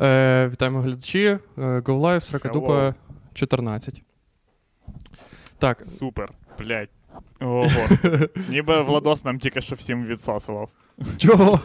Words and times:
Е, 0.00 0.48
Вітаємо 0.52 0.80
глядачі. 0.80 1.24
Е, 1.24 1.38
Go 1.56 2.00
Live, 2.00 2.20
Сракадупа 2.20 2.94
14. 3.34 4.02
Так. 5.58 5.84
Супер, 5.84 6.32
блядь. 6.58 6.88
Ого. 7.40 7.70
Ніби 8.48 8.82
Владос 8.82 9.24
нам 9.24 9.38
тільки 9.38 9.60
що 9.60 9.74
всім 9.74 10.04
відсосував. 10.04 10.68
Чого? 11.18 11.60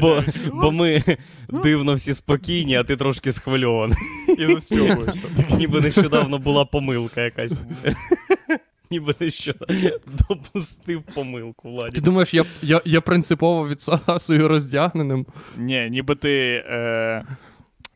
Бо, 0.00 0.22
бо 0.52 0.70
ми 0.72 1.02
дивно 1.48 1.94
всі 1.94 2.14
спокійні, 2.14 2.76
а 2.76 2.84
ти 2.84 2.96
трошки 2.96 3.32
схвильований. 3.32 3.96
І 4.38 4.46
застьобуєшся. 4.46 5.28
Ніби 5.58 5.80
нещодавно 5.80 6.38
була 6.38 6.64
помилка 6.64 7.20
якась. 7.20 7.60
Ніби 8.90 9.14
нещодавно 9.20 9.90
допустив 10.28 11.02
помилку, 11.02 11.82
Ти 11.94 12.00
думаєш, 12.00 12.34
я, 12.34 12.44
я, 12.62 12.80
я 12.84 13.00
принципово 13.00 13.68
відсасую 13.68 14.48
роздягненим? 14.48 15.26
Ні, 15.56 15.88
ніби 15.90 16.14
ти 16.14 16.64
е, 16.66 17.24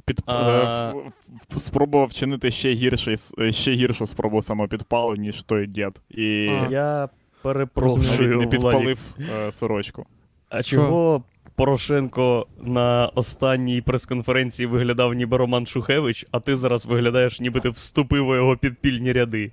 під, 0.04 0.20
А. 0.26 0.92
е, 0.96 1.10
в- 1.54 1.58
спробував 1.60 2.08
вчинити 2.08 2.50
ще 2.50 2.72
гірший, 2.72 3.16
е, 3.38 3.52
ще 3.52 3.72
гіршу 3.72 4.06
спробу 4.06 4.42
самопідпалу, 4.42 5.14
ніж 5.16 5.42
той 5.42 5.66
дід. 5.66 6.00
І 6.10 6.46
А. 6.48 6.68
Я 6.70 7.08
перепрошую, 7.42 8.28
не 8.28 8.36
Владі. 8.36 8.50
підпалив 8.50 8.98
е, 9.46 9.52
сорочку. 9.52 10.06
А 10.48 10.62
чого 10.62 11.22
Порошенко 11.56 12.46
на 12.62 13.06
останній 13.14 13.80
прес-конференції 13.80 14.66
виглядав 14.66 15.14
ніби 15.14 15.36
Роман 15.36 15.66
Шухевич, 15.66 16.26
а 16.30 16.40
ти 16.40 16.56
зараз 16.56 16.86
виглядаєш, 16.86 17.40
ніби 17.40 17.60
ти 17.60 17.68
вступив 17.68 18.28
у 18.28 18.34
його 18.34 18.56
підпільні 18.56 19.12
ряди? 19.12 19.52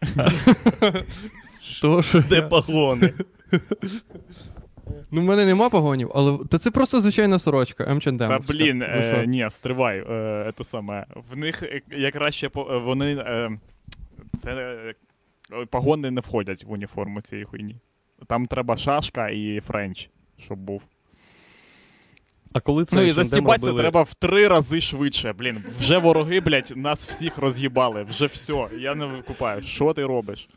Де 2.29 2.41
погони? 2.41 3.13
Ну, 5.11 5.21
в 5.21 5.23
мене 5.23 5.45
нема 5.45 5.69
погонів, 5.69 6.11
але 6.15 6.37
та 6.49 6.57
це 6.57 6.71
просто 6.71 7.01
звичайна 7.01 7.39
сорочка. 7.39 7.83
Та 7.83 8.39
блін, 8.53 8.77
Ну, 8.77 8.85
е, 8.85 9.13
що? 9.15 9.23
ні, 9.23 9.47
стривай. 9.49 9.99
Е, 10.09 10.51
це 10.57 10.63
саме. 10.63 11.05
В 11.31 11.37
них 11.37 11.63
е, 11.63 11.81
якраз 11.97 12.35
ще 12.35 12.47
е, 12.47 12.51
вони. 12.77 13.15
Е, 13.15 13.49
це 14.37 14.77
погони 15.69 16.11
не 16.11 16.21
входять 16.21 16.63
в 16.63 16.71
уніформу 16.71 17.21
цієї 17.21 17.45
хуйні. 17.45 17.75
Там 18.27 18.45
треба 18.45 18.77
шашка 18.77 19.29
і 19.29 19.59
френч, 19.59 20.09
щоб 20.39 20.59
був. 20.59 20.81
А 22.53 22.59
коли 22.59 22.85
це 22.85 22.95
ну 22.95 23.01
і 23.01 23.11
застібатися 23.11 23.67
робили- 23.67 23.81
треба 23.81 24.01
в 24.03 24.13
три 24.13 24.47
рази 24.47 24.81
швидше. 24.81 25.33
Блін, 25.33 25.63
вже 25.79 25.97
вороги, 25.97 26.39
блядь, 26.39 26.73
нас 26.75 27.05
всіх 27.05 27.37
роз'їбали. 27.37 28.03
Вже 28.03 28.25
все. 28.25 28.67
Я 28.79 28.95
не 28.95 29.05
викупаю. 29.05 29.61
Що 29.61 29.93
ти 29.93 30.05
робиш? 30.05 30.49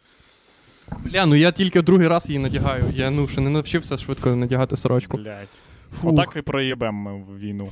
Бля, 1.05 1.27
ну 1.27 1.35
я 1.35 1.53
тільки 1.53 1.83
другий 1.83 2.09
раз 2.09 2.27
її 2.27 2.39
надягаю. 2.39 2.85
Я 2.95 3.11
ну 3.11 3.29
ще 3.29 3.41
не 3.41 3.51
навчився 3.51 3.97
швидко 3.97 4.37
надягати 4.37 4.77
сорочку. 4.77 5.17
Блядь. 5.17 5.49
Фух. 6.01 6.13
Отак 6.13 6.37
і 6.37 6.43
проїбем 6.43 6.95
ми 6.95 7.15
в 7.23 7.39
війну. 7.39 7.71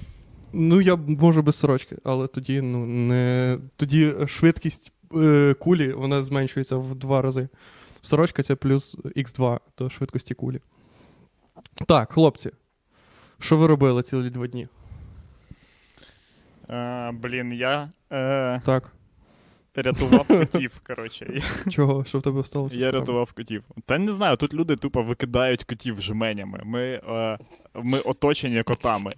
Ну, 0.52 0.80
я 0.80 0.96
можу 0.96 1.42
без 1.42 1.58
сорочки, 1.58 1.96
але 2.04 2.26
тоді, 2.26 2.60
ну, 2.60 2.86
не. 2.86 3.58
Тоді 3.76 4.12
швидкість 4.26 4.92
е, 5.16 5.54
кулі 5.58 5.92
вона 5.92 6.22
зменшується 6.22 6.76
в 6.76 6.94
два 6.94 7.22
рази. 7.22 7.48
Сорочка 8.02 8.42
це 8.42 8.54
плюс 8.54 8.96
Х2 8.96 9.58
до 9.78 9.90
швидкості 9.90 10.34
кулі. 10.34 10.60
Так, 11.86 12.12
хлопці. 12.12 12.50
Що 13.42 13.56
ви 13.56 13.66
робили 13.66 14.02
цілі 14.02 14.30
два 14.30 14.46
дні? 14.46 14.68
Е, 16.70 17.12
блін, 17.12 17.52
я 17.52 17.90
е, 18.12 18.60
Так. 18.64 18.92
рятував 19.74 20.26
котів, 20.28 20.80
коротше. 20.86 21.40
Чого? 21.70 22.04
Що 22.04 22.18
в 22.18 22.22
тебе 22.22 22.44
сталося? 22.44 22.78
Я 22.78 22.90
рятував 22.90 23.32
котів. 23.32 23.64
Та 23.86 23.98
не 23.98 24.12
знаю, 24.12 24.36
тут 24.36 24.54
люди 24.54 24.76
тупо 24.76 25.02
викидають 25.02 25.64
котів 25.64 26.00
жменями. 26.00 26.60
Ми, 26.64 26.82
е, 27.08 27.38
ми 27.74 27.98
оточені 27.98 28.62
котами. 28.62 29.12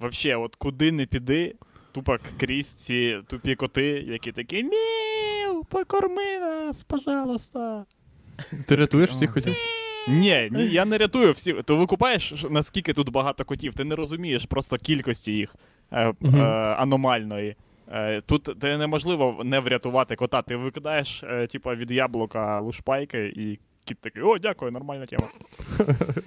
Взагалі, 0.00 0.44
от 0.44 0.56
куди 0.56 0.92
не 0.92 1.06
піди, 1.06 1.54
тупо 1.92 2.16
крізь 2.40 2.72
ці 2.72 3.18
тупі 3.26 3.54
коти, 3.54 3.84
які 3.86 4.32
такі 4.32 4.62
Міу, 4.62 5.64
покорми 5.64 6.38
нас, 6.38 6.84
пожалуйста. 6.84 7.84
Ти 8.66 8.76
рятуєш 8.76 9.10
всіх 9.10 9.34
котів? 9.34 9.56
Ні, 10.08 10.48
ні, 10.52 10.66
я 10.66 10.84
не 10.84 10.98
рятую 10.98 11.32
всіх. 11.32 11.62
Ти 11.62 11.72
викупаєш, 11.72 12.44
наскільки 12.50 12.92
тут 12.92 13.10
багато 13.10 13.44
котів, 13.44 13.74
ти 13.74 13.84
не 13.84 13.94
розумієш 13.96 14.44
просто 14.44 14.76
кількості 14.76 15.32
їх 15.32 15.54
е, 15.92 16.12
е, 16.24 16.38
аномальної. 16.78 17.56
Е, 17.92 18.20
тут 18.20 18.60
ти 18.60 18.76
неможливо 18.76 19.40
не 19.44 19.60
врятувати 19.60 20.16
кота. 20.16 20.42
Ти 20.42 20.56
викидаєш, 20.56 21.22
е, 21.22 21.46
типа, 21.46 21.74
від 21.74 21.90
яблука 21.90 22.60
лушпайки, 22.60 23.32
і 23.36 23.58
кіт 23.88 23.98
такий, 24.00 24.22
о, 24.22 24.38
дякую, 24.38 24.72
нормальна 24.72 25.06
тема. 25.06 25.28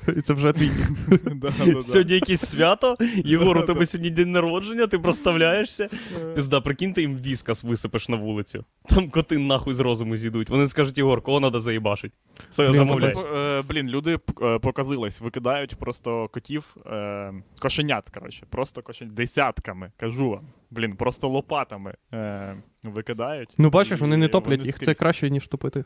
І 0.18 0.22
це 0.22 0.34
вже 0.34 0.54
твій. 0.54 0.72
Сьогодні 1.82 2.14
якесь 2.14 2.50
свято. 2.50 2.98
Єгор, 3.26 3.58
у 3.58 3.62
тебе 3.62 3.86
сьогодні 3.86 4.10
день 4.10 4.32
народження, 4.32 4.88
ти 4.88 5.00
проставляєшся. 5.00 5.90
Пізда, 6.36 6.62
прикинь, 6.62 6.94
ти 6.94 7.02
їм 7.02 7.18
віскас 7.18 7.64
висипеш 7.64 8.10
на 8.10 8.18
вулицю. 8.18 8.66
Там 8.90 9.10
коти 9.10 9.38
нахуй 9.38 9.74
з 9.74 9.80
розуму 9.80 10.18
зійдуть. 10.18 10.50
Вони 10.50 10.68
скажуть, 10.68 10.98
Єгор, 10.98 11.22
кого 11.22 11.40
треба 11.40 11.60
заїбашить? 11.60 12.12
Блін, 12.58 12.74
замовляй. 12.74 13.14
Тобто, 13.14 13.36
е, 13.36 13.62
блін, 13.62 13.90
люди 13.90 14.20
е, 14.42 14.60
показились, 14.60 15.22
викидають 15.22 15.76
просто 15.76 16.28
котів, 16.28 16.76
е, 16.86 17.34
кошенят, 17.60 18.10
коротше, 18.10 18.46
просто 18.50 18.82
кошенят, 18.82 19.14
десятками, 19.14 19.92
кажу 19.98 20.30
вам. 20.30 20.48
Блін, 20.72 20.96
просто 20.96 21.28
лопатами 21.28 21.94
е, 22.14 22.56
викидають. 22.84 23.56
Ну, 23.58 23.70
бачиш, 23.70 24.00
вони 24.00 24.18
не 24.18 24.28
топлять, 24.28 24.66
їх 24.66 24.80
це 24.80 24.94
краще, 24.94 25.30
ніж 25.30 25.48
топити 25.48 25.84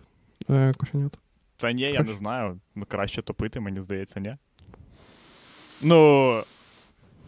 е, 0.50 0.74
кошенят. 0.78 1.20
Та 1.58 1.72
ні, 1.72 1.82
я 1.82 2.04
не 2.04 2.14
знаю. 2.14 2.60
Ну, 2.76 2.86
краще 2.86 3.22
топити, 3.22 3.60
мені 3.60 3.80
здається, 3.80 4.20
ні. 4.20 4.36
Ну. 5.82 6.44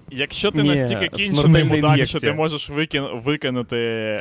Якщо 0.09 0.51
ти 0.51 0.63
Ні, 0.63 0.69
настільки 0.69 1.07
кінчений 1.07 1.63
мудак, 1.63 2.05
що 2.05 2.19
ти 2.19 2.33
можеш 2.33 2.69
викин, 2.69 3.03
викинути 3.13 3.77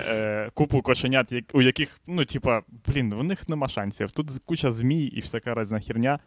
е, 0.09 0.51
купу 0.55 0.83
кошенят, 0.83 1.33
як- 1.33 1.45
у 1.53 1.63
яких, 1.63 2.01
ну, 2.07 2.25
типа, 2.25 2.63
блін, 2.87 3.15
в 3.15 3.25
них 3.25 3.49
нема 3.49 3.69
шансів. 3.69 4.11
Тут 4.11 4.31
куча 4.45 4.71
змій 4.71 5.05
і 5.05 5.21
всяка 5.21 5.55
разна 5.55 5.81
херня, 5.81 6.19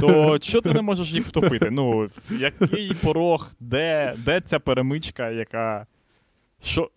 то 0.00 0.38
що 0.42 0.60
ти 0.60 0.72
не 0.72 0.82
можеш 0.82 1.12
їх 1.12 1.26
втопити? 1.26 1.70
Ну, 1.70 2.10
який 2.30 2.94
порог, 2.94 3.52
де, 3.60 4.14
де 4.18 4.40
ця 4.40 4.58
перемичка, 4.58 5.30
яка. 5.30 5.86
Що, 6.62 6.90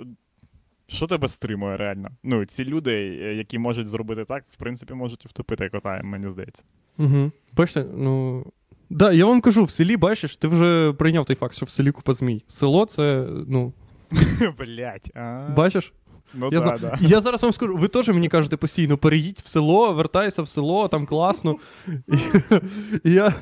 що 0.88 1.08
тебе 1.08 1.28
стримує 1.28 1.78
реально? 1.78 2.10
Ну, 2.24 2.46
ці 2.46 2.66
люди, 2.66 2.92
е, 2.92 3.36
які 3.36 3.60
можуть 3.60 3.88
зробити 3.88 4.26
так, 4.26 4.44
в 4.50 4.58
принципі, 4.58 4.94
можуть 4.94 5.26
і 5.26 5.28
втопити 5.28 5.70
кота, 5.70 6.02
мені 6.04 6.32
здається. 6.32 6.64
Угу. 6.98 7.32
Бачите, 7.54 7.86
ну. 7.98 8.46
Да, 8.90 9.12
я 9.12 9.26
вам 9.26 9.42
кажу, 9.42 9.64
в 9.64 9.72
селі, 9.72 9.98
бачиш, 9.98 10.36
ти 10.36 10.48
вже 10.48 10.94
прийняв 10.94 11.26
той 11.26 11.36
факт, 11.36 11.56
що 11.56 11.66
в 11.66 11.70
селі 11.70 11.92
купа 11.92 12.14
змій. 12.14 12.44
Село 12.48 12.86
це, 12.86 13.28
ну, 13.48 13.74
Блять. 14.58 15.12
бачиш? 15.56 15.94
Ну 16.34 16.50
Я, 16.52 16.60
да, 16.60 16.78
зна... 16.78 16.78
да. 16.78 16.98
я 17.02 17.22
зараз 17.22 17.44
вам 17.44 17.54
скажу, 17.54 17.78
ви 17.78 17.88
теж 17.88 18.08
мені 18.08 18.30
кажете 18.30 18.58
постійно, 18.58 18.98
переїдь 18.98 19.42
в 19.44 19.48
село, 19.48 19.94
вертайся 19.94 20.42
в 20.42 20.48
село, 20.48 20.88
там 20.88 21.06
класно. 21.06 21.56
І 23.04 23.12
я 23.12 23.34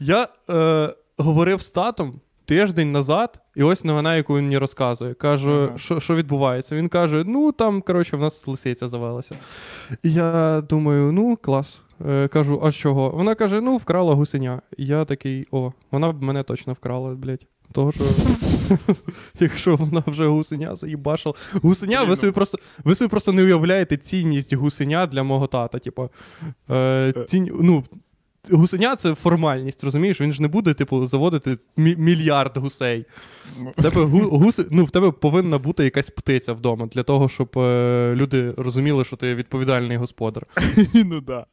я 0.00 0.28
е, 0.50 0.94
говорив 1.16 1.62
з 1.62 1.70
татом 1.70 2.20
тиждень 2.44 2.92
назад, 2.92 3.40
і 3.56 3.62
ось 3.62 3.84
новина, 3.84 4.16
яку 4.16 4.36
він 4.36 4.44
мені 4.44 4.58
розказує. 4.58 5.14
Ага. 5.20 5.72
що, 5.76 6.00
що 6.00 6.14
відбувається. 6.14 6.76
Він 6.76 6.88
каже: 6.88 7.24
ну 7.26 7.52
там, 7.52 7.82
коротше, 7.82 8.16
в 8.16 8.20
нас 8.20 8.46
лисиця 8.46 8.88
завелася. 8.88 9.36
І 10.02 10.12
я 10.12 10.62
думаю, 10.68 11.12
ну, 11.12 11.36
клас. 11.36 11.80
Е, 12.08 12.28
кажу, 12.28 12.60
а 12.64 12.72
чого? 12.72 13.10
Вона 13.10 13.34
каже: 13.34 13.60
ну, 13.60 13.76
вкрала 13.76 14.14
гусеня. 14.14 14.62
І 14.76 14.86
я 14.86 15.04
такий, 15.04 15.46
о, 15.50 15.72
вона 15.90 16.12
б 16.12 16.22
мене 16.22 16.42
точно 16.42 16.72
вкрала, 16.72 17.14
блядь. 17.14 17.46
Того, 17.72 17.92
що 17.92 18.04
якщо 19.40 19.76
вона 19.76 20.02
вже 20.06 20.26
гусеня 20.26 20.76
заїбашила. 20.76 21.34
Гусеня, 21.52 22.02
ви 22.02 22.08
ну. 22.08 22.16
собі 22.16 22.32
просто 22.32 22.58
ви 22.84 22.94
собі 22.94 23.08
просто 23.08 23.32
не 23.32 23.42
уявляєте 23.42 23.96
цінність 23.96 24.52
гусеня 24.52 25.06
для 25.06 25.22
мого 25.22 25.46
тата. 25.46 25.78
Типу, 25.78 26.10
е, 26.70 27.14
цінь, 27.28 27.50
ну, 27.60 27.84
гусеня 28.50 28.96
це 28.96 29.14
формальність, 29.14 29.84
розумієш? 29.84 30.20
Він 30.20 30.32
ж 30.32 30.42
не 30.42 30.48
буде, 30.48 30.74
типу, 30.74 31.06
заводити 31.06 31.58
мільярд 31.76 32.56
гусей. 32.56 33.04
В 33.76 33.82
тебе, 33.82 34.04
гу, 34.04 34.18
гуси, 34.18 34.66
ну, 34.70 34.84
в 34.84 34.90
тебе 34.90 35.10
повинна 35.10 35.58
бути 35.58 35.84
якась 35.84 36.10
птиця 36.10 36.52
вдома 36.52 36.86
для 36.86 37.02
того, 37.02 37.28
щоб 37.28 37.58
е, 37.58 38.14
люди 38.16 38.54
розуміли, 38.56 39.04
що 39.04 39.16
ти 39.16 39.34
відповідальний 39.34 39.96
господар. 39.96 40.46
ну 40.94 41.20
да. 41.20 41.46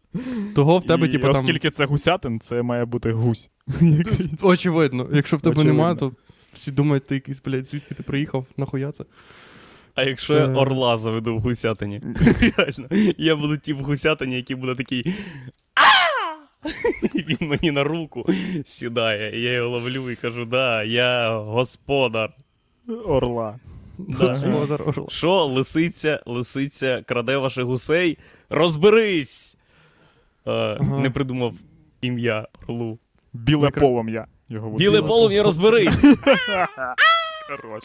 Того 0.56 0.78
в 0.80 0.84
тебе, 0.84 1.08
І 1.08 1.12
типу, 1.12 1.28
там. 1.28 1.42
Оскільки 1.42 1.70
це 1.70 1.86
гусятин, 1.86 2.40
це 2.40 2.62
має 2.62 2.86
бути 2.86 3.12
гусь. 3.12 3.50
Очевидно, 4.42 5.10
якщо 5.14 5.38
в 5.38 5.42
тебе 5.42 5.52
Очевидно. 5.52 5.74
немає, 5.74 5.96
то 5.96 6.12
всі 6.54 6.72
думають, 6.72 7.06
ти 7.06 7.16
якийсь, 7.16 7.42
блядь, 7.42 7.68
звідки 7.68 7.96
ти 7.96 8.04
приїхав, 8.04 8.46
нахуя 8.58 8.92
це? 8.92 9.04
А 9.96 10.04
якщо 10.04 10.34
я 10.34 10.46
Е. 10.46 10.54
орла 10.54 10.98
заведу 10.98 11.36
в 11.36 11.40
гусятині? 11.40 12.02
Реально. 12.58 13.14
Я 13.18 13.36
буду 13.36 13.58
ті 13.58 13.74
в 13.74 13.80
гусятині, 13.80 14.36
який 14.36 14.56
буде 14.56 14.76
такий. 14.76 15.14
Він 17.16 17.38
мені 17.50 17.72
на 17.72 17.84
руку 17.84 18.26
сідає. 18.66 19.40
І 19.40 19.42
я 19.42 19.54
його 19.54 19.70
ловлю 19.70 20.10
і 20.12 20.16
кажу: 20.16 20.46
да, 20.46 20.84
я 20.84 21.38
господар. 21.40 22.30
Орла. 23.06 23.56
Господар 24.20 24.82
орла. 24.82 25.06
Що, 25.10 25.46
лисиця, 25.46 26.24
лисиця 26.26 27.04
краде 27.08 27.38
ваших 27.38 27.66
гусей? 27.66 28.18
Розберись! 28.50 29.58
Е, 30.48 30.80
Не 31.02 31.10
придумав 31.10 31.54
ім'я 32.02 32.48
орлу. 32.68 33.00
Біле 33.34 33.70
полум'я. 33.70 34.28
Його. 34.50 34.70
Біле 34.70 35.02
полум'я, 35.02 35.44
розберись! 35.44 36.06
Хорош. 37.50 37.84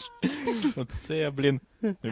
Оце, 0.75 1.29
блін. 1.29 1.59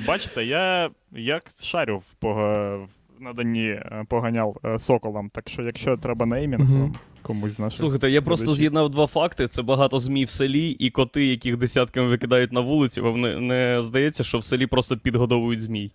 Бачите, 0.08 0.46
я 0.46 0.90
як 1.12 1.44
шарю 1.64 2.02
в, 2.22 2.88
наданні 3.25 3.68
е, 3.68 4.06
поганяв 4.10 4.57
е, 4.66 4.80
соколам, 4.80 5.30
так 5.30 5.50
що 5.50 5.62
якщо 5.62 5.98
треба 5.98 6.25
неймінг 6.25 6.72
вам 6.72 6.95
комусь 7.22 7.54
з 7.54 7.60
наших. 7.60 7.80
Слухайте, 7.80 8.10
я 8.10 8.22
просто 8.22 8.56
з'єднав 8.56 8.89
два 8.89 9.07
факти: 9.07 9.48
це 9.48 9.62
багато 9.62 10.00
змій 10.00 10.25
в 10.25 10.30
селі 10.30 10.69
і 10.69 10.89
коти, 10.89 11.25
яких 11.25 11.57
десятками 11.57 12.07
викидають 12.07 12.51
на 12.51 12.60
вулиці. 12.60 13.01
Вам 13.01 13.22
не, 13.22 13.39
не 13.39 13.80
здається, 13.81 14.24
що 14.24 14.38
в 14.38 14.44
селі 14.44 14.68
просто 14.68 14.98
підгодовують 14.98 15.62
змій. 15.62 15.92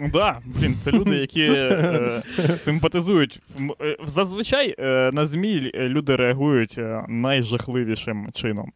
Ну 0.00 0.08
Да, 0.12 0.38
блін, 0.44 0.76
це 0.78 0.92
люди, 0.92 1.16
які 1.16 1.42
е, 1.42 2.22
симпатизують. 2.56 3.40
Е, 3.80 3.96
Зазвичай 4.04 4.74
е, 4.78 5.10
на 5.12 5.26
ЗМІ 5.26 5.70
е, 5.74 5.88
люди 5.88 6.16
реагують 6.16 6.80
найжахливішим 7.08 8.28
чином. 8.32 8.72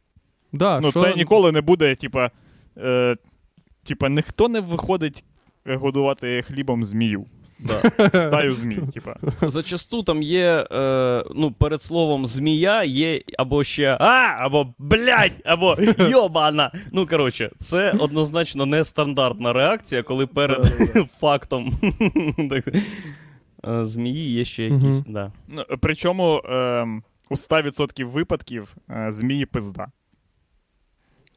Да, 0.53 0.81
ну, 0.81 0.91
що... 0.91 1.01
це 1.01 1.15
ніколи 1.15 1.53
не 1.53 1.61
буде, 1.61 1.95
типа, 1.95 2.31
е, 2.79 3.17
типа, 3.85 4.09
ніхто 4.09 4.49
не 4.49 4.61
виходить 4.61 5.25
годувати 5.67 6.43
хлібом 6.43 6.85
змію. 6.85 7.25
Да. 7.59 7.81
Стаю 8.09 8.53
змій, 8.55 8.79
типа. 8.95 9.17
Зачасту 9.43 10.03
там 10.03 10.23
є, 10.23 10.67
е, 10.71 11.25
ну, 11.35 11.53
перед 11.53 11.83
словом 11.83 12.27
змія 12.27 12.85
є 12.85 13.23
або 13.39 13.65
ще 13.65 13.97
а, 14.01 14.37
або 14.39 14.75
блядь, 14.79 15.33
або 15.45 15.77
йобана. 15.99 16.73
Ну, 16.93 17.07
коротше, 17.07 17.51
це 17.59 17.93
однозначно 17.93 18.67
нестандартна 18.67 19.53
реакція, 19.53 20.03
коли 20.03 20.27
перед 20.27 20.67
фактом 21.21 21.73
е, 23.69 23.85
змії 23.85 24.33
є 24.35 24.45
ще 24.45 24.65
якісь. 24.65 25.01
Да. 25.01 25.33
Ну, 25.49 25.65
причому 25.81 26.37
е, 26.45 26.87
у 27.31 27.35
100% 27.35 28.05
випадків 28.05 28.77
е, 28.91 29.13
змії 29.13 29.47
пизда. 29.47 29.87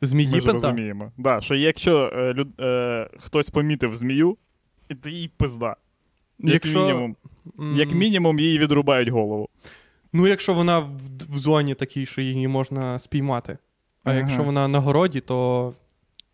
Змії 0.02 0.30
Ми 0.32 0.40
ж 0.40 0.46
пизда? 0.46 0.68
розуміємо. 0.68 1.12
Да, 1.18 1.42
що 1.42 1.56
якщо 1.56 2.12
е, 2.16 2.34
люд, 2.34 2.48
е, 2.60 3.10
хтось 3.20 3.50
помітив 3.50 3.96
змію, 3.96 4.38
і 4.90 4.96
то 4.96 5.10
їй 5.10 5.28
пизда. 5.38 5.76
Як 6.40 6.54
Якщо... 6.54 6.80
мінімум. 6.80 7.16
м, 7.60 7.76
Як 7.78 7.92
мінімум, 7.92 8.40
їй 8.40 8.60
відрубають 8.60 9.10
голову. 9.10 9.50
Ну, 10.14 10.28
якщо 10.28 10.54
вона 10.54 10.80
в, 10.80 10.90
в 11.30 11.38
зоні 11.38 11.74
такій, 11.76 12.06
що 12.06 12.22
її 12.22 12.48
можна 12.48 13.00
спіймати. 13.00 13.58
А 14.04 14.10
Ага. 14.10 14.20
якщо 14.20 14.44
вона 14.44 14.68
на 14.68 14.80
городі, 14.80 15.20
то, 15.20 15.74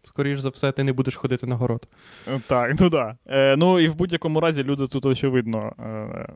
скоріш 0.04 0.40
за 0.40 0.50
все, 0.50 0.72
ти 0.72 0.84
не 0.84 0.94
будеш 0.94 1.16
ходити 1.16 1.48
на 1.48 1.56
город. 1.56 1.88
Е, 2.28 2.42
Так, 2.48 2.75
ну 2.80 2.90
да. 2.90 3.18
Е, 3.28 3.56
ну 3.57 3.80
і 3.80 3.88
в 3.88 3.96
будь-якому 3.96 4.40
разі 4.40 4.63
люди 4.63 4.88
тут, 4.88 5.06
очевидно, 5.06 5.74
е, 5.80 6.28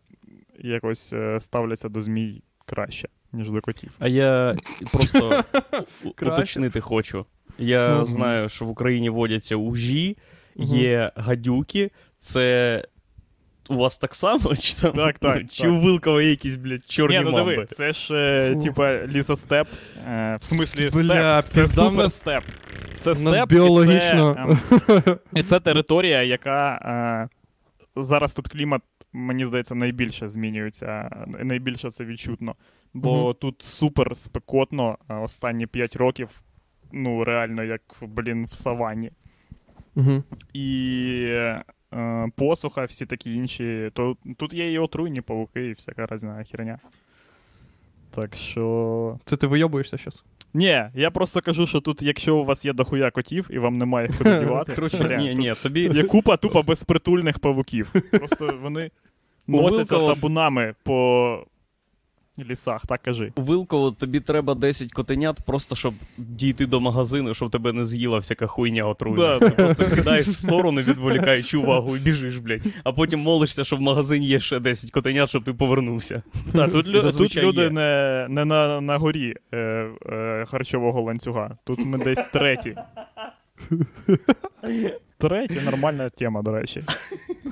якось 0.60 1.14
е, 1.14 1.40
ставляться 1.40 1.90
до 1.90 2.02
змій 2.02 2.42
краще, 2.66 3.08
ніж 3.34 3.50
до 3.50 3.62
котів. 3.62 3.92
А 4.00 4.08
я 4.08 4.56
просто 4.94 5.44
уточнити 6.22 6.80
хочу. 6.82 7.26
Я 7.58 8.06
знаю, 8.06 8.50
що 8.50 8.66
в 8.66 8.70
Україні 8.70 9.10
водяться 9.10 9.56
ужі, 9.56 10.18
є 10.56 11.12
гадюки. 11.16 11.92
Це 12.18 12.86
у 13.70 13.76
вас 13.76 13.98
так 13.98 14.16
само? 14.16 14.56
Чи, 14.62 14.74
там, 14.82 14.92
Так, 14.94 15.20
так, 15.20 15.42
чи 15.52 15.64
так. 15.64 15.72
у 15.72 15.76
Вилкова 15.80 16.22
є 16.22 16.30
якісь, 16.30 16.56
блядь, 16.56 16.86
чорні 16.86 17.18
Ні, 17.18 17.24
ну 17.26 17.32
мамби? 17.32 17.52
диви, 17.52 17.66
це 17.66 17.94
ж, 17.94 18.14
е, 18.14 18.56
типа, 18.64 19.08
лісостеп. 19.08 19.68
Е, 20.08 20.38
в 20.42 20.44
смислі, 20.46 20.90
Бля, 20.94 21.42
степ. 21.42 21.46
Це 21.54 21.62
пізда 21.62 21.84
в 21.84 21.90
супер 21.90 22.04
нас- 22.04 22.16
степ. 22.16 22.44
Це 23.00 23.12
У 23.12 23.14
нас 23.14 23.34
степ, 23.36 23.50
біологічно. 23.50 24.58
І 24.72 24.80
це, 24.80 25.04
ем, 25.06 25.18
і 25.36 25.44
це 25.44 25.60
територія, 25.60 26.24
яка 26.24 26.72
е, 27.96 28.02
зараз 28.02 28.34
тут 28.34 28.48
клімат, 28.48 28.82
мені 29.14 29.46
здається, 29.46 29.76
найбільше 29.76 30.30
змінюється, 30.30 30.86
е, 30.88 31.44
найбільше 31.44 31.92
це 31.92 32.06
відчутно. 32.06 32.56
Бо 32.94 33.24
Мгм. 33.26 33.34
тут 33.34 33.62
супер 33.62 34.18
спекотно 34.18 34.98
е, 35.10 35.14
останні 35.16 35.68
5 35.68 35.96
років. 35.96 36.30
Ну, 36.92 37.24
реально, 37.24 37.64
як, 37.64 37.82
блін, 38.02 38.46
в 38.46 38.54
саванні. 38.54 39.12
Угу. 39.96 40.24
І 40.54 41.16
е, 41.28 41.64
посуха, 42.36 42.86
всі 42.86 43.06
такі 43.06 43.34
інші. 43.34 43.92
То 43.94 44.16
тут 44.38 44.54
є 44.54 44.72
і 44.72 44.80
отруйні 44.80 45.22
павуки, 45.22 45.68
і 45.68 45.74
всяка 45.74 46.08
різна 46.12 46.44
херня. 46.52 46.80
Так 48.12 48.36
що. 48.36 49.20
Це 49.26 49.38
ти 49.38 49.48
вийобуєшся 49.48 49.98
зараз? 49.98 50.24
Ні, 50.54 50.84
я 50.96 51.12
просто 51.12 51.42
кажу, 51.42 51.68
що 51.68 51.82
тут, 51.82 52.02
якщо 52.02 52.38
у 52.38 52.44
вас 52.44 52.66
є 52.66 52.74
дохуя 52.74 53.12
котів 53.12 53.48
і 53.50 53.60
вам 53.60 53.78
немає 53.78 54.08
їх 54.08 54.18
куди 54.18 54.40
дівати, 54.40 54.90
ні, 55.18 55.36
ні, 55.36 55.54
тобі 55.64 55.82
є 55.82 56.04
купа 56.04 56.38
тупо 56.38 56.64
безпритульних 56.64 57.40
павуків. 57.40 57.94
Просто 58.12 58.60
вони 58.62 58.92
носяться 59.48 59.98
табунами 59.98 60.76
по 60.84 61.46
лісах, 62.50 62.86
так 62.88 63.02
кажи. 63.02 63.32
у 63.36 63.42
Вилково 63.42 63.92
тобі 63.92 64.20
треба 64.20 64.56
10 64.56 64.92
котенят, 64.92 65.38
просто 65.46 65.76
щоб 65.76 65.94
дійти 66.18 66.66
до 66.66 66.80
магазину, 66.80 67.34
щоб 67.34 67.52
тебе 67.52 67.74
не 67.74 67.84
з'їла 67.84 68.18
всяка 68.18 68.48
хуйня 68.48 68.84
отруйна. 68.84 69.40
Да. 69.40 69.40
Ти 69.40 69.50
просто 69.50 69.86
кидаєш 69.96 70.28
в 70.28 70.36
сторону, 70.36 70.82
відволікаючи 70.82 71.58
увагу, 71.58 71.98
і 71.98 72.00
біжиш, 72.00 72.38
блядь. 72.38 72.62
А 72.84 72.92
потім 72.92 73.20
молишся, 73.20 73.64
що 73.64 73.76
в 73.76 73.82
магазині 73.82 74.28
є 74.28 74.40
ще 74.40 74.60
10 74.60 74.92
котенят, 74.92 75.30
щоб 75.30 75.44
ти 75.44 75.54
повернувся. 75.54 76.22
Та, 76.54 76.68
тут, 76.68 76.88
лю- 76.88 76.94
тут 76.94 77.02
Зазвичай 77.02 77.44
люди 77.44 77.62
є. 77.62 77.70
не, 77.70 78.28
не 78.30 78.46
на, 78.46 78.82
на 78.82 78.98
горі 78.98 79.34
е, 79.54 79.58
е, 79.58 80.46
харчового 80.50 81.02
ланцюга. 81.02 81.58
Тут 81.64 81.86
ми 81.86 81.98
десь 81.98 82.28
треті. 82.28 82.76
Треті 85.18 85.62
нормальна 85.66 86.10
тема, 86.10 86.42
до 86.42 86.52
речі. 86.52 86.84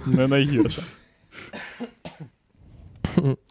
Не 0.06 0.28
найгірша. 0.28 0.82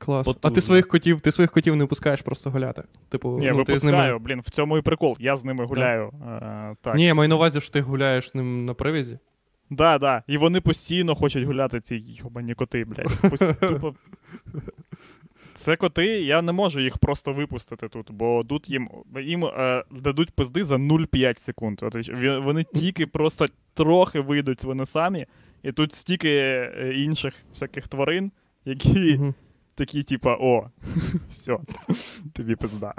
Клас. 0.00 0.36
А 0.42 0.50
ти 0.50 0.62
своїх 0.62 0.88
котів, 0.88 1.20
ти 1.20 1.32
своїх 1.32 1.50
котів 1.50 1.76
не 1.76 1.86
пускаєш 1.86 2.22
просто 2.22 2.50
гуляти. 2.50 2.82
Типу, 3.08 3.38
Ні, 3.40 3.50
ну, 3.54 3.64
ти 3.64 3.76
з 3.76 3.84
випускаю, 3.84 4.12
ними... 4.12 4.18
блін, 4.18 4.40
в 4.40 4.50
цьому 4.50 4.78
і 4.78 4.82
прикол. 4.82 5.16
Я 5.20 5.36
з 5.36 5.44
ними 5.44 5.64
гуляю. 5.64 6.10
Е, 6.42 6.76
так. 6.82 6.94
Ні, 6.94 7.04
я 7.04 7.14
маю 7.14 7.28
на 7.28 7.34
увазі, 7.34 7.60
що 7.60 7.70
ти 7.70 7.80
гуляєш 7.80 8.30
з 8.30 8.34
ним 8.34 8.64
на 8.64 8.74
привязі. 8.74 9.18
Да, 9.70 9.98
да. 9.98 10.22
І 10.26 10.36
вони 10.36 10.60
постійно 10.60 11.14
хочуть 11.14 11.44
гуляти, 11.44 11.80
ці 11.80 11.96
йобані 11.96 12.54
коти, 12.54 12.84
блядь. 12.84 13.06
Пос- 13.06 13.68
Тупо... 13.68 13.94
Це 15.54 15.76
коти, 15.76 16.06
я 16.06 16.42
не 16.42 16.52
можу 16.52 16.80
їх 16.80 16.98
просто 16.98 17.32
випустити 17.32 17.88
тут, 17.88 18.10
бо 18.10 18.44
тут 18.44 18.70
їм, 18.70 18.88
їм 19.20 19.44
е, 19.44 19.84
дадуть 19.90 20.30
пизди 20.30 20.64
за 20.64 20.76
0,5 20.76 21.38
секунд. 21.38 21.80
От, 21.82 21.96
вони 22.44 22.64
тільки 22.74 23.06
просто 23.06 23.46
трохи 23.74 24.20
вийдуть 24.20 24.64
вони 24.64 24.86
самі, 24.86 25.26
і 25.62 25.72
тут 25.72 25.92
стільки 25.92 26.28
е, 26.28 26.92
інших 26.96 27.34
всяких 27.52 27.88
тварин, 27.88 28.32
які 28.64 29.16
Мгм. 29.16 29.34
Такі, 29.80 30.02
типа, 30.02 30.36
о, 30.40 30.70
все, 31.28 31.58
тобі 32.32 32.56
пизда. 32.56 32.94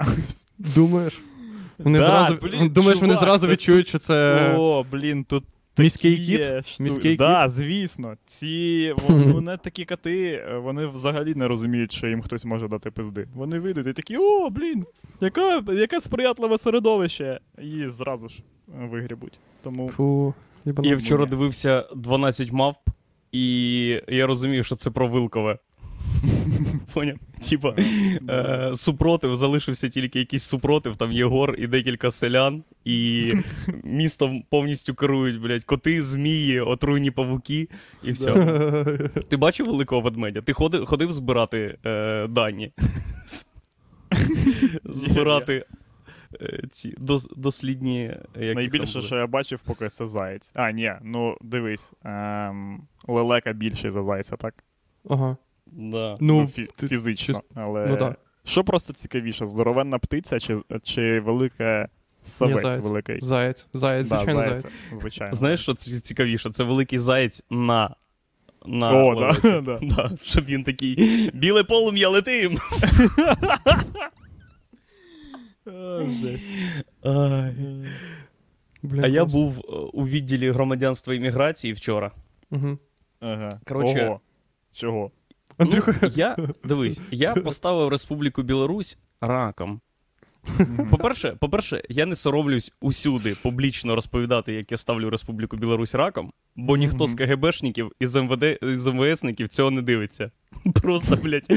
Думаєш? 0.58 1.20
Вони 1.78 1.98
Да, 1.98 2.06
зразу... 2.06 2.38
блін, 2.42 2.68
Думаєш, 2.68 3.00
вони 3.00 3.14
зразу 3.16 3.46
це 3.46 3.52
відчують, 3.52 3.88
що 3.88 3.98
це 3.98 4.48
О, 4.58 4.84
блін, 4.92 5.24
тут 5.24 5.44
міський 5.78 6.26
кіт? 6.26 6.40
шту- 6.40 6.82
Міський 6.82 7.16
да, 7.16 7.48
звісно. 7.48 8.14
Ці 8.26 8.94
вон- 9.08 9.32
вони 9.32 9.56
такі 9.56 9.84
коти, 9.84 10.44
вони 10.62 10.86
взагалі 10.86 11.34
не 11.34 11.48
розуміють, 11.48 11.92
що 11.92 12.06
їм 12.08 12.22
хтось 12.22 12.44
може 12.44 12.68
дати 12.68 12.90
пизди. 12.90 13.28
Вони 13.34 13.58
вийдуть 13.58 13.86
і 13.86 13.92
такі, 13.92 14.16
о, 14.16 14.50
блін, 14.50 14.84
яка, 15.20 15.64
яке 15.72 16.00
сприятливе 16.00 16.58
середовище. 16.58 17.40
І 17.62 17.88
зразу 17.88 18.28
ж 18.28 18.42
е, 18.68 18.86
вигрібуть. 18.86 19.38
Тому 19.62 19.88
Фу. 19.90 20.34
Я 20.82 20.96
вчора 20.96 21.26
дивився 21.26 21.84
12 21.96 22.52
мавп, 22.52 22.78
і 23.32 23.86
я 24.08 24.26
розумів, 24.26 24.64
що 24.66 24.74
це 24.74 24.90
про 24.90 25.08
Вилкове. 25.08 25.58
Поняв? 26.94 27.16
Типа, 27.50 27.74
е, 28.28 28.72
супротив, 28.74 29.36
залишився 29.36 29.88
тільки 29.88 30.18
якийсь 30.18 30.42
супротив, 30.42 30.96
там 30.96 31.12
Єгор 31.12 31.54
і 31.58 31.66
декілька 31.66 32.10
селян, 32.10 32.64
і 32.84 33.32
містом 33.84 34.44
повністю 34.50 34.94
керують, 34.94 35.40
блядь, 35.40 35.64
коти, 35.64 36.02
змії, 36.02 36.60
отруйні 36.60 37.10
павуки, 37.10 37.68
і 38.02 38.12
все. 38.12 38.32
Ти 39.28 39.36
бачив 39.36 39.66
великого 39.66 40.00
ведмедя? 40.00 40.40
Ти 40.40 40.52
ходив, 40.52 40.86
ходив 40.86 41.12
збирати 41.12 41.78
е, 41.86 42.26
дані? 42.26 42.72
збирати 44.84 45.64
е, 46.40 46.62
ці 46.72 46.94
дос, 46.98 47.28
дослідні. 47.36 48.16
як 48.40 48.54
найбільше, 48.54 49.00
що 49.00 49.16
я 49.16 49.26
бачив, 49.26 49.60
поки 49.60 49.88
це 49.88 50.06
заєць. 50.06 50.50
А, 50.54 50.70
ні, 50.70 50.92
ну 51.02 51.36
дивись. 51.40 51.92
Ем, 52.04 52.82
лелека 53.08 53.52
більший 53.52 53.90
за 53.90 54.02
зайця, 54.02 54.36
так? 54.36 54.64
Ага. 55.08 55.36
Да. 55.72 56.16
Ну, 56.20 56.40
Ну, 56.40 56.40
фі- 56.42 56.68
ти- 56.76 56.88
фізично. 56.88 57.42
Але 57.54 57.86
ну 57.86 57.96
да. 57.96 58.16
що 58.44 58.64
просто 58.64 58.92
цікавіше, 58.92 59.46
здоровенна 59.46 59.98
птиця 59.98 60.40
чи, 60.40 60.58
чи 60.82 61.20
велике 61.20 61.88
савець 62.22 62.62
заєць. 62.62 62.84
великий? 62.84 63.20
Заєць. 63.20 63.68
Заєць, 63.74 64.08
Да, 64.08 64.16
звичайно, 64.16 64.40
зайця, 64.42 64.60
заєць. 64.60 65.00
Звичайно. 65.00 65.34
Знаєш, 65.34 65.60
що 65.60 65.74
цікавіше? 65.74 66.50
Це 66.50 66.64
великий 66.64 66.98
заєць 66.98 67.42
на. 67.50 67.94
На 68.66 68.92
О, 69.04 69.14
да, 69.42 69.60
да. 69.60 69.78
Да, 69.82 70.10
щоб 70.22 70.44
він 70.44 70.64
такий 70.64 71.30
біле 71.34 71.64
полум'я 71.64 72.08
летим. 72.08 72.58
А 79.02 79.06
я 79.08 79.24
був 79.24 79.58
е, 79.58 79.62
у 79.92 80.06
відділі 80.06 80.50
громадянства 80.50 81.14
і 81.14 81.20
міграції 81.20 81.72
вчора. 81.72 82.10
Ага. 83.20 83.60
Коротше- 83.68 84.06
Ого. 84.06 84.20
Чого? 84.74 85.10
Андрюха, 85.58 85.94
Ну, 86.02 86.08
я, 86.14 86.36
дивись, 86.64 87.00
я 87.10 87.34
поставив 87.34 87.88
Республіку 87.88 88.42
Білорусь 88.42 88.98
раком. 89.20 89.80
По-перше, 90.90 91.36
по-перше, 91.40 91.82
я 91.88 92.06
не 92.06 92.16
соромлюсь 92.16 92.72
усюди 92.80 93.36
публічно 93.42 93.94
розповідати, 93.94 94.52
як 94.52 94.70
я 94.72 94.76
ставлю 94.76 95.10
Республіку 95.10 95.56
Білорусь 95.56 95.94
раком, 95.94 96.32
бо 96.56 96.76
ніхто 96.76 97.06
з 97.06 97.14
КГБшників 97.14 97.92
і 98.00 98.06
з 98.06 98.22
МВД 98.22 98.58
з 98.62 98.86
МВСників 98.86 99.48
цього 99.48 99.70
не 99.70 99.82
дивиться. 99.82 100.30
Просто, 100.82 101.16
блядь. 101.16 101.52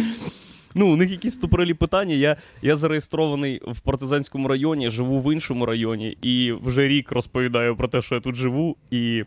Ну, 0.78 0.94
у 0.94 0.96
них 0.96 1.12
якісь 1.12 1.38
тупорилі 1.38 1.74
питання. 1.74 2.14
Я, 2.14 2.38
я 2.62 2.76
зареєстрований 2.76 3.62
в 3.68 3.80
партизанському 3.80 4.48
районі, 4.48 4.90
живу 4.90 5.20
в 5.20 5.34
іншому 5.34 5.66
районі, 5.66 6.18
і 6.22 6.52
вже 6.52 6.88
рік 6.88 7.12
розповідаю 7.12 7.76
про 7.76 7.88
те, 7.88 8.02
що 8.02 8.16
я 8.16 8.22
тут 8.22 8.36
живу, 8.36 8.78
і 8.92 9.24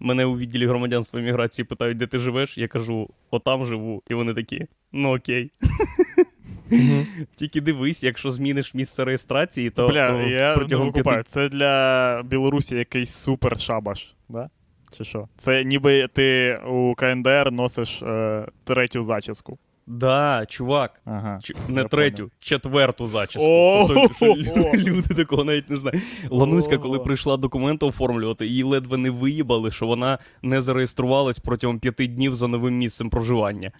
мене 0.00 0.24
у 0.24 0.38
відділі 0.38 0.66
громадянства 0.66 1.20
і 1.20 1.22
міграції 1.22 1.66
питають, 1.66 1.98
де 1.98 2.06
ти 2.06 2.18
живеш. 2.18 2.58
Я 2.58 2.68
кажу, 2.68 3.08
отам 3.30 3.66
живу. 3.66 4.02
І 4.10 4.14
вони 4.14 4.34
такі, 4.34 4.66
ну 4.92 5.16
окей. 5.16 5.50
Тільки 7.36 7.60
дивись, 7.60 8.04
якщо 8.04 8.30
зміниш 8.30 8.74
місце 8.74 9.04
реєстрації, 9.04 9.70
то 9.70 9.86
Бля, 9.88 10.16
о, 10.16 10.22
я 10.22 10.54
протягом 10.54 10.86
не 10.86 11.02
п'яти. 11.02 11.22
Це 11.22 11.48
для 11.48 12.22
Білорусі 12.22 12.76
якийсь 12.76 13.14
супер 13.14 13.60
шабаш, 13.60 14.14
да? 14.28 14.50
Чи 14.98 15.04
що? 15.04 15.28
Це 15.36 15.64
ніби 15.64 16.08
ти 16.12 16.58
у 16.66 16.94
КНДР 16.94 17.52
носиш 17.52 18.02
е, 18.02 18.46
третю 18.64 19.02
зачіску. 19.02 19.58
Да, 19.86 20.46
чувак. 20.48 21.00
Ага. 21.04 21.40
Ч- 21.42 21.54
не 21.68 21.80
Я 21.80 21.88
третю, 21.88 22.30
четверту 22.38 23.06
зачіску. 23.06 23.50
О! 23.50 23.84
Тобто, 23.88 24.14
що 24.14 24.26
лю- 24.26 24.76
люди 24.88 25.14
такого 25.14 25.44
навіть 25.44 25.70
не 25.70 25.76
знають. 25.76 26.02
Лануська, 26.30 26.78
коли 26.78 26.98
прийшла 26.98 27.36
документи 27.36 27.86
оформлювати, 27.86 28.46
її 28.46 28.62
ледве 28.62 28.96
не 28.96 29.10
виїбали, 29.10 29.70
що 29.70 29.86
вона 29.86 30.18
не 30.42 30.60
зареєструвалась 30.60 31.38
протягом 31.38 31.78
п'яти 31.78 32.06
днів 32.06 32.34
за 32.34 32.48
новим 32.48 32.78
місцем 32.78 33.10
проживання. 33.10 33.72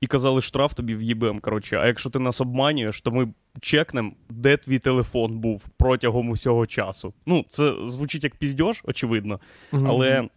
І 0.00 0.06
казали, 0.06 0.40
штраф 0.40 0.74
тобі 0.74 0.94
в'їбем. 0.94 1.38
Коротше, 1.40 1.76
а 1.76 1.86
якщо 1.86 2.10
ти 2.10 2.18
нас 2.18 2.40
обманюєш, 2.40 3.00
то 3.00 3.10
ми 3.10 3.28
чекнемо, 3.60 4.12
де 4.30 4.56
твій 4.56 4.78
телефон 4.78 5.38
був 5.38 5.64
протягом 5.76 6.30
усього 6.30 6.66
часу. 6.66 7.14
Ну, 7.26 7.44
це 7.48 7.74
звучить 7.84 8.24
як 8.24 8.36
піздьош, 8.36 8.82
очевидно. 8.84 9.40
Але 9.72 10.28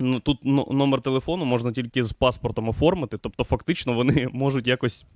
ну, 0.00 0.20
тут 0.20 0.44
номер 0.44 1.00
телефону 1.00 1.44
можна 1.44 1.72
тільки 1.72 2.02
з 2.02 2.12
паспортом 2.12 2.68
оформити, 2.68 3.18
тобто 3.18 3.44
фактично 3.44 3.92
вони 3.92 4.28
можуть 4.32 4.66
якось, 4.66 5.06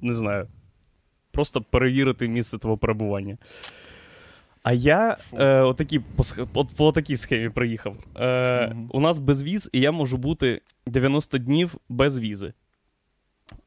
не 0.00 0.14
знаю, 0.14 0.46
просто 1.30 1.60
перевірити 1.60 2.28
місце 2.28 2.58
твого 2.58 2.78
перебування. 2.78 3.38
А 4.62 4.72
я 4.72 5.16
е, 5.32 5.60
отакі, 5.60 5.98
по, 5.98 6.24
от, 6.54 6.68
по 6.76 6.92
такій 6.92 7.16
схемі 7.16 7.48
приїхав. 7.48 7.96
Е, 8.16 8.66
Мгм. 8.66 8.90
У 8.92 9.00
нас 9.00 9.18
без 9.18 9.42
віз, 9.42 9.70
і 9.72 9.80
я 9.80 9.92
можу 9.92 10.16
бути 10.16 10.60
90 10.86 11.38
днів 11.38 11.74
без 11.88 12.18
візи. 12.18 12.52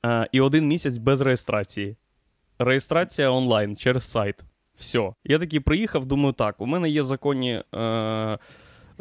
Е, 0.05 0.27
і 0.32 0.41
один 0.41 0.67
місяць 0.67 0.98
без 0.98 1.22
реєстрації. 1.22 1.96
Реєстрація 2.60 3.29
онлайн 3.29 3.75
через 3.75 4.12
сайт. 4.12 4.36
Все. 4.77 5.13
Я 5.24 5.39
такий 5.39 5.60
приїхав, 5.60 6.05
думаю, 6.05 6.34
так, 6.34 6.62
у 6.62 6.65
мене 6.65 6.89
є 6.89 7.03
законні, 7.03 7.63
е, 7.75 8.38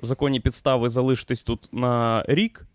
законні 0.03 0.41
підстави 0.41 0.89
залишитись 0.89 1.43
тут 1.43 1.69
на 1.73 2.25
рік. 2.29 2.67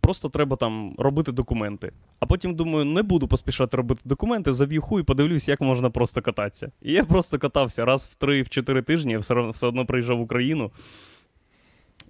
Просто 0.00 0.28
треба 0.28 0.56
там 0.56 0.94
робити 0.98 1.32
документи. 1.32 1.92
А 2.20 2.26
потім 2.26 2.54
думаю, 2.54 2.84
не 2.84 3.02
буду 3.02 3.28
поспішати 3.28 3.76
робити 3.76 4.00
документи, 4.04 4.52
заб'ю 4.52 4.82
хуй, 4.82 5.02
подивлюсь, 5.02 5.48
як 5.48 5.60
можна 5.60 5.90
просто 5.90 6.22
кататися. 6.22 6.72
І 6.82 6.92
я 6.92 7.04
просто 7.04 7.38
катався 7.38 7.84
раз 7.84 8.08
в 8.20 8.24
3-4 8.24 8.82
тижні, 8.82 9.12
я 9.12 9.18
все, 9.18 9.34
одно- 9.34 9.50
все 9.50 9.66
одно 9.66 9.86
приїжджав 9.86 10.18
в 10.18 10.20
Україну. 10.20 10.70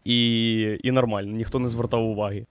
І, 0.05 0.79
і 0.83 0.91
нормально, 0.91 1.33
ніхто 1.37 1.59
не 1.59 1.69
звертав 1.69 2.05
уваги. 2.05 2.47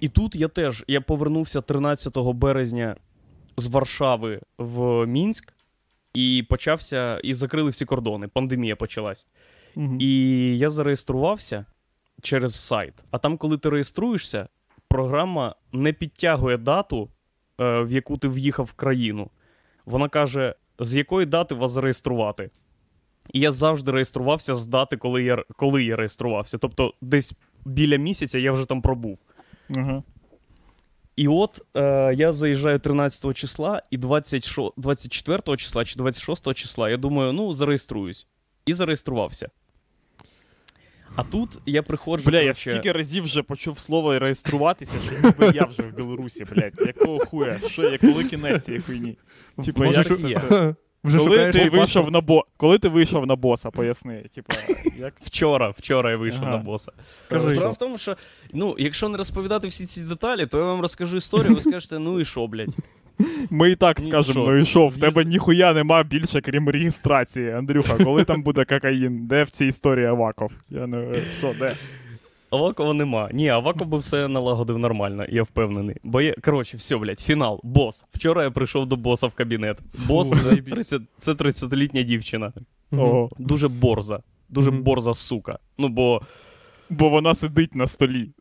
І 0.00 0.08
тут 0.08 0.34
я 0.34 0.48
теж 0.48 0.84
я 0.88 1.00
повернувся 1.00 1.60
13 1.60 2.16
березня 2.32 2.96
з 3.56 3.66
Варшави 3.66 4.40
в 4.58 5.06
Мінськ 5.06 5.52
і 6.14 6.46
почався, 6.48 7.20
і 7.24 7.34
закрили 7.34 7.70
всі 7.70 7.84
кордони. 7.84 8.28
Пандемія 8.28 8.76
почалась. 8.76 9.26
І 9.98 10.58
я 10.58 10.68
зареєструвався 10.68 11.64
через 12.22 12.54
сайт. 12.54 12.94
А 13.10 13.18
там, 13.18 13.36
коли 13.36 13.58
ти 13.58 13.68
реєструєшся, 13.68 14.48
програма 14.88 15.54
не 15.72 15.92
підтягує 15.92 16.56
дату, 16.56 17.08
е, 17.60 17.80
в 17.82 17.92
яку 17.92 18.16
ти 18.16 18.28
в'їхав 18.28 18.66
в 18.66 18.72
країну. 18.72 19.30
Вона 19.86 20.08
каже, 20.08 20.54
з 20.78 20.94
якої 20.94 21.26
дати 21.26 21.54
вас 21.54 21.70
зареєструвати. 21.70 22.50
І 23.32 23.40
я 23.40 23.50
завжди 23.50 23.90
реєструвався 23.90 24.54
з 24.54 24.66
дати, 24.66 24.96
коли 24.96 25.22
я, 25.22 25.44
коли 25.56 25.84
я 25.84 25.96
реєструвався. 25.96 26.58
Тобто, 26.58 26.94
десь 27.00 27.32
біля 27.64 27.96
місяця 27.96 28.38
я 28.38 28.52
вже 28.52 28.66
там 28.66 28.82
пробув. 28.82 29.18
Ага. 29.76 30.02
І 31.16 31.28
от 31.28 31.62
е, 31.76 32.14
я 32.14 32.32
заїжджаю 32.32 32.78
13 32.78 33.36
числа, 33.36 33.82
і 33.90 33.98
26, 33.98 34.72
24 34.76 35.56
числа 35.56 35.84
чи 35.84 35.96
26 35.96 36.54
числа 36.54 36.90
я 36.90 36.96
думаю, 36.96 37.32
ну, 37.32 37.52
зареєструюсь. 37.52 38.26
І 38.66 38.74
зареєструвався. 38.74 39.48
А 41.16 41.22
тут 41.22 41.58
я 41.66 41.82
приходжу. 41.82 42.30
Бля, 42.30 42.40
я 42.40 42.54
стільки 42.54 42.92
разів 42.92 43.24
вже 43.24 43.42
почув 43.42 43.78
слово 43.78 44.18
реєструватися, 44.18 44.96
що 45.00 45.14
ніби 45.28 45.56
я 45.56 45.64
вже 45.64 45.82
в 45.82 45.96
Білорусі, 45.96 46.44
блядь. 46.44 46.74
Якого 46.86 47.18
хуя? 47.18 47.58
Що, 47.68 47.90
я 47.90 47.98
коли 47.98 48.24
кінець 48.24 48.64
цієї 48.64 48.82
хуйні? 48.82 49.18
Типа, 49.64 49.86
як 49.86 50.06
це 50.06 50.14
все? 50.14 50.74
Вже 51.04 51.18
Коли 51.18 51.30
шукаєш 51.30 51.56
ти 51.56 51.62
вийшов 51.62 51.80
паспорт? 51.80 52.10
на 52.10 52.20
бо... 52.20 52.44
Коли 52.56 52.78
ти 52.78 52.88
вийшов 52.88 53.26
на 53.26 53.36
боса, 53.36 53.70
поясни. 53.70 54.24
Типа, 54.34 54.54
як 54.98 55.14
Вчора, 55.20 55.70
вчора 55.70 56.10
я 56.10 56.16
вийшов 56.16 56.42
Ага. 56.42 56.50
на 56.50 56.56
боса. 56.56 56.92
Кажи. 57.28 57.54
Справа 57.54 57.72
в 57.72 57.78
тому, 57.78 57.98
що 57.98 58.16
ну, 58.52 58.76
якщо 58.78 59.08
не 59.08 59.18
розповідати 59.18 59.68
всі 59.68 59.86
ці 59.86 60.00
деталі, 60.00 60.46
то 60.46 60.58
я 60.58 60.64
вам 60.64 60.80
розкажу 60.80 61.16
історію, 61.16 61.54
ви 61.54 61.60
скажете, 61.60 61.98
ну 61.98 62.20
і 62.20 62.24
що, 62.24 62.46
блядь. 62.46 62.76
Ми 63.50 63.70
і 63.70 63.76
так 63.76 64.00
скажемо, 64.00 64.46
ну 64.46 64.56
і 64.56 64.64
що, 64.64 64.86
в 64.86 65.00
тебе 65.00 65.24
ніхуя 65.24 65.74
нема 65.74 66.02
більше, 66.02 66.40
крім 66.40 66.68
реєстрації. 66.68 67.50
Андрюха, 67.50 68.04
коли 68.04 68.24
там 68.24 68.42
буде 68.42 68.64
кокаїн? 68.64 69.26
Де 69.26 69.42
в 69.42 69.50
цій 69.50 69.66
історії 69.66 70.06
Аваков? 70.06 70.52
Я 70.70 70.86
не 70.86 71.14
що, 71.38 71.52
де? 71.58 71.74
Авакова 72.50 72.94
нема. 72.94 73.28
Ні, 73.32 73.48
Аваков 73.48 73.86
би 73.86 73.98
все 73.98 74.28
налагодив 74.28 74.78
нормально, 74.78 75.26
я 75.28 75.42
впевнений. 75.42 75.96
Бо 76.02 76.20
є, 76.20 76.34
коротше, 76.44 76.76
все, 76.76 76.96
блядь, 76.96 77.20
фінал, 77.20 77.60
бос. 77.62 78.04
Вчора 78.14 78.42
я 78.42 78.50
прийшов 78.50 78.86
до 78.86 78.96
боса 78.96 79.26
в 79.26 79.34
кабінет. 79.34 79.78
Бос 80.06 80.30
це, 80.30 80.56
30, 80.56 81.02
це 81.18 81.32
30-літня 81.32 82.02
дівчина. 82.02 82.52
Ого. 82.92 83.28
Дуже 83.38 83.68
борза. 83.68 84.22
Дуже 84.48 84.70
борза 84.70 85.14
сука. 85.14 85.58
Ну, 85.78 85.88
бо 85.88 86.22
Бо 86.90 87.08
вона 87.08 87.34
сидить 87.34 87.74
на 87.74 87.86
столі. 87.86 88.30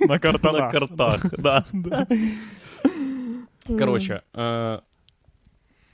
На 0.00 0.08
на 0.08 0.18
картах. 0.18 1.24
да. 1.38 1.64
Коротше, 3.66 4.20
е, 4.36 4.78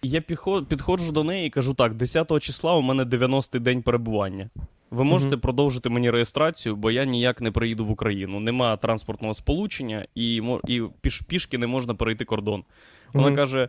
я 0.02 0.20
підходжу 0.68 1.12
до 1.12 1.24
неї 1.24 1.46
і 1.46 1.50
кажу 1.50 1.74
так: 1.74 1.94
10 1.94 2.40
числа 2.40 2.74
у 2.74 2.82
мене 2.82 3.04
90-й 3.04 3.58
день 3.60 3.82
перебування. 3.82 4.50
Ви 4.90 5.04
можете 5.04 5.30
Мгм. 5.36 5.40
продовжити 5.40 5.88
мені 5.88 6.10
реєстрацію, 6.10 6.76
бо 6.76 6.90
я 6.90 7.04
ніяк 7.04 7.40
не 7.40 7.50
приїду 7.50 7.84
в 7.84 7.90
Україну. 7.90 8.40
Нема 8.40 8.76
транспортного 8.76 9.34
сполучення 9.34 10.06
і, 10.14 10.42
і 10.68 10.82
піш, 11.00 11.20
пішки 11.20 11.58
не 11.58 11.66
можна 11.66 11.94
перейти 11.94 12.24
кордон. 12.24 12.64
Вона 13.12 13.26
Мгм. 13.26 13.36
каже: 13.36 13.68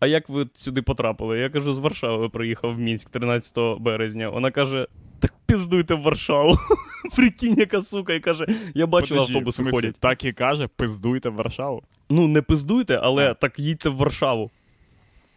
А 0.00 0.06
як 0.06 0.28
ви 0.28 0.46
сюди 0.54 0.82
потрапили? 0.82 1.38
Я 1.38 1.50
кажу, 1.50 1.72
з 1.72 1.78
Варшави 1.78 2.28
приїхав 2.28 2.74
в 2.74 2.78
Мінськ 2.78 3.10
13 3.10 3.58
березня. 3.80 4.28
Вона 4.28 4.50
каже: 4.50 4.86
Так 5.20 5.32
піздуйте 5.46 5.94
в 5.94 6.02
Варшаву. 6.02 6.56
Прикинь, 7.16 7.58
яка 7.58 7.82
сука, 7.82 8.14
і 8.14 8.20
каже, 8.20 8.46
я 8.74 8.86
бачила 8.86 9.20
автобуси 9.20 9.64
ходять. 9.70 9.96
Так 10.00 10.24
і 10.24 10.32
каже, 10.32 10.68
пиздуйте 10.76 11.28
в 11.28 11.34
Варшаву. 11.34 11.82
Ну, 12.10 12.28
не 12.28 12.42
пиздуйте, 12.42 13.00
але 13.02 13.34
так 13.34 13.58
їдьте 13.58 13.88
в 13.88 13.96
Варшаву. 13.96 14.50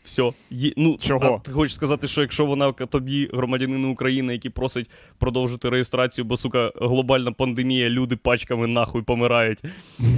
Все. 0.08 0.32
Є, 0.50 0.74
ну, 0.78 0.98
Чого? 1.00 1.36
А 1.36 1.40
ти 1.40 1.52
хочеш 1.52 1.76
сказати, 1.76 2.08
що 2.08 2.22
якщо 2.22 2.46
вона 2.46 2.72
тобі, 2.72 3.30
громадянин 3.34 3.86
України, 3.86 4.34
який 4.34 4.52
просить 4.52 4.90
продовжити 5.18 5.70
реєстрацію, 5.70 6.26
бо 6.26 6.38
сука, 6.38 6.72
глобальна 6.76 7.32
пандемія, 7.32 7.90
люди 7.90 8.16
пачками 8.16 8.68
нахуй 8.68 9.02
помирають. 9.02 9.64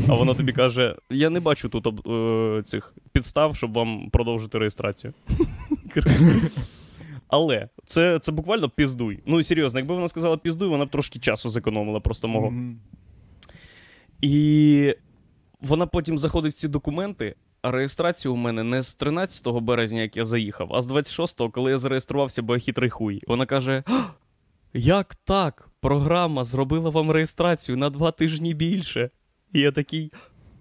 А 0.08 0.14
вона 0.14 0.34
тобі 0.34 0.54
каже: 0.54 0.96
я 1.10 1.30
не 1.30 1.40
бачу 1.40 1.70
тут 1.70 2.08
е, 2.08 2.64
цих 2.64 2.94
підстав, 3.12 3.56
щоб 3.56 3.74
вам 3.74 4.10
продовжити 4.10 4.58
реєстрацію. 4.58 5.14
Але 7.28 7.70
це, 7.86 8.20
це 8.20 8.32
буквально 8.32 8.70
піздуй. 8.70 9.20
Ну 9.26 9.40
серйозно, 9.44 9.80
якби 9.80 9.96
вона 9.96 10.08
сказала 10.08 10.38
піздуй, 10.38 10.70
вона 10.70 10.86
б 10.86 10.90
трошки 10.90 11.20
часу 11.20 11.50
зекономила 11.50 12.00
просто 12.00 12.28
мого. 12.28 12.52
Мгм. 12.52 12.80
І 14.22 14.96
вона 15.62 15.86
потім 15.86 16.18
заходить 16.18 16.54
в 16.54 16.56
ці 16.56 16.68
документи. 16.68 17.36
А 17.62 17.72
реєстрація 17.72 18.32
у 18.32 18.36
мене 18.36 18.64
не 18.64 18.82
з 18.82 18.96
13 18.96 19.48
березня, 19.48 20.02
як 20.02 20.18
я 20.18 20.26
заїхав, 20.26 20.74
а 20.74 20.82
з 20.82 20.90
26-го, 20.90 21.50
коли 21.50 21.72
я 21.72 21.78
зареєструвався, 21.78 22.42
бо 22.42 22.54
я 22.54 22.60
хитрий 22.60 22.90
хуй. 22.90 23.22
Вона 23.28 23.46
каже: 23.46 23.84
Як 24.74 25.16
так? 25.16 25.70
Програма 25.82 26.44
зробила 26.44 26.90
вам 26.90 27.12
реєстрацію 27.12 27.78
на 27.78 27.90
два 27.90 28.12
тижні 28.12 28.54
більше. 28.54 29.10
І 29.54 29.60
я 29.60 29.72
такий. 29.72 30.12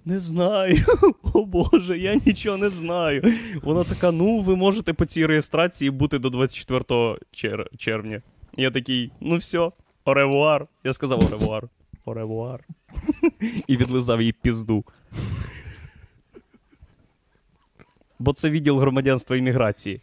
Не 0.04 0.18
знаю. 0.18 0.76
О 1.34 1.44
Боже, 1.44 1.98
я 1.98 2.14
нічого 2.26 2.56
не 2.56 2.68
знаю. 2.68 3.22
Вона 3.62 3.84
така: 3.84 4.12
ну, 4.12 4.40
ви 4.40 4.56
можете 4.56 4.92
по 4.92 5.06
цій 5.06 5.26
реєстрації 5.26 5.90
бути 5.90 6.18
до 6.18 6.30
24 6.30 6.84
чер- 7.32 7.76
червня. 7.76 8.22
Я 8.56 8.70
такий, 8.70 9.12
ну 9.20 9.36
все, 9.36 9.70
оревуар. 10.04 10.66
Я 10.84 10.92
сказав 10.92 11.24
оревуар. 11.24 11.68
Оревуар. 12.04 12.64
І 13.66 13.76
відлизав 13.76 14.22
їй 14.22 14.32
пізду. 14.32 14.84
Бо 18.18 18.32
це 18.32 18.50
відділ 18.50 18.78
громадянства 18.78 19.36
і 19.36 19.42
міграції. 19.42 20.00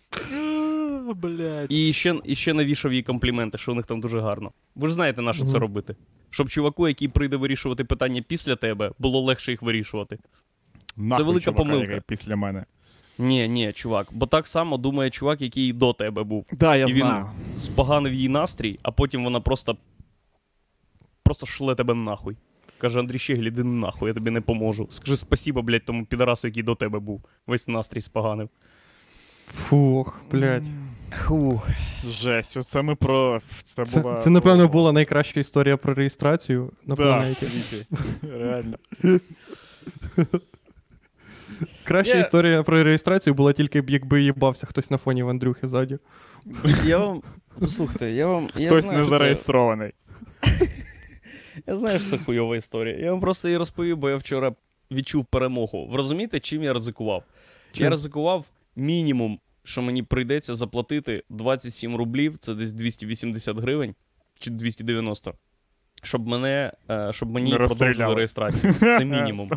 І 1.69 1.93
ще, 1.93 2.15
і 2.23 2.35
ще 2.35 2.53
навішав 2.53 2.93
їй 2.93 3.03
компліменти, 3.03 3.57
що 3.57 3.71
у 3.71 3.75
них 3.75 3.85
там 3.85 4.01
дуже 4.01 4.19
гарно. 4.19 4.51
Ви 4.75 4.87
ж 4.87 4.93
знаєте, 4.93 5.21
на 5.21 5.33
що 5.33 5.45
це 5.45 5.59
робити? 5.59 5.95
Щоб 6.29 6.49
чуваку, 6.49 6.87
який 6.87 7.07
прийде 7.07 7.37
вирішувати 7.37 7.83
питання 7.83 8.21
після 8.27 8.55
тебе, 8.55 8.91
було 8.99 9.21
легше 9.21 9.51
їх 9.51 9.61
вирішувати. 9.61 10.17
Нахуй 10.97 11.25
велика 11.25 11.43
чувака, 11.43 11.63
помилка. 11.63 12.01
після 12.07 12.35
мене. 12.35 12.65
Ні, 13.17 13.47
ні, 13.47 13.73
чувак, 13.73 14.07
бо 14.11 14.25
так 14.25 14.47
само 14.47 14.77
думає 14.77 15.09
чувак, 15.09 15.41
який 15.41 15.73
до 15.73 15.93
тебе 15.93 16.23
був. 16.23 16.45
Да, 16.51 16.75
я 16.75 16.85
І 16.85 16.93
він- 16.93 17.01
знаю. 17.01 17.25
Споганив 17.57 18.13
її 18.13 18.29
настрій, 18.29 18.79
а 18.83 18.91
потім 18.91 19.23
вона 19.23 19.39
просто. 19.39 19.77
Просто 21.23 21.45
шле 21.45 21.75
тебе 21.75 21.93
нахуй. 21.93 22.37
Каже, 22.77 22.99
Андрій 22.99 23.19
Щегль, 23.19 23.43
іди 23.43 23.63
нахуй, 23.63 24.07
я 24.07 24.13
тобі 24.13 24.31
не 24.31 24.41
поможу. 24.41 24.87
Скажи 24.91 25.17
спасіба, 25.17 25.61
блядь, 25.61 25.85
тому 25.85 26.05
підарасу, 26.05 26.47
який 26.47 26.63
до 26.63 26.75
тебе 26.75 26.99
був. 26.99 27.21
Весь 27.47 27.67
настрій 27.67 28.01
споганив. 28.01 28.49
Фух, 29.53 30.21
блядь. 30.31 30.63
Хух. 31.25 31.67
Жесть, 32.07 32.57
оце 32.57 32.81
ми 32.81 32.95
про. 32.95 33.39
Це, 33.63 33.85
Це, 33.85 33.99
була. 34.01 34.15
це, 34.15 34.29
напевно, 34.29 34.67
була 34.67 34.91
найкраща 34.91 35.39
історія 35.39 35.77
про 35.77 35.93
реєстрацію 35.93 36.71
на 36.85 36.95
Да, 36.95 37.03
планеті. 37.03 37.45
світі. 37.45 37.85
Реально. 38.39 38.77
Краща 41.83 42.13
Я- 42.13 42.19
історія 42.19 42.63
про 42.63 42.83
реєстрацію 42.83 43.33
була 43.33 43.53
тільки 43.53 43.81
б 43.81 43.89
якби 43.89 44.21
їбався 44.23 44.67
хтось 44.67 44.91
на 44.91 44.97
фоні 44.97 45.23
в 45.23 45.29
Андрюхи 45.29 45.67
ззаді. 45.67 45.97
Я 46.85 46.97
вам. 46.97 47.21
Послухайте, 47.59 48.11
я 48.11 48.27
вам. 48.27 48.49
Я 48.55 48.67
Хтось 48.69 48.83
знаю, 48.83 48.97
не 48.99 49.03
що 49.03 49.11
це- 49.11 49.17
зареєстрований. 49.17 49.91
Я 51.67 51.75
знаю, 51.75 51.99
що 51.99 52.09
це 52.09 52.17
хуйова 52.17 52.55
історія. 52.57 52.97
Я 52.97 53.11
вам 53.11 53.21
просто 53.21 53.47
її 53.47 53.57
розповів, 53.57 53.97
бо 53.97 54.09
я 54.09 54.15
вчора 54.15 54.55
відчув 54.91 55.25
перемогу. 55.25 55.87
Ви 55.87 55.97
розумієте, 55.97 56.39
чим 56.39 56.63
я 56.63 56.73
ризикував? 56.73 57.23
Чим? 57.71 57.83
Я 57.83 57.89
ризикував 57.89 58.45
мінімум, 58.75 59.39
що 59.63 59.81
мені 59.81 60.03
прийдеться 60.03 60.55
заплатити 60.55 61.23
27 61.29 61.95
рублів, 61.95 62.37
це 62.37 62.53
десь 62.53 62.71
280 62.71 63.57
гривень 63.57 63.95
чи 64.39 64.51
290. 64.51 65.33
Щоб 66.03 66.27
мене, 66.27 66.71
е, 66.89 67.09
щоб 67.11 67.31
мені 67.31 67.51
Не 67.51 67.57
продовжили 67.57 68.15
реєстрацію. 68.15 68.73
Це 68.73 69.05
мінімум. 69.05 69.51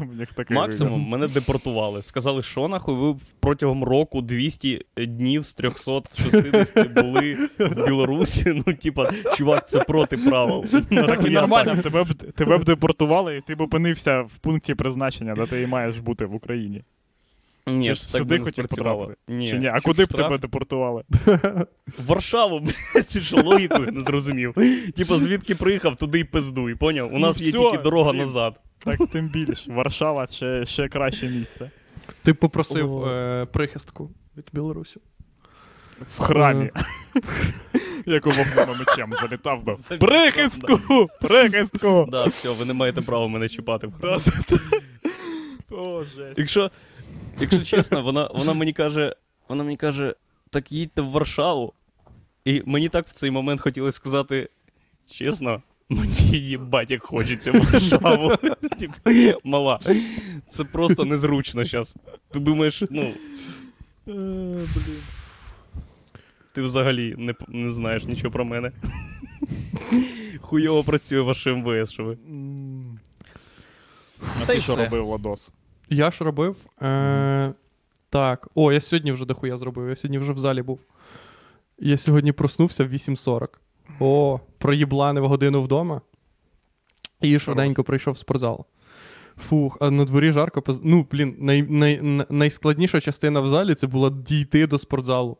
Максимум 0.51 1.09
мене 1.09 1.29
депортували. 1.29 2.03
Сказали, 2.03 2.43
що 2.43 2.69
нахуй 2.69 2.95
ви 2.95 3.17
протягом 3.41 3.85
року 3.85 4.23
200 4.23 4.83
днів 4.97 5.43
з 5.47 5.55
360 5.55 6.95
були 6.95 7.49
в 7.59 7.87
Білорусі. 7.87 8.63
Ну, 8.67 8.75
типа, 8.75 9.11
чувак, 9.37 9.69
це 9.69 9.81
проти 9.81 10.17
правил. 10.17 10.65
Так 10.91 11.27
і 11.27 11.31
нормально, 11.31 11.77
тебе 11.83 12.05
б, 12.05 12.15
тебе 12.15 12.59
б 12.59 12.65
депортували, 12.65 13.37
і 13.37 13.41
ти 13.41 13.55
б 13.55 13.61
опинився 13.61 14.21
в 14.21 14.31
пункті 14.41 14.75
призначення, 14.75 15.35
де 15.35 15.47
ти 15.47 15.63
і 15.63 15.67
маєш 15.67 15.99
бути 15.99 16.25
в 16.25 16.35
Україні. 16.35 16.83
Ні, 17.69 17.95
ж 17.95 18.13
так 18.13 18.21
сюди 18.23 18.35
би 18.35 18.39
не 18.39 18.45
хотів 18.45 18.65
спрацювало. 18.65 18.99
потрапити? 18.99 19.33
Ні. 19.33 19.51
Чи 19.51 19.59
ні? 19.59 19.67
А 19.67 19.81
куди 19.81 20.05
б 20.05 20.09
штраф? 20.09 20.23
тебе 20.27 20.39
депортували? 20.39 21.03
В 21.27 21.67
Варшаву, 22.07 22.61
блядь, 22.95 23.09
це 23.11 23.21
що 23.21 23.37
логікою 23.43 23.93
не 23.93 24.01
зрозумів. 24.01 24.55
Типа, 24.97 25.19
звідки 25.19 25.55
приїхав, 25.55 25.97
туди 25.97 26.21
й 26.21 26.25
пиздуй, 26.25 26.75
поняв? 26.75 27.09
У 27.15 27.19
Ну 27.19 27.19
нас 27.19 27.41
є 27.41 27.49
всьо, 27.49 27.71
тільки 27.71 27.83
дорога 27.83 28.11
блін. 28.13 28.21
назад. 28.21 28.61
Так 28.85 29.01
тим 29.13 29.29
більш. 29.29 29.67
Варшава 29.69 30.27
ще, 30.27 30.67
ще 30.67 30.89
краще 30.89 31.29
місце. 31.29 31.71
Ти 32.23 32.35
попросив 32.35 32.95
О. 32.95 33.09
е, 33.09 33.47
прихистку 33.53 34.11
від 34.37 34.45
Білорусі. 34.53 35.01
В 36.17 36.21
храмі. 36.21 36.71
Як 38.07 38.27
у 38.27 38.31
вогнемо 38.31 38.79
мечем 38.79 39.13
залітав 39.13 39.65
би. 39.65 39.77
Прихистку! 39.99 41.09
Прихистку! 41.21 42.07
Да, 42.11 42.25
все, 42.25 42.49
ви 42.53 42.65
не 42.65 42.73
маєте 42.73 43.01
права 43.01 43.29
мене 43.29 43.49
чіпати 43.49 43.87
в 43.87 43.93
храм. 43.93 44.21
О, 45.71 46.05
жесть. 46.05 46.39
Якщо, 46.39 46.71
якщо 47.41 47.65
чесно, 47.65 48.03
вона, 48.03 48.31
вона 48.35 48.55
мені 48.55 48.73
каже, 48.73 49.15
вона 49.49 49.65
мені 49.65 49.77
каже, 49.77 50.15
так 50.51 50.73
їдьте 50.73 51.03
в 51.03 51.11
Варшаву. 51.11 51.73
І 52.45 52.63
мені 52.67 52.89
так 52.89 53.07
в 53.07 53.13
цей 53.13 53.31
момент 53.31 53.61
хотілося 53.61 53.97
сказати, 53.97 54.49
чесно, 55.11 55.63
мені 55.89 56.15
їбать, 56.31 56.91
як 56.91 57.03
хочеться 57.03 57.53
в 57.53 57.55
Варшаву. 57.73 58.37
Типу, 58.79 58.95
мала. 59.45 59.81
Це 60.51 60.65
просто 60.65 61.05
незручно 61.05 61.65
зараз. 61.65 61.97
Ти 62.31 62.39
думаєш, 62.41 62.83
ну, 62.91 63.13
Блін. 64.07 65.01
ти 66.53 66.63
взагалі 66.63 67.15
не, 67.19 67.35
не 67.49 67.71
знаєш 67.71 68.05
нічого 68.05 68.33
про 68.33 68.45
мене. 68.45 68.73
Хуйово 70.41 70.85
працює 70.85 71.21
ваше 71.21 71.55
МВС, 71.55 71.93
що 71.93 72.05
ви. 72.05 72.19
А 74.43 74.47
Та 74.47 74.53
й 74.53 74.57
ти 74.57 74.63
що 74.63 74.73
все. 74.73 74.85
робив, 74.85 75.07
Ладос? 75.07 75.51
Я 75.91 76.11
ж 76.11 76.25
робив. 76.25 76.57
Е, 76.83 77.53
так. 78.11 78.49
О, 78.55 78.73
я 78.73 78.81
сьогодні 78.81 79.13
вже 79.13 79.25
дохуя 79.27 79.57
зробив. 79.57 79.89
Я 79.89 79.97
сьогодні 79.97 80.19
вже 80.19 80.33
в 80.33 80.39
залі 80.39 80.63
був. 80.63 80.81
Я 81.79 81.99
сьогодні 81.99 82.33
проснувся 82.33 82.85
в 82.85 82.89
8.40. 82.93 83.49
О, 84.01 84.41
проїбланив 84.59 85.27
годину 85.29 85.63
вдома. 85.63 86.01
І 87.21 87.39
швиденько 87.39 87.85
прийшов 87.85 88.15
в 88.15 88.19
спортзал. 88.19 88.67
Фух, 89.49 89.79
а 89.81 89.91
на 89.91 90.05
дворі 90.05 90.33
жарко. 90.33 90.61
поз- 90.61 90.81
Ну, 90.85 91.07
блін, 91.11 91.37
най, 91.39 91.63
най, 91.63 92.01
най- 92.03 92.27
найскладніша 92.31 93.01
частина 93.01 93.41
в 93.41 93.49
залі 93.49 93.75
це 93.75 93.87
була 93.87 94.11
дійти 94.11 94.67
до 94.67 94.79
спортзалу. 94.79 95.37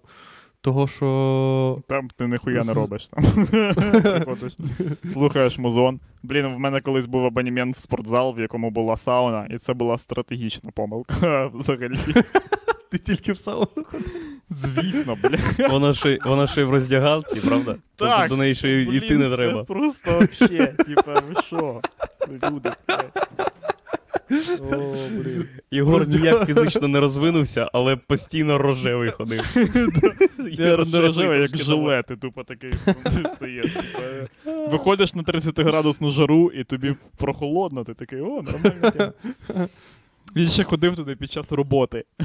Того, 0.61 0.89
що. 0.89 1.83
Там 1.89 2.09
ти 2.17 2.27
ніхуя 2.27 2.65
не 2.65 2.73
робиш. 2.73 3.07
Там. 3.09 3.47
Приходиш, 3.47 4.57
слухаєш 5.13 5.59
музон. 5.59 6.01
Блін, 6.23 6.47
в 6.47 6.59
мене 6.59 6.81
колись 6.81 7.07
був 7.07 7.25
абонемент 7.27 7.77
в 7.77 7.79
спортзал, 7.79 8.35
в 8.35 8.41
якому 8.41 8.71
була 8.71 8.97
сауна, 8.97 9.47
і 9.51 9.59
це 9.59 9.75
була 9.75 9.99
стратегічна 9.99 10.71
помилка 10.71 11.47
взагалі. 11.55 11.97
Ти 12.91 12.99
тільки 12.99 13.33
в 13.33 13.39
сауну 13.39 13.67
ходив. 13.85 14.13
Звісно, 14.51 15.17
блін. 15.23 15.41
Вона 15.71 15.93
ще, 15.93 16.19
вона 16.25 16.47
ще 16.47 16.65
в 16.65 16.71
роздягалці, 16.71 17.41
правда? 17.41 17.77
Тобто 17.97 18.27
до 18.29 18.37
неї 18.37 18.55
ще 18.55 18.69
й 18.69 18.97
йти 18.97 19.19
не 19.19 19.37
треба. 19.37 19.61
Це 19.61 19.65
просто 19.75 20.11
вообще, 20.11 20.67
типа, 20.67 21.13
ви 21.29 21.43
що? 21.43 21.81
Люди. 22.29 22.71
блядь. 22.89 23.29
О, 24.61 24.95
блін. 25.11 25.45
Єгор 25.71 26.09
ніяк 26.09 26.47
фізично 26.47 26.89
не 26.89 27.01
розвинувся, 27.01 27.71
але 27.73 27.97
постійно 27.97 28.59
рожевий 28.59 29.11
ходив. 29.11 29.57
Я 30.51 30.77
не 30.77 31.01
рожевий, 31.01 31.41
як 31.41 31.49
трошки 31.51 31.65
жилет, 31.67 32.07
ти 32.07 32.17
тупо 32.17 32.45
такий 32.45 32.73
стаєш. 33.37 33.73
типа, 33.73 33.99
е. 34.47 34.69
Виходиш 34.69 35.15
на 35.15 35.23
30-градусну 35.23 36.11
жару, 36.11 36.51
і 36.51 36.65
тобі 36.65 36.95
прохолодно, 37.17 37.85
ти 37.85 37.95
такий, 37.95 38.21
о, 38.21 38.43
нормально. 38.43 39.13
Він 40.37 40.49
ще 40.49 40.65
ходив 40.65 40.97
туди 40.97 41.17
під 41.17 41.33
час 41.33 41.53
роботи. 41.53 42.05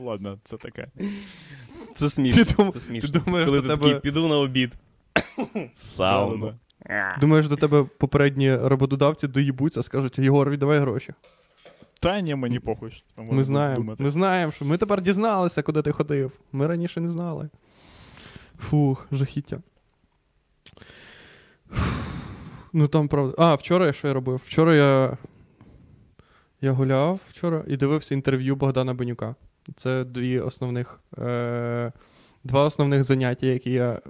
Ладно, 0.00 0.38
це 0.44 0.56
таке. 0.56 0.86
Це 1.94 2.10
смішно. 2.10 2.70
Це 2.72 2.80
смішно. 2.80 3.20
Коли 3.24 3.60
ти 3.62 3.68
такий, 3.68 4.00
піду 4.00 4.28
на 4.28 4.38
обід. 4.38 4.72
В 5.76 5.82
сауну. 5.82 6.54
Думаєш, 7.20 7.48
до 7.48 7.56
тебе 7.56 7.84
попередні 7.98 8.56
роботодавці 8.56 9.28
доїбуться, 9.28 9.82
скажуть, 9.82 10.18
Єгор, 10.18 10.50
віддавай 10.50 10.78
гроші. 10.78 11.12
Та 12.00 12.20
ні, 12.20 12.34
мені 12.34 12.60
похуй. 12.60 13.02
там 13.14 13.26
Ми 13.26 13.44
знаємо, 13.44 13.76
думати. 13.76 14.02
ми 14.02 14.10
знаємо, 14.10 14.52
що 14.52 14.64
ми 14.64 14.78
тепер 14.78 15.02
дізналися, 15.02 15.62
куди 15.62 15.82
ти 15.82 15.92
ходив. 15.92 16.32
Ми 16.52 16.66
раніше 16.66 17.00
не 17.00 17.08
знали. 17.08 17.48
Фух, 18.58 19.06
жахіття. 19.12 19.58
Фух. 21.70 22.16
Ну 22.72 22.88
там 22.88 23.08
правда. 23.08 23.34
А, 23.38 23.54
вчора 23.54 23.86
я 23.86 23.92
що 23.92 24.08
я 24.08 24.14
робив? 24.14 24.42
Вчора 24.44 24.74
я. 24.74 25.18
Я 26.60 26.72
гуляв 26.72 27.20
вчора 27.28 27.64
і 27.66 27.76
дивився 27.76 28.14
інтерв'ю 28.14 28.56
Богдана 28.56 28.94
Бенюка. 28.94 29.34
Це 29.76 30.04
дві 30.04 30.40
основних. 30.40 31.00
Е... 31.18 31.92
Два 32.46 32.64
основних 32.64 33.04
заняття, 33.04 33.46
які 33.46 33.70
я. 33.70 33.90
е, 33.92 34.00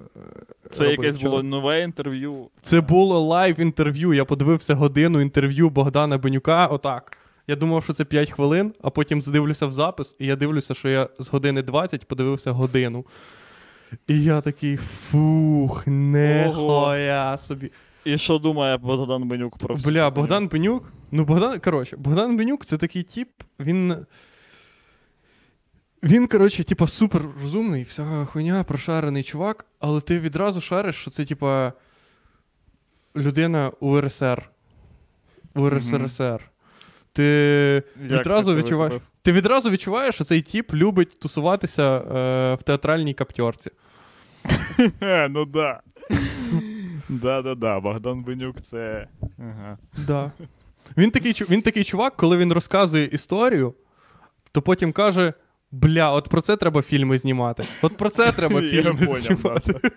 Це 0.70 0.84
робив 0.84 1.04
якесь 1.04 1.22
було 1.22 1.42
нове 1.42 1.82
інтерв'ю. 1.82 2.48
Це 2.62 2.80
було 2.80 3.20
live 3.20 3.60
інтерв'ю. 3.60 4.14
Я 4.14 4.24
подивився 4.24 4.74
годину 4.74 5.20
інтерв'ю 5.20 5.70
Богдана 5.70 6.18
Бенюка. 6.18 6.66
Отак. 6.66 7.18
Я 7.48 7.56
думав, 7.56 7.84
що 7.84 7.92
це 7.92 8.04
5 8.04 8.30
хвилин, 8.30 8.72
а 8.82 8.90
потім 8.90 9.22
задивлюся 9.22 9.66
в 9.66 9.72
запис, 9.72 10.16
і 10.18 10.26
я 10.26 10.36
дивлюся, 10.36 10.74
що 10.74 10.88
я 10.88 11.08
з 11.18 11.28
години 11.28 11.62
20 11.62 12.08
подивився 12.08 12.50
годину. 12.52 13.04
І 14.08 14.22
я 14.22 14.40
такий 14.40 14.76
фух, 14.76 15.86
нехуя 15.86 17.38
собі. 17.38 17.70
І 18.04 18.18
що 18.18 18.38
думає 18.38 18.76
Богдан 18.76 19.28
Бенюк 19.28 19.58
про 19.58 19.74
всю 19.74 19.92
Бля, 19.92 20.10
Богдан 20.10 20.48
Бенюк. 20.48 20.92
Ну, 21.10 21.24
Богдан, 21.24 21.58
коротше, 21.60 21.96
Богдан 21.96 22.36
Бенюк 22.36 22.66
це 22.66 22.76
такий 22.78 23.02
тип, 23.02 23.28
він. 23.60 23.96
Він, 26.02 26.26
коротше, 26.26 26.64
типа, 26.64 26.88
супер 26.88 27.22
розумний, 27.42 27.82
вся 27.82 28.24
хуйня, 28.24 28.64
прошарений 28.64 29.22
чувак, 29.22 29.66
але 29.80 30.00
ти 30.00 30.18
відразу 30.20 30.60
шариш, 30.60 30.96
що 30.96 31.10
це, 31.10 31.24
типа, 31.24 31.72
людина 33.16 33.72
УРСР. 33.80 34.50
УРСРСР. 35.54 36.40
Ти 37.12 37.22
Як 38.02 38.20
відразу 38.20 38.50
ти 38.50 38.56
відчуваєш. 38.56 38.92
викупив? 38.92 39.08
Ти 39.22 39.32
відразу 39.32 39.70
відчуваєш, 39.70 40.14
що 40.14 40.24
цей 40.24 40.42
тип 40.42 40.74
любить 40.74 41.18
тусуватися 41.20 41.96
е, 41.98 42.54
в 42.54 42.62
театральній 42.62 43.14
каптьорці. 43.14 43.70
Ну 45.30 45.44
да. 45.44 45.80
Да-да-да, 47.08 47.80
Богдан 47.80 48.22
Бенюк 48.24 48.60
це. 48.60 49.08
Ага. 49.38 49.78
Да. 50.06 50.32
Він 50.96 51.10
такий, 51.10 51.32
він 51.50 51.62
такий 51.62 51.84
чувак, 51.84 52.16
коли 52.16 52.36
він 52.36 52.52
розказує 52.52 53.04
історію, 53.06 53.74
то 54.52 54.62
потім 54.62 54.92
каже: 54.92 55.32
бля, 55.72 56.12
от 56.12 56.28
про 56.28 56.40
це 56.40 56.56
треба 56.56 56.82
фільми 56.82 57.18
знімати. 57.18 57.64
От 57.82 57.96
про 57.96 58.10
це 58.10 58.32
треба 58.32 58.60
фільми 58.70 59.06
знімати. 59.20 59.80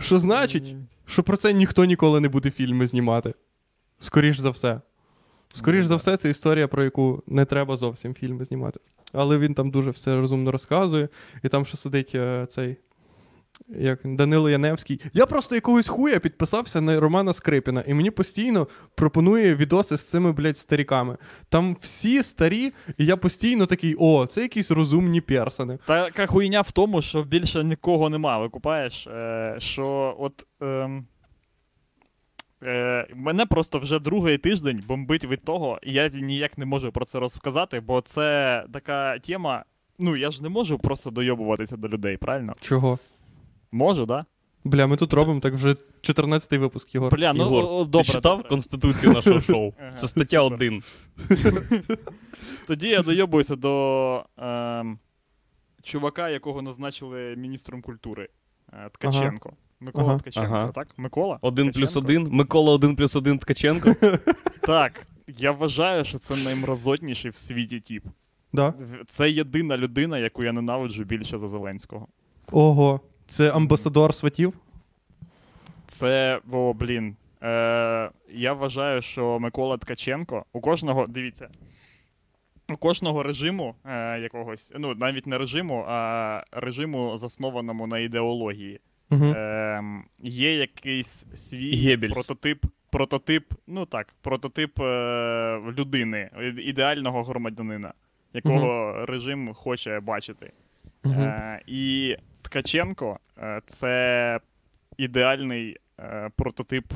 Що 0.00 0.20
значить, 0.20 0.74
що 1.06 1.22
про 1.22 1.36
це 1.36 1.52
ніхто 1.52 1.84
ніколи 1.84 2.20
не 2.20 2.28
буде 2.28 2.50
фільми 2.50 2.86
знімати. 2.86 3.34
Скоріш 4.00 4.38
за 4.38 4.50
все. 4.50 4.80
Скоріш 5.54 5.84
за 5.84 5.96
все, 5.96 6.16
це 6.16 6.30
історія, 6.30 6.68
про 6.68 6.84
яку 6.84 7.22
не 7.26 7.44
треба 7.44 7.76
зовсім 7.76 8.14
фільми 8.14 8.44
знімати. 8.44 8.80
Але 9.12 9.38
він 9.38 9.54
там 9.54 9.70
дуже 9.70 9.90
все 9.90 10.16
розумно 10.16 10.50
розказує, 10.52 11.08
і 11.42 11.48
там 11.48 11.66
ще 11.66 11.76
сидить 11.76 12.14
е, 12.14 12.46
цей. 12.50 12.76
Як 13.78 14.00
Данило 14.04 14.50
Яневський. 14.50 15.00
Я 15.12 15.26
просто 15.26 15.54
якогось 15.54 15.88
хуя 15.88 16.18
підписався 16.18 16.80
на 16.80 17.00
Романа 17.00 17.32
Скрипіна, 17.32 17.84
і 17.86 17.94
мені 17.94 18.10
постійно 18.10 18.68
пропонує 18.94 19.54
відоси 19.54 19.96
з 19.96 20.02
цими, 20.02 20.32
блядь, 20.32 20.58
старіками. 20.58 21.16
Там 21.48 21.76
всі 21.80 22.22
старі, 22.22 22.72
і 22.98 23.06
я 23.06 23.16
постійно 23.16 23.66
такий: 23.66 23.94
о, 23.98 24.26
це 24.26 24.42
якісь 24.42 24.70
розумні 24.70 25.20
персони. 25.20 25.78
Така 25.86 26.26
хуйня 26.26 26.60
в 26.60 26.72
тому, 26.72 27.02
що 27.02 27.22
більше 27.22 27.64
нікого 27.64 28.10
нема, 28.10 28.38
викупаєш, 28.38 29.06
е, 29.06 29.56
що 29.58 30.16
от. 30.18 30.46
Е, 30.62 31.02
е, 32.62 33.06
мене 33.14 33.46
просто 33.46 33.78
вже 33.78 33.98
другий 33.98 34.38
тиждень 34.38 34.82
бомбить 34.88 35.24
від 35.24 35.44
того, 35.44 35.78
і 35.82 35.92
я 35.92 36.08
ніяк 36.08 36.58
не 36.58 36.64
можу 36.64 36.92
про 36.92 37.04
це 37.04 37.18
розказати, 37.18 37.80
бо 37.80 38.00
це 38.00 38.64
така 38.72 39.18
тема. 39.18 39.64
Ну, 39.98 40.16
я 40.16 40.30
ж 40.30 40.42
не 40.42 40.48
можу 40.48 40.78
просто 40.78 41.10
дойобуватися 41.10 41.76
до 41.76 41.88
людей, 41.88 42.16
правильно? 42.16 42.54
Чого? 42.60 42.98
Можу, 43.72 44.06
да? 44.06 44.24
Бля, 44.64 44.86
ми 44.86 44.96
тут 44.96 45.12
робимо 45.12 45.40
так 45.40 45.54
вже 45.54 45.76
14-й 46.02 46.58
випуск, 46.58 46.94
Єгор. 46.94 47.14
Бля, 47.14 47.32
ну 47.32 47.44
Єгор, 47.44 47.64
о, 47.64 47.68
о, 47.78 47.84
добре. 47.84 48.04
Ти 48.06 48.12
читав 48.12 48.36
добре. 48.36 48.48
конституцію 48.48 49.12
нашого 49.12 49.40
шоу? 49.52 49.72
Ага, 49.80 49.92
Це 49.92 50.08
стаття 50.08 50.40
супер. 50.42 50.54
1. 50.54 50.82
Тоді 52.66 52.88
я 52.88 53.02
дойобуюся 53.02 53.56
до 53.56 54.24
ем, 54.38 54.98
чувака, 55.82 56.28
якого 56.28 56.62
назначили 56.62 57.36
міністром 57.36 57.82
культури. 57.82 58.28
е, 58.72 58.90
Ткаченко. 58.92 59.52
Микола 59.80 60.04
Ага. 60.04 60.18
Ткаченко, 60.18 60.54
Ага. 60.54 60.72
так? 60.72 60.88
Микола? 60.96 61.38
1 61.40 61.72
плюс 61.72 61.90
Ткаченко? 61.92 62.22
1. 62.22 62.28
Микола 62.36 62.72
1 62.74 62.96
плюс 62.96 63.16
1 63.16 63.38
Ткаченко. 63.38 63.94
Так. 64.60 65.06
Я 65.28 65.52
вважаю, 65.52 66.04
що 66.04 66.18
це 66.18 66.36
наймразотніший 66.36 67.30
в 67.30 67.36
світі 67.36 67.80
тіп. 67.80 68.04
Да? 68.52 68.74
Це 69.08 69.30
єдина 69.30 69.76
людина, 69.76 70.18
яку 70.18 70.44
я 70.44 70.52
ненавиджу 70.52 71.04
більше 71.04 71.38
за 71.38 71.48
Зеленського. 71.48 72.08
Ого, 72.52 73.00
це 73.28 73.50
амбасадор 73.50 74.14
сватів? 74.14 74.54
Це, 75.86 76.40
о, 76.52 76.72
блін. 76.72 77.16
Е, 77.42 78.10
я 78.30 78.52
вважаю, 78.52 79.02
що 79.02 79.38
Микола 79.38 79.76
Ткаченко 79.76 80.44
у 80.52 80.60
кожного, 80.60 81.06
дивіться, 81.06 81.48
у 82.68 82.76
кожного 82.76 83.22
режиму 83.22 83.74
е, 83.84 84.20
якогось, 84.20 84.72
ну 84.78 84.94
навіть 84.94 85.26
не 85.26 85.38
режиму, 85.38 85.84
а 85.88 86.44
режиму, 86.52 87.16
заснованому 87.16 87.86
на 87.86 87.98
ідеології. 87.98 88.80
Угу. 89.10 89.24
Е, 89.24 89.82
є 90.22 90.56
якийсь 90.56 91.26
свій 91.34 91.96
прототип, 91.96 92.66
прототип, 92.90 93.52
ну 93.66 93.86
так, 93.86 94.14
прототип 94.20 94.80
е, 94.80 95.60
людини, 95.78 96.30
ідеального 96.58 97.22
громадянина, 97.22 97.92
якого 98.32 98.94
режим 99.06 99.54
хоче 99.54 100.00
бачити. 100.00 100.52
Е, 101.06 101.60
і 101.66 102.16
Ткаченко 102.42 103.18
е, 103.38 103.60
це 103.66 104.40
ідеальний 104.98 105.76
е, 106.00 106.30
прототип. 106.36 106.92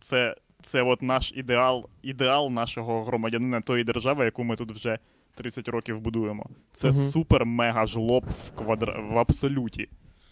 Це, 0.00 0.36
це 0.62 0.82
от 0.82 1.02
наш 1.02 1.32
ідеал, 1.36 1.88
ідеал 2.02 2.50
нашого 2.50 3.04
громадянина 3.04 3.60
тої 3.60 3.84
держави, 3.84 4.24
яку 4.24 4.44
ми 4.44 4.56
тут 4.56 4.72
вже 4.72 4.98
30 5.34 5.68
років 5.68 6.00
будуємо. 6.00 6.46
Це 6.72 6.88
Мгм. 6.88 6.96
супер-мега 6.96 7.86
жлоб 7.86 8.24
в, 8.46 8.50
квадра... 8.58 9.00
в 9.00 9.18
абсолюті. 9.18 9.88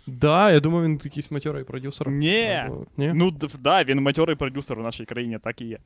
Да, 0.07 0.51
я 0.53 0.61
думав, 0.61 0.85
він 0.85 1.01
якийсь 1.05 1.31
матьорий 1.31 1.65
продюсер. 1.65 2.11
Ні. 2.11 2.45
Або- 2.67 2.87
Ні? 2.97 3.13
Ну, 3.15 3.31
да, 3.61 3.85
він 3.85 4.01
матьорий 4.01 4.37
продюсер 4.37 4.79
у 4.79 4.83
нашій 4.83 5.05
країні, 5.05 5.39
так 5.39 5.61
і 5.61 5.65
є. 5.65 5.79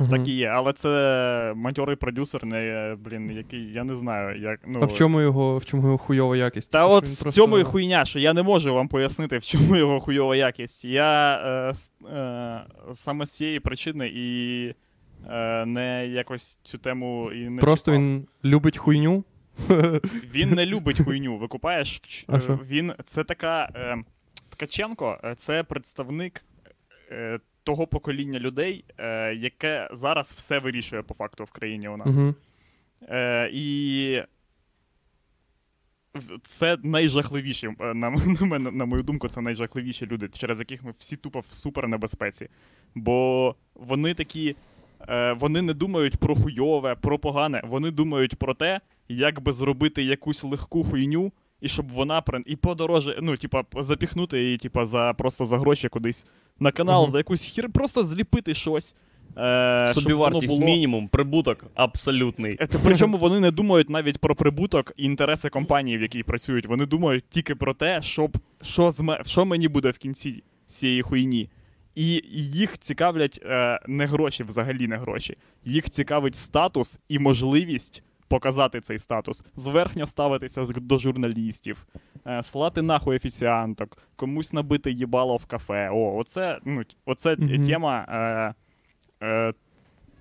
Мгм. 0.00 0.10
Так 0.10 0.28
і 0.28 0.32
є. 0.32 0.46
Але 0.48 0.72
це 0.72 1.52
матьорий 1.56 1.96
продюсер, 1.96 2.44
не, 2.46 2.96
блін, 2.98 3.30
який, 3.30 3.72
я 3.72 3.84
не 3.84 3.94
знаю, 3.94 4.40
як. 4.40 4.60
Ну, 4.66 4.78
А 4.82 4.84
в 4.86 4.92
чому 4.92 5.20
його, 5.20 5.58
в 5.58 5.64
чому 5.64 5.82
його 5.82 5.98
хуйова 5.98 6.36
якість? 6.36 6.72
Та 6.72 6.86
от 6.86 7.04
в 7.06 7.22
просто- 7.22 7.40
цьому 7.40 7.58
і 7.58 7.62
хуйня, 7.62 8.04
що 8.04 8.18
я 8.18 8.32
не 8.32 8.42
можу 8.42 8.74
вам 8.74 8.88
пояснити, 8.88 9.38
в 9.38 9.44
чому 9.44 9.76
його 9.76 10.00
хуйова 10.00 10.36
якість. 10.36 10.84
Я 10.84 11.34
е, 11.36 11.72
е, 12.14 12.60
саме 12.92 13.26
з 13.26 13.30
цієї 13.30 13.60
причини 13.60 14.08
і 14.14 14.64
е, 15.30 15.66
не 15.66 16.06
якось 16.06 16.58
цю 16.62 16.78
тему 16.78 17.32
і 17.32 17.48
не 17.48 17.60
Просто 17.60 17.90
чіпав. 17.92 18.00
він 18.04 18.26
любить 18.44 18.78
хуйню. 18.78 19.24
Він 20.34 20.50
не 20.50 20.66
любить 20.66 21.00
хуйню. 21.04 21.36
Викупаєш? 21.36 22.02
А 22.28 22.40
що? 22.40 22.52
е, 22.52 22.58
Він 22.68 22.92
це 23.06 23.24
така 23.24 23.68
е, 23.76 23.96
Ткаченко, 24.48 25.18
е, 25.24 25.34
це 25.34 25.62
представник 25.62 26.44
е, 27.10 27.38
того 27.70 27.86
покоління 27.86 28.38
людей, 28.38 28.84
е, 28.98 29.34
яке 29.34 29.88
зараз 29.92 30.32
все 30.32 30.58
вирішує 30.58 31.02
по 31.02 31.14
факту 31.14 31.44
в 31.44 31.50
країні 31.50 31.88
у 31.88 31.96
нас. 31.96 32.08
Угу. 32.16 32.34
Е, 33.08 33.50
і 33.52 34.22
це 36.44 36.76
найжахливіші, 36.82 37.66
е, 37.80 37.94
на, 37.94 38.10
на, 38.40 38.46
мене- 38.46 38.70
на 38.70 38.84
мою 38.84 39.02
думку, 39.02 39.28
це 39.28 39.40
найжахливіші 39.40 40.06
люди, 40.06 40.28
через 40.28 40.58
яких 40.58 40.84
ми 40.84 40.94
всі 40.98 41.16
тупо 41.16 41.40
в 41.40 41.52
супернебезпеці. 41.52 42.48
Бо 42.94 43.54
вони 43.74 44.14
такі. 44.14 44.56
е, 45.08 45.32
Вони 45.32 45.62
не 45.62 45.74
думають 45.74 46.16
про 46.16 46.34
хуйове, 46.36 46.94
про 46.94 47.18
погане. 47.18 47.62
Вони 47.64 47.90
думають 47.90 48.36
про 48.36 48.54
те, 48.54 48.80
як 49.08 49.40
би 49.42 49.52
зробити 49.52 50.02
якусь 50.02 50.44
легку 50.44 50.84
хуйню, 50.84 51.32
і 51.60 51.68
щоб 51.68 51.88
вона 51.88 52.22
і 52.46 52.56
подороже, 52.56 53.18
ну, 53.22 53.36
типа, 53.36 53.62
запіхнути 53.76 54.42
її, 54.42 54.58
типа, 54.58 54.86
за 54.86 55.12
просто 55.12 55.44
за 55.44 55.58
гроші 55.58 55.88
кудись 55.88 56.26
на 56.60 56.72
канал, 56.72 57.10
за 57.10 57.18
якусь 57.18 57.42
хір, 57.42 57.72
просто 57.72 58.04
зліпити 58.04 58.54
щось. 58.54 58.94
Е, 59.36 59.86
Собівартість 59.88 60.54
було... 60.54 60.66
мінімум, 60.66 61.08
прибуток 61.08 61.66
абсолютний. 61.74 62.56
Це, 62.56 62.78
причому 62.84 63.18
вони 63.18 63.40
не 63.40 63.50
думають 63.50 63.90
навіть 63.90 64.18
про 64.18 64.34
прибуток 64.36 64.92
і 64.96 65.04
інтереси 65.04 65.48
компанії, 65.48 65.98
в 65.98 66.02
якій 66.02 66.22
працюють. 66.22 66.66
Вони 66.66 66.86
думають 66.86 67.24
тільки 67.30 67.54
про 67.54 67.74
те, 67.74 68.02
щоб 68.02 68.38
що, 68.62 68.90
з 68.90 69.00
ме- 69.00 69.20
що 69.26 69.44
мені 69.44 69.68
буде 69.68 69.90
в 69.90 69.98
кінці 69.98 70.42
цієї 70.66 71.02
хуйні. 71.02 71.50
І 71.94 72.22
їх 72.32 72.78
цікавлять 72.78 73.40
е, 73.44 73.80
не 73.86 74.06
гроші, 74.06 74.42
взагалі 74.42 74.88
не 74.88 74.96
гроші. 74.96 75.36
Їх 75.64 75.90
цікавить 75.90 76.36
статус 76.36 77.00
і 77.08 77.18
можливість 77.18 78.02
показати 78.28 78.80
цей 78.80 78.98
статус, 78.98 79.44
зверхньо 79.56 80.06
ставитися 80.06 80.66
до 80.66 80.98
журналістів, 80.98 81.86
слати 82.42 82.82
нахуй 82.82 83.16
офіціанток, 83.16 83.98
комусь 84.16 84.52
набити 84.52 84.90
їбало 84.92 85.36
в 85.36 85.46
кафе. 85.46 85.90
О, 85.92 86.16
оце, 86.18 86.58
ну, 86.64 86.82
оце 87.06 87.36
Мгм. 87.38 87.64
тема. 87.66 88.06
Е, 89.20 89.26
е, 89.26 89.52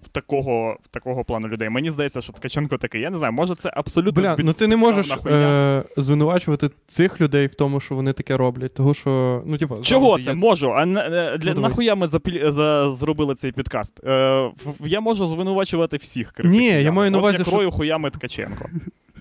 в 0.03 0.07
такого, 0.07 0.77
в 0.83 0.87
такого 0.87 1.23
плану 1.23 1.47
людей. 1.47 1.69
Мені 1.69 1.91
здається, 1.91 2.21
що 2.21 2.33
Ткаченко 2.33 2.77
такий. 2.77 3.01
Я 3.01 3.09
не 3.09 3.17
знаю, 3.17 3.33
може 3.33 3.55
це 3.55 3.71
абсолютно 3.73 4.21
Бля, 4.21 4.35
ну 4.39 4.53
ти 4.53 4.67
не 4.67 4.75
можеш 4.75 5.11
е- 5.25 5.83
звинувачувати 5.97 6.69
цих 6.87 7.21
людей 7.21 7.47
в 7.47 7.55
тому, 7.55 7.79
що 7.79 7.95
вони 7.95 8.13
таке 8.13 8.37
роблять. 8.37 8.73
Того, 8.73 8.93
що, 8.93 9.43
ну, 9.45 9.57
типу, 9.57 9.77
Чого 9.77 10.17
це 10.17 10.23
є- 10.23 10.33
можу? 10.33 10.69
А 10.71 10.83
е, 10.83 11.37
для 11.37 11.53
Ну, 11.53 11.61
нахуя 11.61 11.95
ми 11.95 12.07
запіль... 12.07 12.51
за... 12.51 12.91
зробили 12.91 13.35
цей 13.35 13.51
підкаст? 13.51 14.03
Е, 14.03 14.41
в- 14.79 14.87
я 14.87 14.99
можу 15.01 15.25
звинувачувати 15.27 15.97
всіх 15.97 16.31
критиків. 16.31 16.61
Ні, 16.61 16.67
я 16.83 16.91
маю 16.91 17.11
на 17.11 17.17
От 17.17 17.21
увазі, 17.21 17.37
я 17.37 17.43
що- 17.43 17.51
крою 17.51 17.71
хуями 17.71 18.09
Ткаченко. 18.11 18.65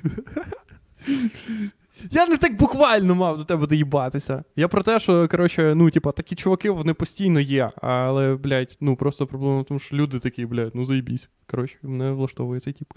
Я 2.11 2.27
не 2.27 2.37
так 2.37 2.57
буквально 2.57 3.15
мав 3.15 3.39
до 3.39 3.45
тебе 3.45 3.67
доїбатися. 3.67 4.45
Я 4.57 4.69
про 4.69 4.83
те, 4.83 5.01
що, 5.01 5.29
коротше, 5.29 5.75
ну, 5.77 5.91
типа, 5.91 6.13
такі 6.13 6.35
чуваки, 6.35 6.71
вони 6.71 6.95
постійно 6.95 7.41
є. 7.41 7.71
Але, 7.83 8.35
блядь, 8.37 8.77
ну 8.81 8.97
просто 8.97 9.27
проблема 9.27 9.61
в 9.61 9.65
тому, 9.65 9.81
що 9.81 9.97
люди 9.97 10.19
такі, 10.19 10.47
блядь, 10.47 10.75
ну 10.75 10.85
заїбісь. 10.85 11.29
Коротше, 11.47 11.77
мене 11.83 12.11
влаштовує 12.13 12.61
цей 12.61 12.73
тип. 12.73 12.89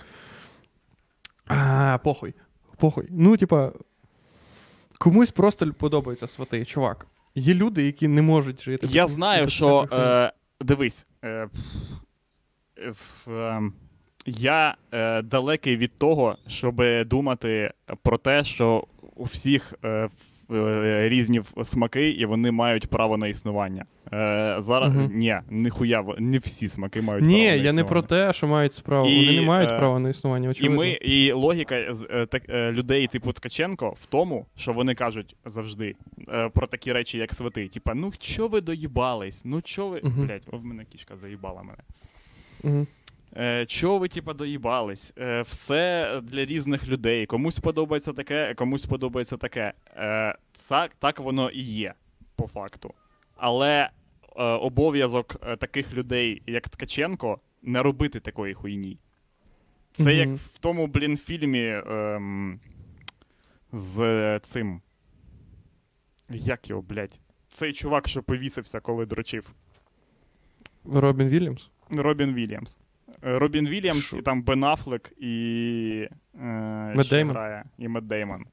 А, 1.47 1.97
похуй. 2.03 2.33
Похуй. 2.77 3.07
Ну, 3.09 3.37
типа, 3.37 3.71
комусь 4.97 5.31
просто 5.31 5.73
подобаються 5.73 6.27
свати, 6.27 6.65
чувак. 6.65 7.07
Є 7.35 7.53
люди, 7.53 7.83
які 7.85 8.07
не 8.07 8.21
можуть 8.21 8.63
жити. 8.63 8.87
Я 8.89 9.03
без- 9.03 9.11
знаю, 9.11 9.43
без 9.43 9.53
що 9.53 9.87
е, 9.91 10.31
дивись. 10.61 11.05
Е, 11.23 11.47
в- 13.25 13.31
ем, 13.31 13.73
я 14.25 14.75
е, 14.93 15.21
далекий 15.21 15.77
від 15.77 15.97
того, 15.97 16.37
щоб 16.47 16.81
думати 17.05 17.73
про 18.03 18.17
те, 18.17 18.43
що 18.43 18.87
у 19.15 19.23
всіх 19.23 19.73
е, 19.83 20.09
е, 20.51 21.09
різні 21.09 21.41
смаки, 21.63 22.09
і 22.09 22.25
вони 22.25 22.51
мають 22.51 22.87
право 22.87 23.17
на 23.17 23.27
існування. 23.27 23.85
Е, 24.13 24.55
зараз 24.59 24.93
Мгм. 24.93 25.09
ні, 25.13 25.35
ніхуя, 25.49 26.05
не 26.19 26.37
всі 26.37 26.67
смаки 26.67 27.01
мають 27.01 27.25
право 27.25 27.37
Ні, 27.37 27.43
я 27.43 27.73
не 27.73 27.83
про 27.83 28.01
те, 28.01 28.33
що 28.33 28.47
мають 28.47 28.73
справу. 28.73 29.09
І, 29.09 29.25
Вони 29.25 29.39
не 29.39 29.47
мають 29.47 29.71
е, 29.71 29.77
права 29.77 29.99
на 29.99 30.09
існування, 30.09 30.53
І 30.59 30.69
ми, 30.69 30.89
і 30.89 31.31
логіка 31.31 31.75
е, 31.75 32.25
так, 32.25 32.43
е, 32.49 32.71
людей, 32.71 33.07
типу 33.07 33.33
Ткаченко, 33.33 33.89
в 33.89 34.05
тому, 34.05 34.45
що 34.55 34.73
вони 34.73 34.95
кажуть 34.95 35.35
завжди 35.45 35.95
е, 36.33 36.49
про 36.49 36.67
такі 36.67 36.93
речі, 36.93 37.17
як 37.17 37.33
свати. 37.33 37.67
Типа, 37.67 37.93
ну 37.93 38.13
чо 38.19 38.47
ви 38.47 38.61
доїбались? 38.61 39.41
Ну 39.45 39.61
чо 39.61 39.87
ви. 39.87 40.01
Мгм. 40.03 40.25
Блять, 40.27 40.43
в 40.51 40.65
мене 40.65 40.85
кішка 40.85 41.13
заїбала 41.21 41.63
мене. 41.63 41.79
Мгм. 42.63 42.87
Е, 43.37 43.65
Чого 43.65 43.97
ви, 43.99 44.07
типа, 44.07 44.33
доїбались? 44.33 45.13
Е, 45.17 45.41
все 45.41 46.19
для 46.23 46.45
різних 46.45 46.87
людей. 46.87 47.25
Комусь 47.25 47.59
подобається 47.59 48.13
таке, 48.13 48.53
комусь 48.53 48.85
подобається 48.85 49.37
таке. 49.37 49.73
Е, 49.95 50.35
це, 50.53 50.89
так 50.99 51.19
воно 51.19 51.49
і 51.49 51.61
є, 51.61 51.93
по 52.35 52.47
факту. 52.47 52.93
Але 53.35 53.89
е, 54.35 54.43
обов'язок 54.43 55.37
е, 55.47 55.55
таких 55.57 55.93
людей, 55.93 56.41
як 56.47 56.69
Ткаченко, 56.69 57.39
не 57.61 57.83
робити 57.83 58.19
такої 58.19 58.53
хуйні. 58.53 58.97
Це 59.91 60.03
Мгм. 60.03 60.11
як 60.13 60.29
в 60.29 60.57
тому, 60.59 60.87
блін, 60.87 61.17
фільмі 61.17 61.81
ем, 61.87 62.59
з 63.73 63.99
е, 64.01 64.39
цим. 64.43 64.81
Як 66.29 66.69
його, 66.69 66.81
блядь? 66.81 67.19
Цей 67.51 67.73
чувак, 67.73 68.07
що 68.07 68.23
повісився, 68.23 68.79
коли 68.79 69.05
дрочив. 69.05 69.51
Робін 70.85 71.27
Вільямс? 71.27 71.69
Робін 71.89 72.33
Вільямс. 72.33 72.79
Робін 73.21 73.69
Вільямс, 73.69 74.13
і 74.13 74.21
там 74.21 74.41
Бен 74.41 74.63
Аффлек, 74.63 75.13
і. 75.17 76.07
Е, 76.41 77.03
Деймон? 77.09 77.35
грає, 77.35 77.63
і 77.77 77.87
Мет 77.87 78.07
Деймон. 78.07 78.45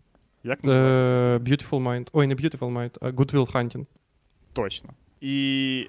Як 0.45 0.65
називається? 0.65 1.13
Е, 1.13 1.39
Beautiful 1.39 1.83
Mind. 1.83 2.09
Ой, 2.13 2.27
не 2.27 2.35
Beautiful 2.35 2.73
Mind, 2.73 2.97
а 3.01 3.07
Good 3.11 3.35
Will 3.35 3.53
Hunting. 3.53 3.87
Точно. 4.53 4.91
І. 5.21 5.89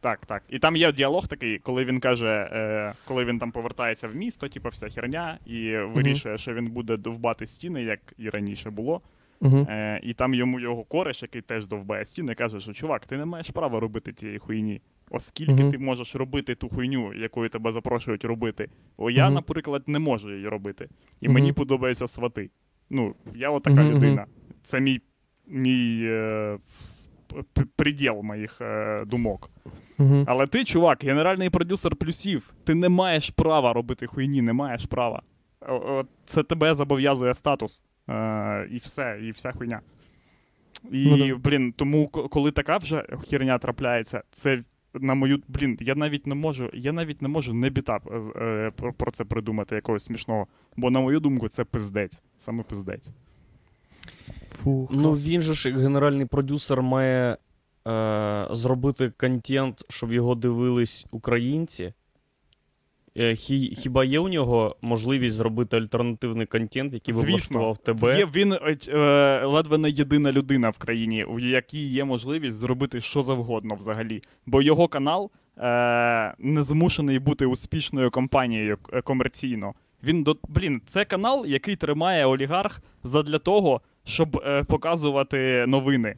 Так, 0.00 0.26
так. 0.26 0.42
І 0.48 0.58
там 0.58 0.76
є 0.76 0.92
діалог 0.92 1.28
такий, 1.28 1.58
коли 1.58 1.84
він 1.84 2.00
каже, 2.00 2.48
е, 2.52 2.92
коли 3.04 3.24
він 3.24 3.38
там 3.38 3.52
повертається 3.52 4.08
в 4.08 4.16
місто, 4.16 4.48
типу, 4.48 4.68
вся 4.68 4.88
херня, 4.88 5.38
і 5.46 5.76
вирішує, 5.76 6.38
що 6.38 6.54
він 6.54 6.70
буде 6.70 6.96
довбати 6.96 7.46
стіни, 7.46 7.82
як 7.82 8.00
і 8.18 8.30
раніше 8.30 8.70
було. 8.70 9.00
Угу. 9.40 9.66
Е, 9.70 10.00
і 10.02 10.14
там 10.14 10.34
йому 10.34 10.60
його 10.60 10.84
кореш, 10.84 11.22
який 11.22 11.42
теж 11.42 11.66
довбає 11.66 12.04
стіни, 12.04 12.34
каже, 12.34 12.60
що 12.60 12.72
чувак, 12.72 13.06
ти 13.06 13.16
не 13.16 13.24
маєш 13.24 13.50
права 13.50 13.80
робити 13.80 14.12
цієї 14.12 14.38
хуйні. 14.38 14.80
Оскільки 15.14 15.52
Мгм. 15.62 15.70
ти 15.70 15.78
можеш 15.78 16.14
робити 16.16 16.54
ту 16.54 16.68
хуйню, 16.68 17.14
якою 17.14 17.48
тебе 17.48 17.70
запрошують 17.70 18.24
робити. 18.24 18.68
О, 18.96 19.10
я, 19.10 19.24
Мгм. 19.24 19.34
наприклад, 19.34 19.82
не 19.86 19.98
можу 19.98 20.34
її 20.34 20.48
робити. 20.48 20.88
І 21.20 21.26
Мгм. 21.26 21.34
мені 21.34 21.52
подобаються 21.52 22.06
свати. 22.06 22.50
Ну, 22.90 23.14
я 23.34 23.50
Мгм, 23.50 23.86
мгм. 23.86 23.96
людина. 23.96 24.26
Це 24.62 24.80
мій, 24.80 25.00
мій 25.46 26.00
е, 26.04 26.58
приділ 27.76 28.20
моїх 28.22 28.60
е, 28.60 29.04
думок. 29.04 29.50
Але 30.26 30.46
ти, 30.46 30.64
чувак, 30.64 31.04
генеральний 31.04 31.50
продюсер 31.50 31.96
плюсів, 31.96 32.54
ти 32.64 32.74
не 32.74 32.88
маєш 32.88 33.30
права 33.30 33.72
робити 33.72 34.06
хуйні, 34.06 34.42
не 34.42 34.52
маєш 34.52 34.86
права. 34.86 35.22
Це 36.24 36.42
тебе 36.42 36.74
зобов'язує 36.74 37.34
статус. 37.34 37.84
Е, 38.08 38.68
і 38.70 38.76
все, 38.76 39.18
і 39.22 39.30
вся 39.30 39.52
хуйня. 39.52 39.80
І, 40.90 41.06
Ну 41.10 41.16
да. 41.28 41.34
блін, 41.50 41.72
тому 41.72 42.08
коли 42.08 42.50
така 42.50 42.76
вже 42.76 43.06
херня 43.30 43.58
трапляється, 43.58 44.22
це 44.32 44.62
на 44.94 45.14
мою. 45.14 45.42
Блін, 45.48 45.78
я 45.80 45.94
навіть 45.94 46.26
не 46.26 46.34
можу, 46.34 46.70
я 46.72 46.92
навіть 46.92 47.22
не 47.22 47.28
можу 47.28 47.54
не 47.54 47.70
бітап 47.70 48.12
е, 48.36 48.72
про, 48.76 48.92
про 48.92 49.10
це 49.10 49.24
придумати 49.24 49.74
якогось 49.74 50.04
смішного. 50.04 50.46
Бо, 50.76 50.90
на 50.90 51.00
мою 51.00 51.20
думку, 51.20 51.48
це 51.48 51.64
пиздець. 51.64 52.22
Саме 52.38 52.62
пиздець. 52.62 53.10
Фу, 54.62 54.88
Ну 54.92 55.12
він 55.12 55.42
же 55.42 55.54
ж 55.54 55.68
як 55.68 55.78
генеральний 55.78 56.26
продюсер 56.26 56.82
має 56.82 57.36
е, 57.88 58.48
зробити 58.50 59.12
контент, 59.16 59.84
щоб 59.88 60.12
його 60.12 60.34
дивились 60.34 61.06
українці. 61.10 61.92
Е, 63.18 63.34
хі, 63.34 63.74
хіба 63.78 64.04
є 64.04 64.18
у 64.18 64.28
нього 64.28 64.76
можливість 64.82 65.34
зробити 65.34 65.76
альтернативний 65.76 66.46
контент, 66.46 66.94
який 66.94 67.14
би 67.14 67.20
Звісно. 67.20 67.32
влаштував 67.32 67.78
тебе? 67.78 68.18
Є, 68.18 68.26
він 68.34 68.52
е, 68.52 68.76
е, 68.88 69.44
ледве 69.44 69.78
не 69.78 69.90
єдина 69.90 70.32
людина 70.32 70.70
в 70.70 70.78
країні, 70.78 71.24
у 71.24 71.38
якій 71.38 71.88
є 71.88 72.04
можливість 72.04 72.56
зробити 72.56 73.00
що 73.00 73.22
завгодно 73.22 73.74
взагалі. 73.74 74.22
Бо 74.46 74.62
його 74.62 74.88
канал 74.88 75.30
е, 75.58 76.34
не 76.38 76.62
змушений 76.62 77.18
бути 77.18 77.46
успішною 77.46 78.10
компанією 78.10 78.78
е, 78.92 79.02
комерційно. 79.02 79.74
Він 80.04 80.22
до 80.22 80.36
блін, 80.48 80.82
це 80.86 81.04
канал, 81.04 81.46
який 81.46 81.76
тримає 81.76 82.26
олігарх 82.26 82.80
задля 83.04 83.38
того, 83.38 83.80
щоб 84.04 84.42
е, 84.46 84.64
показувати 84.64 85.64
новини 85.68 86.14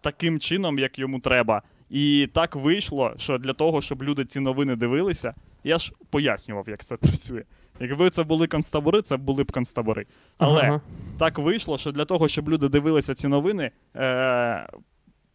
таким 0.00 0.40
чином, 0.40 0.78
як 0.78 0.98
йому 0.98 1.20
треба. 1.20 1.62
І 1.90 2.28
так 2.32 2.56
вийшло, 2.56 3.12
що 3.16 3.38
для 3.38 3.52
того, 3.52 3.82
щоб 3.82 4.02
люди 4.02 4.24
ці 4.24 4.40
новини 4.40 4.76
дивилися, 4.76 5.34
я 5.64 5.78
ж 5.78 5.92
пояснював, 6.10 6.68
як 6.68 6.84
це 6.84 6.96
працює. 6.96 7.42
Якби 7.80 8.10
це 8.10 8.22
були 8.22 8.46
концтабори, 8.46 9.02
це 9.02 9.16
були 9.16 9.44
б 9.44 9.52
концтабори. 9.52 10.06
Але 10.38 10.62
Ага. 10.62 10.80
так 11.18 11.38
вийшло, 11.38 11.78
що 11.78 11.92
для 11.92 12.04
того, 12.04 12.28
щоб 12.28 12.48
люди 12.48 12.68
дивилися 12.68 13.14
ці 13.14 13.28
новини, 13.28 13.70
е, 13.96 14.68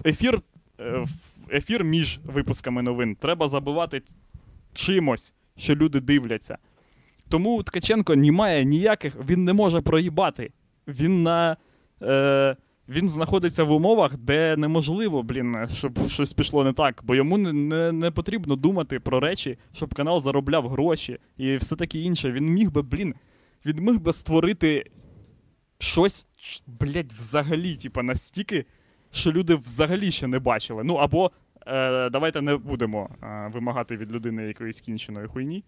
ефір, 0.05 0.41
е, 0.79 1.05
ефір 1.51 1.83
між 1.83 2.19
випусками 2.23 2.81
новин 2.81 3.15
треба 3.15 3.47
забивати 3.47 4.01
чимось, 4.73 5.33
що 5.57 5.75
люди 5.75 5.99
дивляться. 5.99 6.57
Тому 7.29 7.63
Ткаченко 7.63 8.15
не 8.15 8.31
має 8.31 8.65
ніяких, 8.65 9.15
він 9.29 9.43
не 9.43 9.53
може 9.53 9.81
проїбати. 9.81 10.51
Він 10.87 11.23
на. 11.23 11.57
Е, 12.01 12.55
він 12.89 13.09
знаходиться 13.09 13.63
в 13.63 13.71
умовах, 13.71 14.17
де 14.17 14.57
неможливо, 14.57 15.23
блін, 15.23 15.55
щоб 15.73 16.07
щось 16.07 16.33
пішло 16.33 16.63
не 16.63 16.73
так, 16.73 17.01
бо 17.03 17.15
йому 17.15 17.37
не, 17.37 17.53
не, 17.53 17.91
не 17.91 18.11
потрібно 18.11 18.55
думати 18.55 18.99
про 18.99 19.19
речі, 19.19 19.57
щоб 19.73 19.93
канал 19.93 20.19
заробляв 20.19 20.69
гроші 20.69 21.17
і 21.37 21.55
все 21.55 21.75
таке 21.75 21.99
інше. 21.99 22.31
Він 22.31 22.45
міг 22.45 22.71
би, 22.71 22.81
блін, 22.81 23.15
він 23.65 23.75
міг 23.85 23.99
би 23.99 24.13
створити 24.13 24.91
щось, 25.79 26.27
блядь, 26.67 27.13
взагалі, 27.13 27.75
типа, 27.75 28.03
настільки, 28.03 28.65
що 29.11 29.31
люди 29.31 29.55
взагалі 29.55 30.11
ще 30.11 30.27
не 30.27 30.39
бачили. 30.39 30.83
Ну 30.83 30.95
або 30.95 31.31
е, 31.67 32.09
давайте 32.09 32.41
не 32.41 32.57
будемо 32.57 33.09
е, 33.23 33.49
вимагати 33.53 33.97
від 33.97 34.11
людини 34.11 34.43
якоїсь 34.43 34.81
кінченої 34.81 35.27
хуйні, 35.27 35.63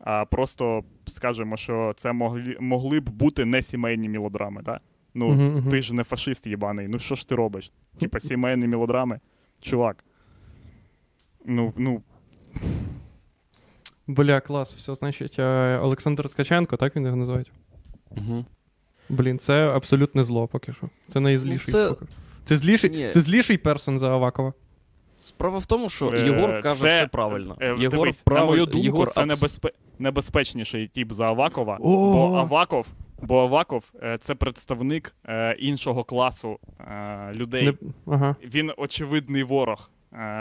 а 0.00 0.24
просто 0.24 0.84
скажемо, 1.06 1.56
що 1.56 1.94
це 1.96 2.12
могли, 2.12 2.56
могли 2.60 3.00
б 3.00 3.08
бути 3.08 3.44
не 3.44 3.62
сімейні 3.62 4.08
мелодрами, 4.08 4.62
так? 4.62 4.82
Ну, 5.14 5.28
мгм. 5.28 5.70
ти 5.70 5.82
ж 5.82 5.94
не 5.94 6.04
фашист 6.04 6.46
їбаний. 6.46 6.88
Ну 6.88 6.98
що 6.98 7.14
ж 7.14 7.28
ти 7.28 7.34
робиш? 7.34 7.72
Типа 8.00 8.20
сімейні 8.20 8.66
мелодрами. 8.66 9.20
Чувак. 9.60 10.04
Ну, 11.44 11.72
ну, 11.76 12.02
Бля, 14.06 14.40
клас, 14.40 14.74
все, 14.74 14.94
значить, 14.94 15.38
е, 15.38 15.78
Олександр 15.82 16.28
Ткаченко, 16.28 16.76
так 16.76 16.96
він 16.96 17.04
його 17.04 17.16
називають? 17.16 17.52
Угу. 18.10 18.44
Блін, 19.08 19.38
це 19.38 19.68
абсолютне 19.68 20.24
зло 20.24 20.48
поки 20.48 20.72
що. 20.72 20.88
Це 21.12 21.20
найзліший. 21.20 21.74
Ну, 21.74 21.90
це- 21.90 21.94
Це 22.44 22.56
зліший, 22.56 22.90
Ні. 22.90 23.10
це 23.12 23.20
зліший 23.20 23.58
персон 23.58 23.98
за 23.98 24.10
Авакова. 24.10 24.52
Справа 25.18 25.58
в 25.58 25.66
тому, 25.66 25.88
що 25.88 26.10
Е, 26.12 26.24
Єгор 26.24 26.60
каже 26.60 26.80
це- 26.80 26.88
все 26.90 27.06
правильно. 27.06 27.56
е, 27.60 27.66
Єгор 27.66 27.88
дивись, 27.88 28.22
прав... 28.22 28.38
на 28.38 28.44
мою 28.46 28.66
думку, 28.66 28.84
Єгор 28.84 29.10
це 29.10 29.20
абс- 29.20 29.26
небезпе... 29.26 29.70
небезпечніший 29.98 30.88
тип 30.88 31.12
за 31.12 31.26
Авакова, 31.26 31.76
О! 31.80 32.12
бо 32.12 32.36
Аваков, 32.38 32.86
бо 33.22 33.40
Аваков 33.40 33.92
е, 34.02 34.18
це 34.18 34.34
представник 34.34 35.14
е, 35.24 35.56
іншого 35.58 36.04
класу 36.04 36.58
е, 36.80 37.32
людей. 37.34 37.64
Не... 37.64 37.74
Ага. 38.06 38.36
Він 38.42 38.72
очевидний 38.76 39.42
ворог. 39.42 39.90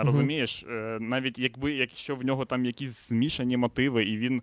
Розумієш? 0.01 0.65
Навіть 0.99 1.39
якби 1.39 1.73
якщо 1.73 2.15
в 2.15 2.23
нього 2.23 2.45
там 2.45 2.65
якісь 2.65 3.07
змішані 3.09 3.57
мотиви, 3.57 4.03
і 4.03 4.17
він. 4.17 4.41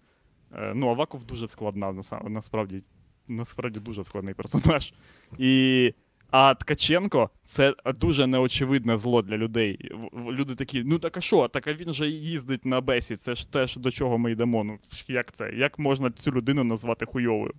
Ну, 0.74 0.88
Аваков 0.88 1.24
дуже 1.24 1.48
складна, 1.48 1.94
насправді. 2.28 2.82
Насправді 3.28 3.80
дуже 3.80 4.04
складний 4.04 4.34
персонаж. 4.34 4.92
І, 5.38 5.92
а 6.30 6.54
Ткаченко 6.54 7.30
це 7.44 7.74
дуже 8.00 8.26
неочевидне 8.26 8.96
зло 8.96 9.22
для 9.22 9.36
людей. 9.36 9.90
Люди 10.30 10.54
такі, 10.54 10.82
ну 10.84 10.98
так 10.98 11.16
а 11.16 11.20
що? 11.20 11.48
Так 11.48 11.66
а 11.66 11.72
він 11.72 11.92
же 11.92 12.08
їздить 12.08 12.64
на 12.64 12.80
бесі, 12.80 13.16
це 13.16 13.34
ж 13.34 13.52
теж 13.52 13.76
до 13.76 13.90
чого 13.90 14.18
ми 14.18 14.32
йдемо. 14.32 14.64
Ну 14.64 14.78
як 15.08 15.32
це? 15.32 15.52
Як 15.52 15.78
можна 15.78 16.10
цю 16.10 16.32
людину 16.32 16.64
назвати 16.64 17.06
хуйовою? 17.06 17.54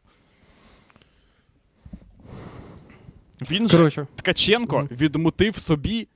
Він 3.52 3.68
же 3.70 3.78
Коротше, 3.78 4.08
Ткаченко 4.16 4.78
Мгм. 4.78 4.88
відмутив 4.92 5.58
собі 5.58 6.08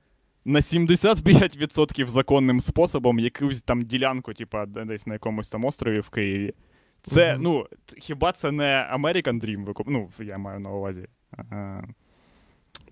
на 0.44 0.60
75% 0.62 2.08
законним 2.08 2.60
способом 2.60 3.18
якусь 3.18 3.60
там 3.60 3.82
ділянку, 3.82 4.34
типа 4.34 4.66
де- 4.66 4.84
десь 4.84 5.06
на 5.06 5.12
якомусь 5.12 5.50
там 5.50 5.64
острові 5.64 6.00
в 6.00 6.08
Києві. 6.10 6.54
Це, 7.02 7.32
Мгм. 7.34 7.42
ну, 7.42 7.66
т- 7.86 7.96
хіба 8.00 8.32
це 8.32 8.50
не 8.50 8.90
American 8.98 9.44
Dream? 9.44 9.64
викуп- 9.64 9.84
Ну, 9.90 10.08
я 10.24 10.38
маю 10.38 10.60
на 10.60 10.70
увазі. 10.70 11.06
Е, 11.52 11.82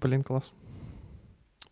блін, 0.03 0.23
клас. 0.23 0.53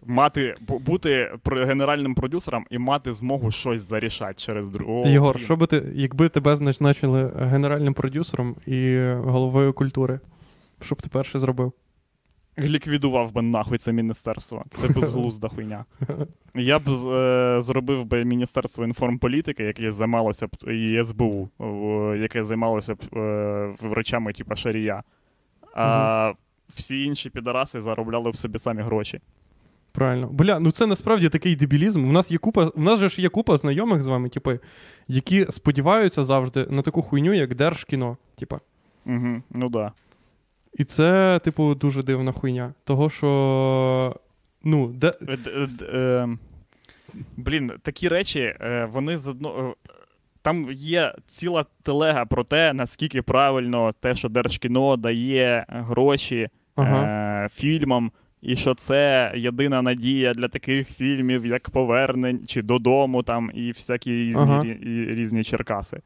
Мати, 0.06 0.54
бу- 0.60 0.78
бути 0.78 1.32
про- 1.42 1.64
генеральним 1.66 2.14
продюсером 2.14 2.66
і 2.70 2.78
мати 2.78 3.12
змогу 3.12 3.50
щось 3.50 3.80
зарішати 3.80 4.34
через 4.34 4.70
другого. 4.70 5.08
Єгор, 5.08 5.40
що 5.40 5.56
би 5.56 5.66
ти, 5.66 5.92
якби 5.94 6.28
тебе 6.28 6.60
назначили 6.60 7.32
генеральним 7.36 7.94
продюсером 7.94 8.56
і 8.66 8.98
головою 9.16 9.72
культури, 9.72 10.20
що 10.80 10.94
б 10.94 11.02
ти 11.02 11.08
перше 11.08 11.38
зробив? 11.38 11.72
Ліквідував 12.58 13.32
би 13.32 13.42
нахуй 13.42 13.78
це 13.78 13.92
міністерство. 13.92 14.64
Це 14.70 14.88
безглузда 14.88 15.48
хуйня. 15.48 15.84
Я 16.54 16.78
б 16.78 16.88
е, 16.88 17.60
зробив 17.60 18.04
би 18.04 18.24
Міністерство 18.24 18.84
інформполітики, 18.84 19.62
яке 19.64 19.92
займалося 19.92 20.46
б 20.46 20.70
і 20.70 21.04
СБУ, 21.04 21.48
яке 22.20 22.44
займалося 22.44 22.94
б 22.94 23.16
е, 23.16 23.74
речами, 23.82 24.32
типу 24.32 24.56
Шарія. 24.56 25.02
А 25.74 26.32
всі 26.68 27.04
інші 27.04 27.30
підараси 27.30 27.80
заробляли 27.80 28.30
б 28.30 28.36
собі 28.36 28.58
самі 28.58 28.82
гроші. 28.82 29.20
Правильно. 29.92 30.28
Бля, 30.32 30.58
ну 30.58 30.70
це 30.70 30.86
насправді 30.86 31.28
такий 31.28 31.56
дебілізм. 31.56 32.08
У 32.08 32.12
нас 32.12 32.30
є 32.30 32.38
купа, 32.38 32.66
у 32.66 32.80
нас 32.80 33.00
же 33.00 33.08
ж 33.08 33.22
є 33.22 33.28
купа 33.28 33.56
знайомих 33.56 34.02
з 34.02 34.08
вами, 34.08 34.28
типи, 34.28 34.60
які 35.08 35.46
сподіваються 35.50 36.24
завжди 36.24 36.66
на 36.70 36.82
таку 36.82 37.02
хуйню, 37.02 37.32
як 37.32 37.54
Держкіно. 37.54 38.16
Типа. 38.38 38.60
Угу, 39.06 39.42
ну 39.50 39.68
да. 39.68 39.92
І 40.78 40.84
це, 40.84 41.40
типу, 41.44 41.74
дуже 41.74 42.02
дивна 42.02 42.32
хуйня. 42.32 42.74
Того, 42.84 43.10
що. 43.10 44.16
Ну, 44.64 44.86
де... 44.88 45.12
Е, 45.28 45.36
д- 45.36 45.86
е, 45.94 46.28
Блін, 47.36 47.72
такі 47.82 48.08
речі, 48.08 48.40
е, 48.60 48.88
вони 48.92 49.18
з 49.18 49.26
одно. 49.28 49.74
е, 49.88 49.90
Там 50.42 50.68
є 50.72 51.14
ціла 51.28 51.64
телега 51.82 52.24
про 52.24 52.44
те, 52.44 52.72
наскільки 52.72 53.22
правильно 53.22 53.92
те, 54.00 54.14
що 54.14 54.28
Держкіно 54.28 54.96
дає 54.96 55.66
гроші 55.68 56.48
Ага. 56.76 57.04
е, 57.44 57.48
фільмам, 57.48 58.12
і 58.42 58.56
що 58.56 58.74
це 58.74 59.32
єдина 59.36 59.82
надія 59.82 60.34
для 60.34 60.48
таких 60.48 60.90
фільмів, 60.90 61.46
як 61.46 61.70
Повернень 61.70 62.46
чи 62.46 62.62
додому, 62.62 63.22
там, 63.22 63.50
і 63.54 63.72
всякі 63.72 64.10
різні, 64.12 64.42
Ага. 64.42 64.64
і 64.64 65.04
різні 65.14 65.44
Черкаси. 65.44 66.00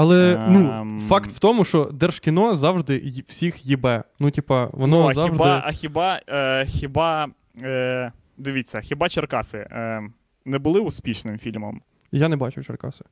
Але 0.00 0.46
ну, 0.48 0.70
Ем. 0.72 1.00
факт 1.00 1.30
в 1.32 1.38
тому, 1.38 1.64
що 1.64 1.84
Держкіно 1.84 2.54
завжди 2.54 3.22
всіх 3.26 3.66
їбе. 3.66 4.02
Ну, 4.18 4.30
типа, 4.30 4.68
воно 4.72 5.02
Ну, 5.02 5.08
а 5.08 5.14
завжди. 5.14 5.32
хіба, 5.32 5.62
а 5.66 5.72
хіба, 5.72 6.20
е, 6.28 6.66
хіба 6.66 7.28
е, 7.62 8.12
дивіться, 8.36 8.80
хіба 8.80 9.08
Черкаси 9.08 9.58
е, 9.58 10.02
не 10.44 10.58
були 10.58 10.80
успішним 10.80 11.38
фільмом? 11.38 11.80
Я 12.12 12.28
не 12.28 12.36
бачив 12.36 12.66
Черкаси. 12.66 13.04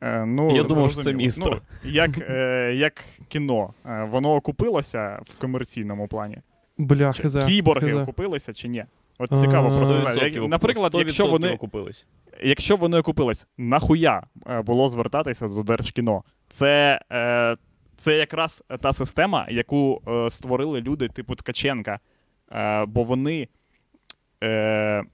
Е, 0.00 0.24
ну, 0.26 0.56
Я 0.56 0.62
думав, 0.62 0.92
що 0.92 1.00
це 1.02 1.12
місто. 1.12 1.60
Ну, 1.84 1.90
як, 1.90 2.10
е, 2.30 2.72
як 2.76 3.04
кіно, 3.28 3.74
е, 3.86 4.04
воно 4.10 4.34
окупилося 4.34 5.20
в 5.22 5.40
комерційному 5.40 6.08
плані? 6.08 6.38
Бля, 6.78 7.12
Чи 7.12 7.22
хз. 7.22 7.44
Кіборги 7.46 7.90
хз. 7.90 7.96
окупилися 7.96 8.52
чи 8.52 8.68
ні? 8.68 8.84
От 9.18 9.30
цікаво 9.40 9.68
просто 9.68 9.86
100% 9.86 10.00
знати. 10.00 10.20
Як- 10.24 10.34
окуп- 10.34 10.48
Наприклад, 10.48 10.92
якщо 10.94 11.26
вони, 11.26 11.50
окупились. 11.52 12.06
якщо 12.42 12.76
вони 12.76 12.98
окупились, 12.98 13.46
нахуя 13.58 14.22
е, 14.46 14.62
було 14.62 14.88
звертатися 14.88 15.48
до 15.48 15.62
Держкіно? 15.62 16.22
Це, 16.48 17.00
е, 17.12 17.56
це 17.96 18.16
якраз 18.16 18.62
та 18.80 18.92
система, 18.92 19.46
яку 19.50 20.02
е, 20.08 20.30
створили 20.30 20.80
люди 20.80 21.08
типу 21.08 21.34
Ткаченка. 21.34 21.98
Е, 22.52 22.84
бо 22.86 23.02
вони, 23.04 23.48
е, 24.44 25.04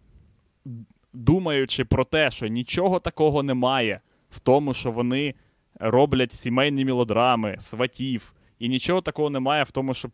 думаючи 1.12 1.84
про 1.84 2.04
те, 2.04 2.30
що 2.30 2.46
нічого 2.46 3.00
такого 3.00 3.42
немає 3.42 4.00
в 4.30 4.38
тому, 4.40 4.74
що 4.74 4.90
вони 4.90 5.34
роблять 5.80 6.32
сімейні 6.32 6.84
мелодрами, 6.84 7.56
сватів, 7.58 8.32
і 8.60 8.68
нічого 8.68 9.00
такого 9.00 9.30
немає 9.30 9.64
в 9.64 9.70
тому, 9.70 9.94
щоб 9.94 10.10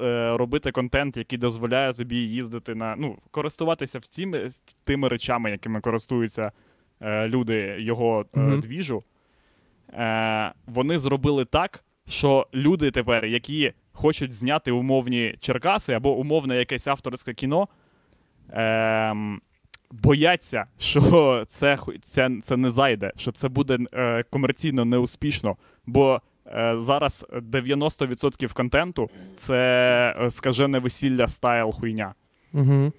е, 0.00 0.36
робити 0.36 0.72
контент, 0.72 1.16
який 1.16 1.38
дозволяє 1.38 1.92
тобі 1.92 2.16
їздити 2.16 2.74
на 2.74 2.96
ну, 2.98 3.18
користуватися 3.30 3.98
в 3.98 4.06
цими, 4.06 4.48
тими 4.84 5.08
речами, 5.08 5.50
якими 5.50 5.80
користуються 5.80 6.52
е, 7.00 7.28
люди 7.28 7.76
його 7.78 8.24
е, 8.36 8.40
Мгм. 8.40 8.60
двіжу. 8.60 9.02
Е, 9.92 10.52
вони 10.66 10.98
зробили 10.98 11.44
так, 11.44 11.84
що 12.08 12.46
люди 12.54 12.90
тепер, 12.90 13.24
які 13.24 13.72
хочуть 13.92 14.32
зняти 14.32 14.70
умовні 14.70 15.34
Черкаси 15.40 15.92
або 15.92 16.16
умовне 16.16 16.56
якесь 16.56 16.86
авторське 16.86 17.34
кіно, 17.34 17.68
ем, 18.52 19.40
бояться, 19.90 20.64
що 20.78 21.44
це, 21.48 21.78
це, 22.02 22.30
це 22.42 22.56
не 22.56 22.70
зайде, 22.70 23.12
що 23.16 23.32
це 23.32 23.48
буде 23.48 23.78
е, 23.92 24.22
комерційно 24.30 24.84
неуспішно. 24.84 25.56
Бо 25.86 26.14
е, 26.14 26.20
зараз 26.78 27.26
90% 27.32 28.52
контенту 28.52 29.10
це 29.36 29.56
е, 30.20 30.30
скажене 30.30 30.78
весілля 30.78 31.26
стайл 31.26 31.72
хуйня. 31.72 32.14
Угу. 32.52 32.92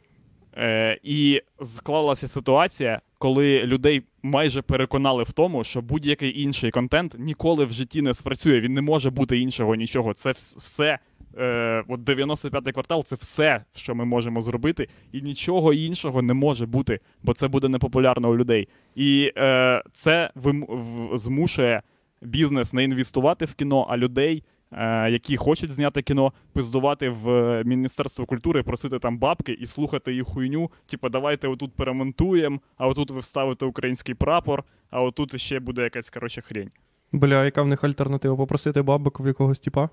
Е, 0.58 1.00
і 1.04 1.42
склалася 1.64 2.28
ситуація, 2.28 3.02
коли 3.18 3.64
людей 3.64 4.02
майже 4.24 4.62
переконали 4.62 5.24
в 5.24 5.32
тому, 5.32 5.64
що 5.64 5.82
будь-який 5.82 6.42
інший 6.42 6.72
контент 6.72 7.16
ніколи 7.20 7.66
в 7.66 7.72
житті 7.72 8.02
не 8.02 8.14
спрацює. 8.14 8.60
Він 8.60 8.74
не 8.74 8.82
може 8.82 9.10
бути 9.10 9.40
іншого 9.40 9.76
нічого. 9.76 10.14
Це 10.14 10.32
все. 10.32 11.00
Е, 11.38 11.84
от 11.88 12.00
95-й 12.00 12.72
квартал 12.72 13.04
це 13.04 13.16
все, 13.16 13.64
що 13.76 13.96
ми 13.96 14.06
можемо 14.06 14.42
зробити, 14.42 14.88
і 15.12 15.22
нічого 15.22 15.74
іншого 15.74 16.22
не 16.22 16.34
може 16.34 16.66
бути, 16.66 17.00
бо 17.24 17.34
це 17.34 17.48
буде 17.48 17.70
непопулярно 17.70 18.30
у 18.30 18.38
людей. 18.38 18.68
І 18.96 19.32
е, 19.38 19.84
це 19.94 20.32
вим- 20.36 20.66
в- 20.70 21.18
змушує 21.18 21.82
бізнес 22.21 22.73
не 22.73 22.84
інвестувати 22.84 23.45
в 23.45 23.53
кіно, 23.53 23.88
а 23.89 23.97
людей, 23.97 24.43
е, 24.71 25.10
які 25.12 25.38
хочуть 25.38 25.71
зняти 25.71 26.01
кіно, 26.01 26.34
пиздувати 26.53 27.10
в 27.10 27.29
е, 27.29 27.63
Міністерство 27.65 28.25
культури, 28.25 28.63
просити 28.63 28.99
там 28.99 29.17
бабки 29.17 29.51
і 29.51 29.65
слухати 29.65 30.13
їх 30.13 30.27
хуйню. 30.27 30.71
Типу, 30.86 31.10
давайте 31.10 31.47
отут 31.47 31.73
перемонтуємо, 31.73 32.60
а 32.77 32.88
отут 32.88 33.12
ви 33.12 33.19
вставите 33.19 33.65
український 33.65 34.15
прапор, 34.15 34.63
а 34.89 35.01
отут 35.01 35.41
ще 35.41 35.60
буде 35.60 35.81
якась 35.84 36.10
коротше 36.10 36.41
хрень. 36.41 36.71
Бля, 37.12 37.45
яка 37.45 37.62
в 37.62 37.67
них 37.67 37.84
альтернатива? 37.84 38.36
Попросити 38.36 38.81
бабок 38.81 39.19
в 39.19 39.27
якогось 39.27 39.60
типа? 39.60 39.89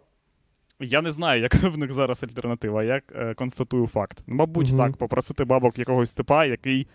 Я 0.80 1.02
не 1.02 1.10
знаю, 1.10 1.42
яка 1.42 1.68
в 1.68 1.78
них 1.78 1.92
зараз 1.92 2.22
альтернатива. 2.22 2.84
Я 2.84 3.00
е, 3.14 3.34
констатую 3.34 3.86
факт. 3.86 4.22
Мабуть, 4.26 4.68
Мгм. 4.68 4.76
так, 4.76 4.96
попросити 4.96 5.44
бабок 5.44 5.78
якогось 5.78 6.14
типа, 6.14 6.44
який 6.44 6.86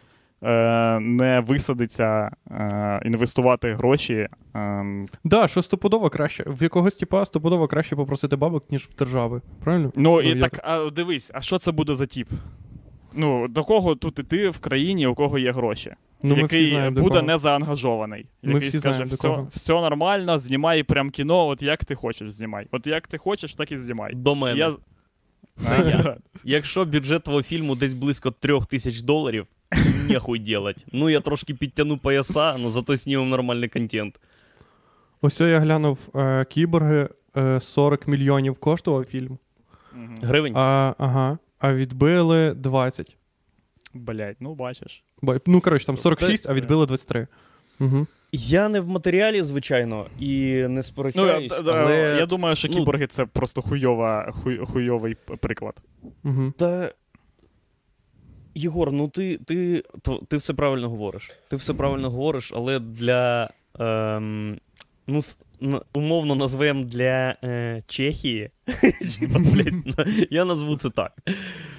не 0.99 1.43
висадиться 1.47 2.31
е, 2.51 3.01
інвестувати 3.05 3.73
гроші. 3.73 4.27
Е, 4.55 4.85
Да, 5.23 5.47
що 5.47 5.63
стопудово 5.63 6.09
краще. 6.09 6.43
В 6.47 6.63
якогось 6.63 6.95
типа 6.95 7.25
стопудово 7.25 7.67
краще 7.67 7.95
попросити 7.95 8.35
бабок, 8.35 8.71
ніж 8.71 8.83
в 8.83 8.95
держави. 8.95 9.41
Правильно? 9.63 9.91
Ну 9.95 10.21
і 10.21 10.29
я- 10.29 10.41
так, 10.41 10.59
а 10.63 10.89
дивись, 10.89 11.31
а 11.33 11.41
що 11.41 11.57
це 11.57 11.71
буде 11.71 11.95
за 11.95 12.05
тіп? 12.05 12.29
Ну, 13.15 13.47
до 13.47 13.63
кого 13.63 13.95
тут 13.95 14.19
іти 14.19 14.49
в 14.49 14.59
країні, 14.59 15.07
у 15.07 15.15
кого 15.15 15.37
є 15.39 15.51
гроші, 15.51 15.93
Ну, 16.23 16.35
який 16.37 16.69
знаємо, 16.71 16.95
буде 17.01 17.09
кого. 17.15 17.21
не 17.21 17.37
заангажований, 17.37 18.25
Ми 18.43 18.53
який 18.53 18.69
всі 18.69 18.79
скаже, 18.79 19.05
знаємо, 19.05 19.47
все, 19.51 19.57
все 19.59 19.73
нормально, 19.73 20.39
знімай 20.39 20.83
прям 20.83 21.09
кіно, 21.09 21.47
от 21.47 21.61
як 21.61 21.85
ти 21.85 21.95
хочеш, 21.95 22.31
знімай. 22.31 22.67
От 22.71 22.87
як 22.87 23.07
ти 23.07 23.17
хочеш, 23.17 23.53
так 23.55 23.71
і 23.71 23.77
знімай. 23.77 24.13
До 24.15 24.35
мене. 24.35 24.59
Я... 24.59 24.73
Це 25.57 25.75
я. 26.03 26.15
Якщо 26.43 26.85
бюджет 26.85 27.23
твого 27.23 27.43
фільму 27.43 27.75
десь 27.75 27.93
близько 27.93 28.31
трьох 28.31 28.65
тисяч 28.65 29.01
доларів, 29.01 29.47
нехуй 30.09 30.39
делать. 30.39 30.85
Ну, 30.91 31.09
я 31.09 31.19
трошки 31.19 31.53
підтягну 31.53 31.97
пояса, 31.97 32.53
але 32.55 32.69
зато 32.69 32.95
знімемо 32.95 33.27
нормальний 33.27 33.69
контент. 33.69 34.19
Ось 35.21 35.39
я 35.39 35.59
глянув 35.59 35.97
е, 36.15 36.45
кіборги 36.45 37.09
е, 37.37 37.59
40 37.61 38.07
мільйонів 38.07 38.55
коштував 38.55 39.05
фільм. 39.05 39.37
Гривень? 40.21 40.53
А, 40.55 40.95
ага, 40.97 41.37
а 41.59 41.73
відбили 41.73 42.53
20. 42.53 43.17
Блять, 43.93 44.37
ну 44.39 44.55
бачиш. 44.55 45.03
Бо- 45.21 45.37
Ну, 45.45 45.61
коротше, 45.61 45.85
там 45.85 45.97
46, 45.97 46.49
а 46.49 46.53
відбили 46.53 46.85
23. 46.85 47.27
Угу. 47.79 48.07
Я 48.31 48.69
не 48.69 48.79
в 48.79 48.87
матеріалі, 48.87 49.41
звичайно, 49.41 50.05
і 50.19 50.53
не 50.53 50.67
Ну, 50.67 50.75
я, 50.75 50.83
сперечаюсь, 50.83 51.61
але... 51.67 52.15
я 52.19 52.25
думаю, 52.25 52.55
що 52.55 52.67
ну, 52.67 52.73
кіборги 52.73 53.07
це 53.07 53.25
просто 53.25 53.61
хуйова, 53.61 54.31
хуй, 54.31 54.57
хуйовий 54.57 55.15
приклад. 55.39 55.75
Угу. 56.23 56.53
Та... 56.57 56.91
Єгор, 58.55 58.91
ну 58.91 59.07
ти, 59.07 59.37
ти, 59.37 59.83
ти 60.27 60.37
все 60.37 60.53
правильно 60.53 60.89
говориш. 60.89 61.31
Ти 61.47 61.55
все 61.55 61.73
правильно 61.73 62.09
говориш, 62.09 62.51
але 62.55 62.79
для. 62.79 63.49
Ем, 63.79 64.59
ну, 65.07 65.21
умовно 65.93 66.35
назвемо 66.35 66.83
для 66.83 67.35
е, 67.43 67.83
Чехії. 67.87 68.49
Я 70.31 70.45
назву 70.45 70.75
це 70.75 70.89
так. 70.89 71.17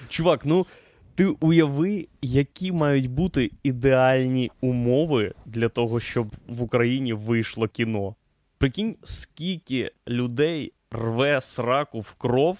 Чувак, 0.08 0.46
ну 0.46 0.66
ти 1.14 1.26
уяви, 1.26 2.08
які 2.22 2.72
мають 2.72 3.10
бути 3.10 3.50
ідеальні 3.62 4.50
умови 4.60 5.34
для 5.46 5.68
того, 5.68 6.00
щоб 6.00 6.26
в 6.48 6.62
Україні 6.62 7.12
вийшло 7.12 7.68
кіно. 7.68 8.14
Прикинь, 8.58 8.96
скільки 9.02 9.90
людей 10.08 10.72
рве 10.90 11.40
сраку 11.40 12.00
в 12.00 12.12
кров 12.12 12.58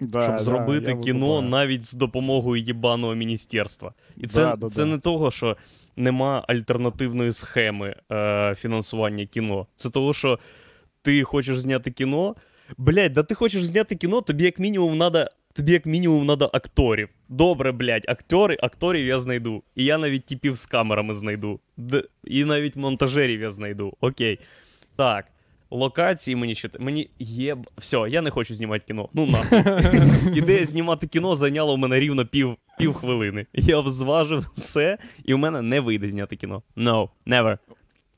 Да, 0.00 0.20
щоб 0.22 0.32
да, 0.36 0.38
зробити 0.42 0.94
кіно 0.96 1.26
викупаю. 1.26 1.42
навіть 1.50 1.82
з 1.82 1.92
допомогою 1.94 2.62
єбаного 2.62 3.14
міністерства. 3.14 3.92
І 4.16 4.26
це, 4.26 4.56
Да, 4.56 4.68
це 4.68 4.84
да. 4.84 4.86
не 4.90 4.98
того, 4.98 5.30
що 5.30 5.56
нема 5.96 6.44
альтернативної 6.48 7.32
схеми 7.32 7.94
е, 8.12 8.54
фінансування 8.58 9.26
кіно. 9.26 9.66
Це 9.74 9.90
того, 9.90 10.12
що 10.12 10.38
ти 11.02 11.24
хочеш 11.24 11.58
зняти 11.60 11.90
кіно. 11.90 12.34
Блять, 12.78 13.12
да 13.12 13.22
ти 13.22 13.34
хочеш 13.34 13.64
зняти 13.64 13.96
кіно, 13.96 14.20
тобі 14.20 14.44
як 14.44 14.58
мінімум 14.58 14.98
надо. 14.98 15.26
Тобі 15.52 15.72
як 15.72 15.86
мінімум 15.86 16.26
надо 16.26 16.50
акторів. 16.52 17.08
Добре, 17.28 17.72
блядь, 17.72 18.04
актори, 18.08 18.56
акторів 18.62 19.06
я 19.06 19.18
знайду. 19.18 19.62
І 19.74 19.84
я 19.84 19.98
навіть 19.98 20.24
типів 20.26 20.54
з 20.54 20.66
камерами 20.66 21.14
знайду. 21.14 21.60
Д- 21.76 22.04
і 22.24 22.44
навіть 22.44 22.76
монтажерів 22.76 23.40
я 23.40 23.50
знайду. 23.50 23.94
Окей. 24.00 24.38
Так. 24.96 25.24
Локації 25.70 26.36
мені 26.36 26.54
ще. 26.54 26.68
Мені 26.80 27.10
є. 27.18 27.56
Все, 27.78 28.06
я 28.08 28.20
не 28.22 28.30
хочу 28.30 28.54
знімати 28.54 28.84
кіно. 28.88 29.08
Ну 29.14 29.26
нахуй. 29.52 29.58
Ідея 30.38 30.64
знімати 30.64 31.06
кіно 31.06 31.36
зайняла 31.36 31.72
у 31.72 31.76
мене 31.76 32.00
рівно 32.00 32.26
пів, 32.26 32.56
пів 32.78 32.94
хвилини. 32.94 33.46
Я 33.52 33.80
взважив 33.80 34.50
все, 34.54 34.98
і 35.24 35.34
у 35.34 35.38
мене 35.38 35.62
не 35.62 35.80
вийде 35.80 36.06
зняти 36.08 36.36
кіно. 36.36 36.62
No, 36.76 37.08
never. 37.26 37.58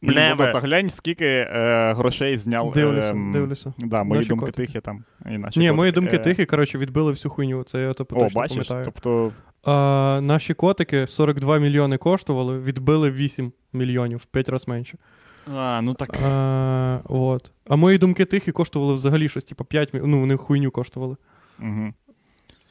Блін, 0.03 0.19
Never. 0.19 0.37
Владоса, 0.37 0.61
глянь, 0.61 0.91
скільки 0.91 1.27
е, 1.27 1.93
грошей 1.97 2.39
зняв. 2.39 2.73
Дивлюся, 2.73 3.11
ем, 3.11 3.33
дивлюся. 3.33 3.73
Да, 3.79 4.03
мої 4.03 4.19
Наші 4.19 4.29
думки 4.29 4.47
котики. 4.47 4.67
тихі 4.67 4.81
там. 4.81 5.05
І 5.31 5.39
наші 5.39 5.61
Ні, 5.61 5.73
мої 5.73 5.93
думки 5.93 6.17
Е, 6.17 6.19
тихі, 6.19 6.45
коротше, 6.47 6.79
відбили 6.79 7.13
всю 7.13 7.33
хуйню. 7.33 7.63
Це 7.63 7.83
я 7.83 7.93
то 7.93 8.07
О, 8.11 8.29
бачиш, 8.35 8.57
пам'ятаю. 8.57 8.85
тобто 8.85 9.33
А, 9.65 10.21
наші 10.23 10.55
котики 10.55 11.07
42 11.07 11.59
мільйони 11.59 11.97
коштували, 11.97 12.59
відбили 12.61 13.11
8 13.11 13.53
мільйонів, 13.73 14.19
в 14.19 14.25
5 14.27 14.49
разів 14.49 14.69
менше. 14.69 14.99
А, 15.47 15.81
ну 15.83 15.95
так. 15.95 16.17
А, 16.25 17.01
от. 17.05 17.51
а 17.69 17.77
мої 17.77 17.99
думки 17.99 18.25
тихі 18.25 18.53
коштували 18.53 18.95
взагалі 18.95 19.29
щось, 19.29 19.45
типу 19.45 19.65
5 19.65 19.95
мільйонів. 19.95 20.15
Ну, 20.15 20.21
вони 20.21 20.37
хуйню 20.37 20.71
коштували. 20.71 21.17
Угу. 21.61 21.93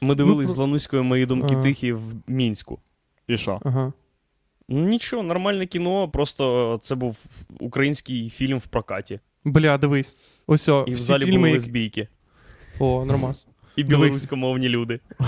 Ми 0.01 0.15
дивились 0.15 0.47
про- 0.47 0.55
з 0.55 0.57
Лануською 0.57 1.03
мої 1.03 1.25
думки 1.25 1.53
Ага. 1.53 1.63
тихі 1.63 1.93
в 1.93 2.01
Мінську. 2.27 2.79
І 3.27 3.37
що? 3.37 3.59
Ага. 3.65 3.93
Ну 4.69 4.79
нічого, 4.87 5.23
нормальне 5.23 5.65
кіно, 5.65 6.09
просто 6.09 6.79
це 6.81 6.95
був 6.95 7.17
український 7.59 8.29
фільм 8.29 8.57
в 8.57 8.67
прокаті. 8.67 9.19
Бля, 9.43 9.77
дивись. 9.77 10.15
Ось 10.47 10.69
о, 10.69 10.85
І 10.87 10.91
в 10.93 10.97
залі 10.97 11.25
фільми, 11.25 11.37
були 11.37 11.49
які... 11.49 11.59
лесбійки. 11.59 12.07
О, 12.79 13.05
нормас. 13.05 13.47
І 13.75 13.83
білоруськомовні 13.83 14.69
люди. 14.69 14.99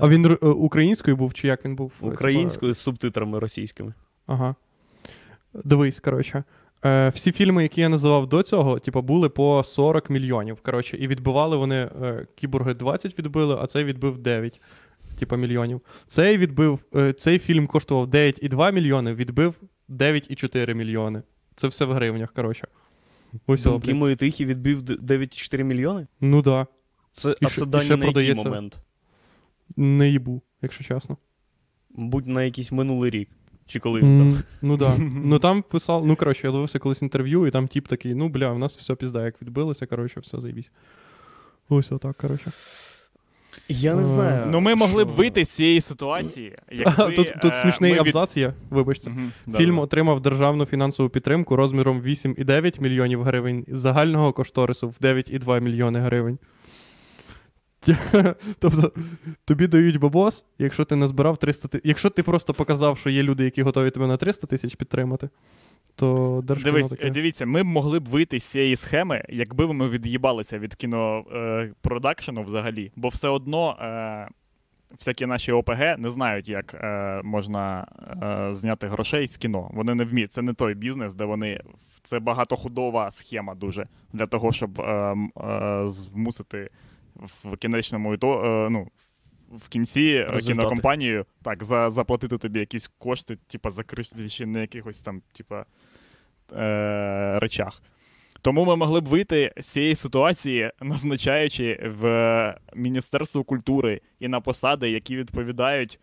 а 0.00 0.08
він 0.08 0.26
е, 0.26 0.46
українською 0.46 1.16
був, 1.16 1.34
чи 1.34 1.46
як 1.46 1.64
він 1.64 1.76
був? 1.76 1.92
Українською 2.00 2.72
з 2.72 2.78
субтитрами 2.78 3.38
російськими. 3.38 3.94
Ага. 4.28 4.54
Дивись, 5.54 6.00
коротше. 6.00 6.44
Е, 6.84 7.08
всі 7.08 7.32
фільми, 7.32 7.62
які 7.62 7.80
я 7.80 7.88
називав 7.88 8.26
до 8.26 8.42
цього, 8.42 8.78
типу, 8.78 9.02
були 9.02 9.28
по 9.28 9.64
40 9.64 10.10
мільйонів. 10.10 10.60
Коротше, 10.62 10.96
і 10.96 11.06
відбивали 11.08 11.56
вони 11.56 11.76
е, 11.76 12.26
кіборги 12.34 12.74
20 12.74 13.18
відбили, 13.18 13.58
а 13.60 13.66
цей 13.66 13.84
відбив 13.84 14.18
9 14.18 14.60
типу, 15.18 15.36
мільйонів. 15.36 15.80
Цей 16.06 16.38
відбив, 16.38 16.78
е, 16.96 17.12
цей 17.12 17.38
фільм 17.38 17.66
коштував 17.66 18.06
9,2 18.06 18.72
мільйони, 18.72 19.14
відбив 19.14 19.54
9,4 19.88 20.74
мільйони. 20.74 21.22
Це 21.56 21.68
все 21.68 21.84
в 21.84 21.92
гривнях, 21.92 22.32
коротше. 22.32 22.68
Ось 23.46 23.62
Думки 23.62 23.94
мої 23.94 24.16
тихі 24.16 24.44
відбив 24.44 24.82
9,4 24.82 25.62
мільйони? 25.62 26.06
Ну 26.20 26.42
да. 26.42 26.66
Це, 27.10 27.36
І 27.40 27.44
а 27.44 27.48
ще- 27.48 27.60
це 27.60 27.66
дані 27.66 27.96
на 27.96 28.06
який 28.06 28.34
момент? 28.34 28.80
Не 29.76 30.08
їбу, 30.08 30.42
якщо 30.62 30.84
чесно. 30.84 31.16
Будь 31.90 32.26
на 32.26 32.42
якийсь 32.42 32.72
минулий 32.72 33.10
рік. 33.10 33.28
Чи 33.68 33.78
коли 33.80 34.00
він 34.00 34.18
там. 34.18 34.28
М, 34.28 34.42
Ну 34.62 34.76
да. 34.76 34.96
Ну 35.24 35.38
там 35.38 35.62
писав, 35.62 36.06
ну 36.06 36.16
коротше, 36.16 36.46
я 36.46 36.52
дивився 36.52 36.78
колись 36.78 37.02
інтерв'ю, 37.02 37.46
і 37.46 37.50
там 37.50 37.68
тіп 37.68 37.88
такий, 37.88 38.14
ну 38.14 38.28
бля, 38.28 38.50
у 38.52 38.58
нас 38.58 38.76
все 38.76 38.94
пізда, 38.94 39.24
як 39.24 39.42
відбилося, 39.42 39.86
коротше, 39.86 40.20
все 40.20 40.40
заїбісь. 40.40 40.70
Ось 41.68 41.92
отак, 41.92 42.16
коротше. 42.16 42.50
Я 43.68 43.94
не 43.94 44.02
Е, 44.02 44.04
знаю. 44.04 44.46
Ну, 44.50 44.60
ми 44.60 44.74
могли 44.74 45.04
б 45.04 45.08
вийти 45.08 45.44
з 45.44 45.48
цієї 45.50 45.80
ситуації. 45.80 46.56
Якби, 46.72 47.12
тут 47.16 47.34
тут 47.42 47.52
е, 47.52 47.60
смішний 47.62 47.92
ми 47.92 47.98
від- 48.00 48.06
абзац 48.06 48.36
є, 48.36 48.52
вибачте. 48.70 49.12
Да, 49.46 49.58
Фільм 49.58 49.76
да. 49.76 49.80
отримав 49.82 50.20
державну 50.20 50.64
фінансову 50.64 51.08
підтримку 51.08 51.56
розміром 51.56 52.00
8,9 52.02 52.80
мільйонів 52.82 53.22
гривень 53.22 53.64
з 53.68 53.78
загального 53.78 54.32
кошторису 54.32 54.88
в 54.88 54.94
9,2 55.04 55.60
мільйони 55.60 55.98
гривень. 56.00 56.38
Тобто 58.58 58.92
тобі 59.44 59.66
дають 59.66 59.96
бабос, 59.96 60.44
якщо 60.58 60.84
ти 60.84 60.96
назбирав 60.96 61.36
300 61.36 61.68
тисяч. 61.68 61.84
Якщо 61.84 62.10
ти 62.10 62.22
просто 62.22 62.54
показав, 62.54 62.98
що 62.98 63.10
є 63.10 63.22
люди, 63.22 63.44
які 63.44 63.62
готові 63.62 63.90
тебе 63.90 64.06
на 64.06 64.16
300 64.16 64.46
тисяч 64.46 64.74
підтримати, 64.74 65.28
то 65.94 66.40
Дивись, 66.64 66.88
таке. 66.88 67.10
дивіться, 67.10 67.46
ми 67.46 67.62
б 67.62 67.66
могли 67.66 68.00
б 68.00 68.08
вийти 68.08 68.40
з 68.40 68.44
цієї 68.44 68.76
схеми, 68.76 69.24
якби 69.28 69.72
ми 69.72 69.88
від'їбалися 69.88 70.58
від 70.58 70.74
кінопродакшену 70.74 72.42
взагалі, 72.42 72.92
бо 72.96 73.08
все 73.08 73.28
одно 73.28 73.76
е, 73.80 74.28
всякі 74.98 75.26
наші 75.26 75.52
ОПГ 75.52 75.98
не 75.98 76.10
знають, 76.10 76.48
як 76.48 76.74
е, 76.74 77.20
можна 77.24 77.86
е, 78.22 78.54
зняти 78.54 78.88
грошей 78.88 79.26
з 79.26 79.36
кіно. 79.36 79.70
Вони 79.74 79.94
не 79.94 80.04
вміють. 80.04 80.32
Це 80.32 80.42
не 80.42 80.52
той 80.54 80.74
бізнес, 80.74 81.14
де 81.14 81.24
вони. 81.24 81.60
Це 82.02 82.18
багатоходова 82.18 83.10
схема 83.10 83.54
дуже 83.54 83.86
для 84.12 84.26
того, 84.26 84.52
щоб 84.52 84.80
е, 84.80 85.16
е, 85.40 85.82
змусити 85.88 86.70
в 87.18 87.56
кінечному 87.56 88.14
е, 88.14 88.18
ну, 88.70 88.88
в 89.52 89.68
кінці 89.68 90.02
е, 90.02 90.24
Результати. 90.24 90.46
кінокомпанію 90.46 91.26
так, 91.42 91.64
за, 91.64 91.90
заплатити 91.90 92.38
тобі 92.38 92.60
якісь 92.60 92.90
кошти, 92.98 93.38
типа 93.46 93.70
закрити 93.70 94.46
на 94.46 94.60
якихось 94.60 95.02
там, 95.02 95.22
типа, 95.32 95.64
е, 96.56 97.38
речах. 97.38 97.82
Тому 98.42 98.64
ми 98.64 98.76
могли 98.76 99.00
б 99.00 99.04
вийти 99.04 99.52
з 99.56 99.66
цієї 99.66 99.94
ситуації, 99.94 100.70
назначаючи 100.80 101.90
в 102.00 102.54
Міністерство 102.74 103.44
культури 103.44 104.00
і 104.20 104.28
на 104.28 104.40
посади, 104.40 104.90
які 104.90 105.16
відповідають 105.16 106.00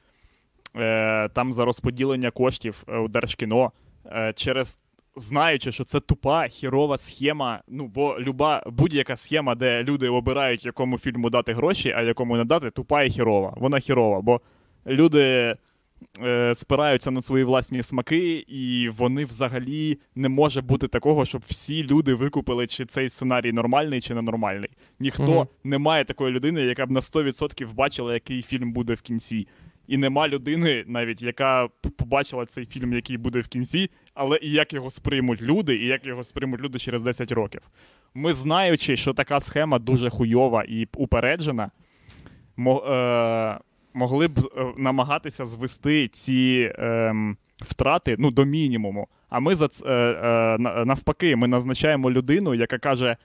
е, 0.76 1.30
там 1.30 1.54
за 1.54 1.66
розподілення 1.66 2.32
коштів 2.32 2.84
е, 2.88 2.98
у 2.98 3.08
Держкіно, 3.08 3.72
е, 4.06 4.34
через 4.36 4.80
знаючи, 5.16 5.72
що 5.72 5.84
це 5.84 6.00
тупа 6.00 6.48
хірова 6.48 6.98
схема. 6.98 7.62
Ну, 7.68 7.88
бо 7.88 8.20
люба 8.20 8.64
будь-яка 8.66 9.16
схема, 9.16 9.56
де 9.56 9.84
люди 9.84 10.10
обирають, 10.10 10.66
якому 10.66 10.98
фільму 10.98 11.30
дати 11.30 11.54
гроші, 11.54 11.94
а 11.98 12.02
якому 12.02 12.38
не 12.38 12.46
дати, 12.46 12.70
тупа 12.72 13.04
і 13.04 13.10
хірова. 13.10 13.54
Вона 13.58 13.80
хірова, 13.80 14.22
бо 14.22 14.42
люди 14.88 15.56
е, 16.24 16.56
спираються 16.56 17.12
на 17.12 17.22
свої 17.22 17.44
власні 17.44 17.84
смаки, 17.84 18.46
і 18.48 18.90
вони 18.90 19.26
взагалі 19.26 19.98
не 20.16 20.30
може 20.30 20.62
бути 20.62 20.88
такого, 20.88 21.26
щоб 21.26 21.42
всі 21.48 21.84
люди 21.84 22.14
викупили, 22.14 22.68
чи 22.68 22.86
цей 22.86 23.10
сценарій 23.10 23.52
нормальний, 23.52 24.02
чи 24.02 24.14
ненормальний. 24.16 24.70
Ніхто 25.00 25.24
Мгм. 25.34 25.48
не 25.64 25.78
має 25.78 26.06
такої 26.06 26.32
людини, 26.34 26.62
яка 26.62 26.86
б 26.86 26.92
на 26.92 27.00
100% 27.02 27.74
бачила, 27.74 28.14
який 28.14 28.42
фільм 28.42 28.74
буде 28.74 28.94
в 28.94 29.02
кінці. 29.02 29.48
І 29.88 29.98
нема 29.98 30.28
людини, 30.28 30.84
навіть 30.88 31.22
яка 31.22 31.68
побачила 31.98 32.46
цей 32.46 32.66
фільм, 32.66 32.94
який 32.94 33.18
буде 33.18 33.40
в 33.40 33.48
кінці, 33.48 33.90
але 34.14 34.40
і 34.42 34.52
як 34.52 34.74
його 34.74 34.90
сприймуть 34.90 35.42
люди, 35.42 35.76
і 35.76 35.86
як 35.86 36.06
його 36.06 36.24
сприймуть 36.24 36.62
люди 36.62 36.80
через 36.80 37.04
10 37.04 37.32
років. 37.32 37.62
Ми 38.14 38.34
знаючи, 38.34 38.96
що 38.96 39.14
така 39.14 39.40
схема 39.40 39.80
дуже 39.80 40.10
хуйова 40.10 40.64
і 40.64 40.88
упереджена, 40.94 41.72
е, 42.60 43.60
могли 43.94 44.28
б 44.28 44.40
е, 44.40 44.74
намагатися 44.78 45.46
звести 45.46 46.08
ці 46.08 46.72
ем, 46.80 47.38
втрати 47.58 48.16
ну, 48.20 48.32
до 48.32 48.46
мінімуму. 48.46 49.08
А 49.30 49.40
ми 49.40 49.56
за 49.56 49.68
ц- 49.68 49.86
е, 49.88 49.94
е, 49.94 50.58
навпаки, 50.86 51.36
ми 51.36 51.48
назначаємо 51.48 52.12
людину, 52.12 52.56
яка 52.56 52.78
каже: 52.78 53.18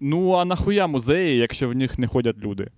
Ну, 0.00 0.32
а 0.32 0.44
нахуя 0.44 0.86
музеї, 0.86 1.38
якщо 1.38 1.68
в 1.68 1.74
них 1.74 1.98
не 1.98 2.06
ходять 2.06 2.38
люди? 2.38 2.70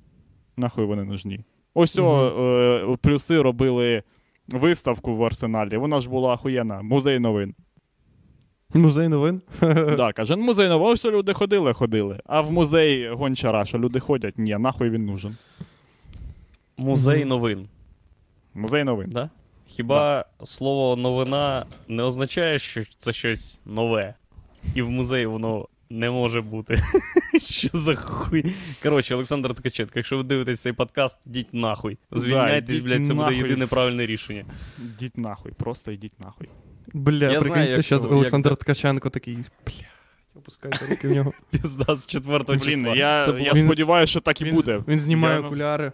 Нахуй 0.57 0.85
вони 0.85 1.05
нужні. 1.05 1.41
Ось 1.75 1.99
о, 1.99 2.93
е, 2.93 2.97
плюси 2.97 3.43
робили 3.43 4.03
виставку 4.49 5.17
в 5.17 5.25
арсеналі. 5.25 5.77
Вона 5.77 6.01
ж 6.01 6.11
була 6.11 6.35
ахуєнна, 6.35 6.83
музей 6.83 7.19
новин. 7.19 7.55
Музей 8.75 9.09
новин. 9.09 9.43
Да, 9.97 10.13
каже, 10.13 10.37
«Ну, 10.37 10.45
музей 10.45 10.69
новин, 10.69 10.89
ось 10.89 11.05
люди 11.05 11.33
ходили, 11.33 11.73
ходили. 11.73 12.21
А 12.27 12.41
в 12.41 12.53
музей 12.53 13.11
гончара, 13.11 13.65
що 13.65 13.79
люди 13.79 14.01
ходять, 14.01 14.39
ні, 14.39 14.57
нахуй 14.59 14.91
він 14.91 15.07
нужен. 15.07 15.37
Музей 16.77 17.25
новин. 17.25 17.69
Музей 18.55 18.85
новин. 18.85 19.11
Да? 19.11 19.31
Хіба 19.67 20.25
слово 20.45 20.97
новина 20.97 21.67
не 21.89 22.03
означає, 22.03 22.59
що 22.59 22.83
це 22.97 23.13
щось 23.13 23.61
нове? 23.67 24.15
І 24.75 24.83
в 24.83 24.91
музеї 24.91 25.27
воно 25.27 25.69
не 25.91 26.11
може 26.11 26.41
бути. 26.41 26.77
Що 27.43 27.69
за 27.75 27.95
хуй? 27.95 28.45
Коротше, 28.83 29.15
Олександр 29.15 29.55
Ткаченко, 29.55 29.93
якщо 29.95 30.17
ви 30.17 30.23
дивитесь 30.23 30.61
цей 30.61 30.73
подкаст, 30.73 31.19
йдіть 31.27 31.55
нахуй. 31.55 31.99
Звільняйтесь, 32.11 32.79
блядь, 32.79 33.07
це 33.07 33.15
буде 33.15 33.35
єдине 33.35 33.67
правильне 33.67 34.07
рішення. 34.07 34.45
Йдіть 34.79 35.19
нахуй, 35.19 35.53
просто 35.53 35.93
йдіть 35.93 36.21
нахуй. 36.21 36.49
Бля, 36.95 37.33
Я 37.33 37.41
прикиньте, 37.41 37.83
зараз 37.83 38.05
як- 38.05 38.13
Олександр 38.13 38.57
Ткаченко 38.57 39.11
такий. 39.11 39.37
Бля, 39.37 39.73
опускайте 40.35 40.87
руки 40.87 41.09
в 41.09 41.15
нього. 41.15 41.33
Пізда 41.51 41.97
з 41.97 42.07
4 42.07 42.39
Блін, 42.49 42.61
числа. 42.61 42.97
я, 42.97 43.25
Це 43.25 43.41
я 43.43 43.53
Він- 43.53 43.65
сподіваюся, 43.67 44.11
що 44.11 44.21
так 44.21 44.41
і 44.41 44.45
Він, 44.45 44.55
буде. 44.55 44.83
він 44.89 44.99
знімає 44.99 45.41
Я 45.41 45.47
окуляри. 45.47 45.93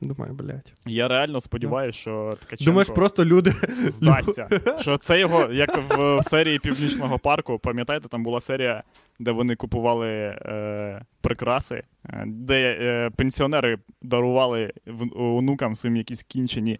Думаю, 0.00 0.32
блядь. 0.34 0.72
Я 0.86 1.08
реально 1.08 1.40
сподіваюся, 1.40 1.98
що 1.98 2.36
Ткаченко 2.40 2.64
Думаєш, 2.70 2.88
просто 2.88 3.24
люди. 3.24 3.54
здасться. 3.86 4.48
Що 4.80 4.98
це 4.98 5.20
його, 5.20 5.52
як 5.52 5.90
в 5.98 6.22
серії 6.22 6.58
Північного 6.58 7.18
парку, 7.18 7.58
пам'ятаєте, 7.58 8.08
там 8.08 8.22
була 8.22 8.40
серія, 8.40 8.82
де 9.18 9.30
вони 9.30 9.56
купували 9.56 10.08
е, 10.10 11.02
прикраси, 11.20 11.82
е, 12.10 12.24
де 12.26 12.76
е, 12.80 13.10
пенсіонери 13.10 13.78
дарували 14.02 14.72
онукам 15.16 15.74
своїм 15.74 15.96
якісь 15.96 16.22
кінчені 16.22 16.78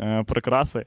е, 0.00 0.24
прикраси. 0.24 0.86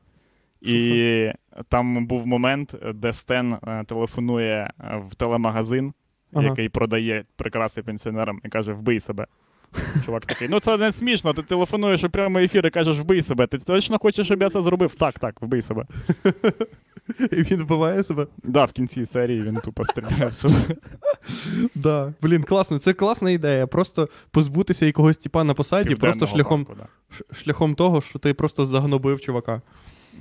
І 0.61 1.31
там 1.69 2.07
був 2.07 2.27
момент, 2.27 2.75
де 2.93 3.13
Стен 3.13 3.53
е, 3.53 3.83
телефонує 3.83 4.71
е, 4.79 4.97
в 5.09 5.15
телемагазин, 5.15 5.93
Ага. 6.33 6.45
який 6.45 6.69
продає 6.69 7.23
прикраси 7.35 7.83
пенсіонерам, 7.83 8.41
і 8.45 8.49
каже: 8.49 8.73
вбий 8.73 8.99
себе. 8.99 9.27
Чувак 10.05 10.25
такий, 10.25 10.47
ну 10.49 10.59
це 10.59 10.77
не 10.77 10.91
смішно, 10.91 11.33
ти 11.33 11.41
телефонуєш 11.41 12.03
у 12.03 12.09
прямий 12.09 12.45
ефір 12.45 12.67
і 12.67 12.69
кажеш, 12.69 12.99
вбий 12.99 13.21
себе. 13.21 13.47
Ти 13.47 13.57
точно 13.57 13.99
хочеш, 13.99 14.25
щоб 14.25 14.41
я 14.41 14.49
це 14.49 14.61
зробив? 14.61 14.95
Так, 14.95 15.19
так, 15.19 15.41
вбий 15.41 15.61
себе. 15.61 15.85
І 17.31 17.35
він 17.35 17.63
вбиває 17.63 18.03
себе. 18.03 18.27
Да, 18.43 18.65
в 18.65 18.71
кінці 18.71 19.05
серії 19.05 19.41
він 19.41 19.55
тупо 19.55 19.85
стріляє 19.85 20.27
в 20.27 20.33
себе. 20.33 20.55
Да. 21.75 22.13
Блін, 22.21 22.43
класно. 22.43 22.79
Це 22.79 22.93
класна 22.93 23.31
ідея. 23.31 23.67
Просто 23.67 24.09
позбутися 24.31 24.85
якогось 24.85 25.17
типа 25.17 25.43
на 25.43 25.53
посаді, 25.53 25.95
просто 25.95 26.27
шляхом, 26.27 26.65
парку, 26.65 26.81
да. 26.81 27.35
шляхом 27.35 27.75
того, 27.75 28.01
що 28.01 28.19
ти 28.19 28.33
просто 28.33 28.65
загнобив 28.65 29.21
чувака. 29.21 29.61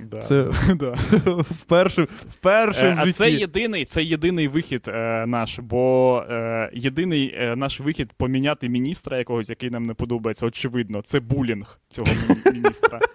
Да. 0.03 0.19
Це 0.19 0.51
да. 0.75 0.91
вперше, 1.51 2.03
вперше 2.03 2.89
в 2.89 2.95
в 2.95 2.99
А 2.99 3.11
це 3.11 3.31
єдиний, 3.31 3.85
це 3.85 4.03
єдиний 4.03 4.47
вихід 4.47 4.87
е, 4.87 5.25
наш, 5.25 5.59
бо 5.59 6.23
е, 6.29 6.69
єдиний 6.73 7.35
е, 7.37 7.55
наш 7.55 7.79
вихід 7.79 8.13
поміняти 8.13 8.69
міністра 8.69 9.17
якогось, 9.17 9.49
який 9.49 9.69
нам 9.69 9.85
не 9.85 9.93
подобається, 9.93 10.45
очевидно, 10.45 11.01
це 11.01 11.19
булінг 11.19 11.79
цього 11.89 12.07
міністра. 12.53 12.99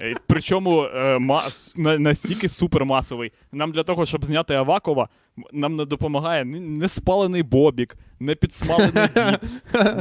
Е, 0.00 0.14
Причому 0.26 0.82
е, 0.82 1.18
ма- 1.18 1.48
на- 1.76 1.98
настільки 1.98 2.48
супермасовий. 2.48 3.32
Нам 3.52 3.72
для 3.72 3.82
того, 3.82 4.06
щоб 4.06 4.24
зняти 4.24 4.54
Авакова, 4.54 5.08
нам 5.52 5.76
не 5.76 5.84
допомагає 5.84 6.44
не 6.44 6.88
спалений 6.88 7.42
Бобік, 7.42 7.96
не 8.20 8.34
підсмалений 8.34 8.92
дід, 9.16 9.40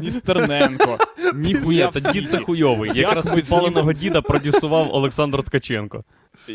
ні 0.02 0.12
Стерненко, 0.12 0.98
ні 1.36 1.54
хуя 1.56 1.88
та 1.88 2.12
дід 2.12 2.30
це 2.30 2.38
хуйовий. 2.40 2.90
Як 2.90 2.98
Якраз 2.98 3.30
ми 3.84 3.94
діда 3.94 4.22
продюсував 4.22 4.88
Олександр 4.92 5.44
Ткаченко. 5.44 6.04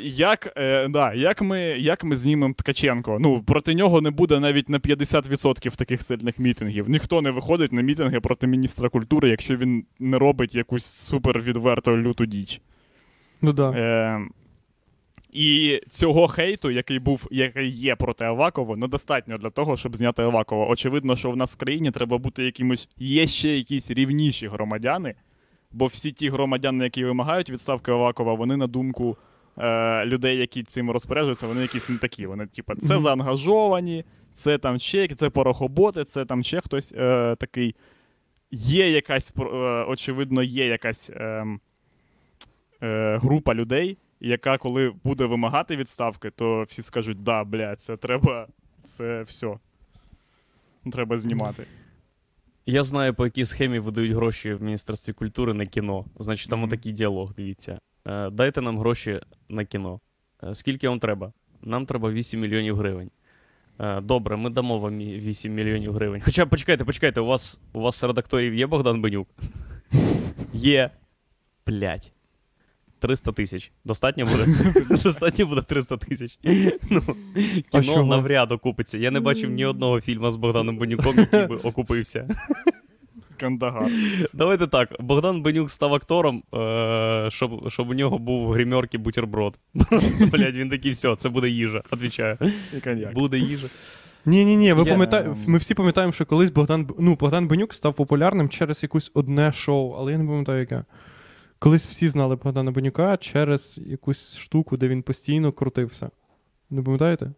Як, 0.03 0.53
е, 0.57 0.89
да, 0.89 1.15
як, 1.15 1.43
ми, 1.43 1.61
як 1.61 2.05
ми 2.05 2.17
знімемо 2.17 2.55
Ткаченко? 2.55 3.19
Ну, 3.21 3.43
проти 3.43 3.75
нього 3.75 4.01
не 4.01 4.11
буде 4.11 4.41
навіть 4.41 4.69
на 4.69 4.79
50% 4.79 5.77
таких 5.77 6.03
сильних 6.03 6.39
мітингів. 6.39 6.89
Ніхто 6.89 7.23
не 7.23 7.31
виходить 7.31 7.73
на 7.73 7.83
мітинги 7.83 8.21
проти 8.21 8.47
міністра 8.47 8.89
культури, 8.89 9.29
якщо 9.29 9.57
він 9.57 9.85
не 9.99 10.19
робить 10.19 10.55
якусь 10.55 10.85
супер 10.87 11.41
відверто 11.41 11.97
люту 11.99 12.27
діч. 12.27 12.61
Ну 13.45 13.53
да. 13.53 13.71
Е, 13.71 14.21
і 15.33 15.81
цього 15.91 16.29
хейту, 16.29 16.71
який 16.71 16.99
був, 16.99 17.29
який 17.31 17.69
є 17.69 17.97
проти 17.97 18.25
Авакова, 18.25 18.77
недостатньо 18.77 19.37
для 19.37 19.51
того, 19.51 19.77
щоб 19.77 19.97
зняти 19.97 20.23
Авакова. 20.23 20.67
Очевидно, 20.67 21.17
що 21.17 21.31
в 21.31 21.37
нас 21.37 21.53
в 21.53 21.57
країні 21.57 21.91
треба 21.91 22.19
бути 22.19 22.45
якимось, 22.45 22.89
є 22.99 23.27
ще 23.27 23.57
якісь 23.57 23.91
рівніші 23.91 24.49
громадяни, 24.49 25.15
бо 25.73 25.87
всі 25.87 26.13
ті 26.13 26.29
громадяни, 26.29 26.85
які 26.85 27.05
вимагають 27.05 27.51
відставки 27.51 27.93
Авакова, 27.93 28.35
вони 28.35 28.57
на 28.57 28.67
думку 28.67 29.17
е, 29.59 30.07
людей, 30.07 30.39
які 30.39 30.63
цим 30.63 30.91
розпоряджуються, 30.91 31.47
вони 31.47 31.63
якісь 31.63 31.89
не 31.89 31.99
такі. 31.99 32.27
Вони, 32.27 32.47
типа, 32.47 32.75
це 32.75 32.99
заангажовані, 32.99 34.05
це 34.33 34.59
там 34.59 34.79
ще, 34.79 35.09
це 35.09 35.31
порохоботи, 35.31 36.05
це 36.05 36.25
там 36.25 36.43
ще 36.43 36.61
хтось 36.61 36.93
е, 36.97 37.37
такий. 37.39 37.75
Є 38.51 38.91
якась, 38.91 39.33
е, 39.39 39.45
очевидно, 39.89 40.43
є 40.43 40.67
якась 40.67 41.11
ем, 41.15 41.61
е, 42.83 43.19
група 43.19 43.55
людей, 43.55 43.99
яка, 44.21 44.59
коли 44.59 44.93
буде 45.05 45.25
вимагати 45.25 45.77
відставки, 45.77 46.31
то 46.31 46.63
всі 46.63 46.83
скажуть: 46.83 47.23
да, 47.23 47.45
бля, 47.45 47.77
це 47.77 47.97
треба, 47.97 48.49
це 48.85 49.23
все. 49.23 49.55
Треба 50.93 51.17
знімати. 51.17 51.67
Я 52.67 52.83
знаю, 52.83 53.15
по 53.15 53.25
якій 53.25 53.45
схемі 53.45 53.79
видають 53.79 54.13
гроші 54.13 54.55
в 54.55 54.63
Міністерстві 54.63 55.13
культури 55.13 55.55
на 55.55 55.67
кіно. 55.67 56.05
Значить, 56.19 56.51
там 56.51 56.59
Мгм. 56.59 56.69
отакий 56.69 56.93
діалог, 56.93 57.35
дивіться. 57.37 57.79
Е, 58.07 58.31
Дайте 58.31 58.61
нам 58.61 58.79
гроші 58.79 59.21
на 59.49 59.65
кіно. 59.65 60.01
Е, 60.43 60.55
Скільки 60.55 60.89
вам 60.89 60.99
треба? 60.99 61.33
Нам 61.63 61.87
треба 61.87 62.11
8 62.11 62.41
мільйонів 62.41 62.77
гривень. 62.77 63.11
Е, 63.81 64.01
Добре, 64.01 64.37
ми 64.37 64.51
дамо 64.51 64.79
вам 64.79 64.99
8 64.99 65.55
мільйонів 65.55 65.93
гривень. 65.93 66.21
Хоча 66.25 66.47
почекайте, 66.47 66.85
почекайте, 66.85 67.21
у 67.21 67.27
вас 67.27 67.61
у 67.73 67.81
вас 67.81 67.97
серед 67.97 68.19
акторів 68.19 68.55
є 68.55 68.67
Богдан 68.67 69.01
Бенюк? 69.03 69.29
Є. 70.53 70.91
Блять. 71.67 72.13
300 73.05 73.33
тисяч. 73.33 73.73
Достатньо 73.85 74.25
буде? 74.25 74.47
Достатньо 75.03 75.47
буде 75.47 75.63
300 75.63 75.97
тисяч. 75.97 76.39
Ну, 76.91 77.03
кіно 77.73 78.05
навряд 78.05 78.53
окупиться. 78.53 78.99
Я 78.99 79.11
не 79.11 79.21
бачив 79.21 79.51
ні 79.51 79.65
одного 79.65 80.01
фільму 80.01 80.31
з 80.31 80.37
Богданом 80.37 80.79
Бенюком, 80.79 81.17
який 81.19 81.47
би 81.47 81.57
окупився. 81.63 82.29
Кандагар. 83.37 83.87
Давайте 84.33 84.67
так. 84.67 84.97
Богдан 85.01 85.43
Бенюк 85.43 85.71
став 85.71 85.95
актором, 85.95 86.43
е- 86.55 87.29
щоб, 87.31 87.71
щоб 87.71 87.91
у 87.91 87.95
нього 87.95 88.19
був 88.19 88.47
в 88.47 88.53
гримерці 88.53 88.99
бутерброд. 88.99 89.59
Блядь, 90.33 90.57
він 90.57 90.71
такий, 90.71 90.93
все, 90.93 91.17
це 91.17 91.29
буде 91.29 91.49
їжа. 91.49 91.83
Отвічаю. 91.91 92.39
І 92.77 92.81
коньяк. 92.81 93.15
Буде 93.15 93.39
їжа. 93.39 93.67
Ні, 94.27 94.45
ні, 94.45 94.57
ні. 94.57 94.73
Ви 94.73 94.85
пам'ятаєте, 94.85 95.37
ми 95.47 95.59
всі 95.59 95.75
пам'ятаємо, 95.75 96.13
що 96.13 96.27
колись 96.27 96.51
Богдан 96.51 96.89
ну, 96.99 97.15
Богдан 97.15 97.49
Бенюк 97.49 97.75
став 97.75 97.95
популярним 97.95 98.49
через 98.49 98.83
якусь 98.83 99.11
одне 99.15 99.53
шоу, 99.53 99.95
але 99.99 100.13
я 100.13 100.19
не 100.19 100.25
пам'ятаю, 100.25 100.61
яке. 100.61 100.85
Колись 101.65 101.87
всі 101.87 102.09
знали 102.09 102.37
Богдана 102.37 102.71
Бенюка 102.71 103.17
через 103.17 103.81
якусь 103.87 104.37
штуку, 104.37 104.77
де 104.77 104.89
він 104.89 105.03
постійно 105.03 105.53
крутився. 105.53 106.11
Не 106.71 106.83
пам'ятаєте? 106.83 107.33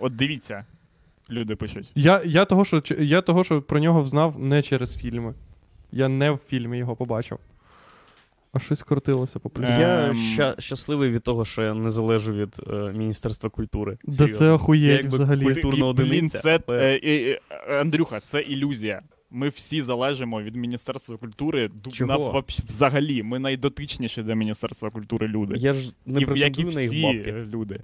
От 0.00 0.16
дивіться, 0.16 0.64
люди 1.30 1.56
пишуть. 1.56 1.90
Я, 1.94 2.22
я, 2.24 2.44
того, 2.44 2.64
що, 2.64 2.82
я 2.98 3.20
того, 3.20 3.44
що 3.44 3.62
про 3.62 3.80
нього 3.80 4.02
взнав 4.02 4.38
не 4.38 4.62
через 4.62 4.96
фільми. 4.96 5.34
Я 5.92 6.08
не 6.08 6.30
в 6.30 6.38
фільмі 6.48 6.78
його 6.78 6.96
побачив. 6.96 7.38
А 8.52 8.58
щось 8.58 8.82
крутилося 8.82 9.38
по 9.38 9.50
плюсу. 9.50 9.72
Я 9.72 10.06
Ем. 10.06 10.12
ща- 10.16 10.60
щасливий 10.60 11.10
від 11.10 11.22
того, 11.22 11.44
що 11.44 11.62
я 11.62 11.74
не 11.74 11.90
залежу 11.90 12.32
від 12.32 12.56
е, 12.68 12.92
Міністерства 12.92 13.50
культури. 13.50 13.98
Да 14.04 14.12
Серйозно. 14.12 14.38
це 14.38 14.44
Я 14.44 14.52
охуєть 14.52 15.02
якби 15.02 15.16
взагалі. 15.18 15.44
культ- 15.44 15.62
Культурна 15.62 15.92
Блін, 15.92 16.28
Це, 16.28 16.60
але- 16.66 16.78
е, 16.78 17.00
е, 17.04 17.40
е, 17.68 17.80
Андрюха, 17.80 18.20
це 18.20 18.40
ілюзія. 18.40 19.02
Ми 19.30 19.48
всі 19.48 19.82
залежимо 19.82 20.42
від 20.42 20.56
Міністерства 20.56 21.16
культури. 21.16 21.70
Чого? 21.92 22.32
на- 22.34 22.42
взагалі, 22.64 23.22
ми 23.22 23.38
найдотичніші 23.38 24.22
до 24.22 24.34
Міністерства 24.34 24.90
культури 24.90 25.28
люди. 25.28 25.54
Я 25.58 25.72
ж 25.72 25.92
не 26.06 26.20
і, 26.20 26.22
як 26.22 26.58
і 26.58 26.62
претендую 26.64 26.74
на 26.74 26.80
їх 26.80 27.02
бабки. 27.02 27.30
е, 27.30 27.46
люди. 27.52 27.80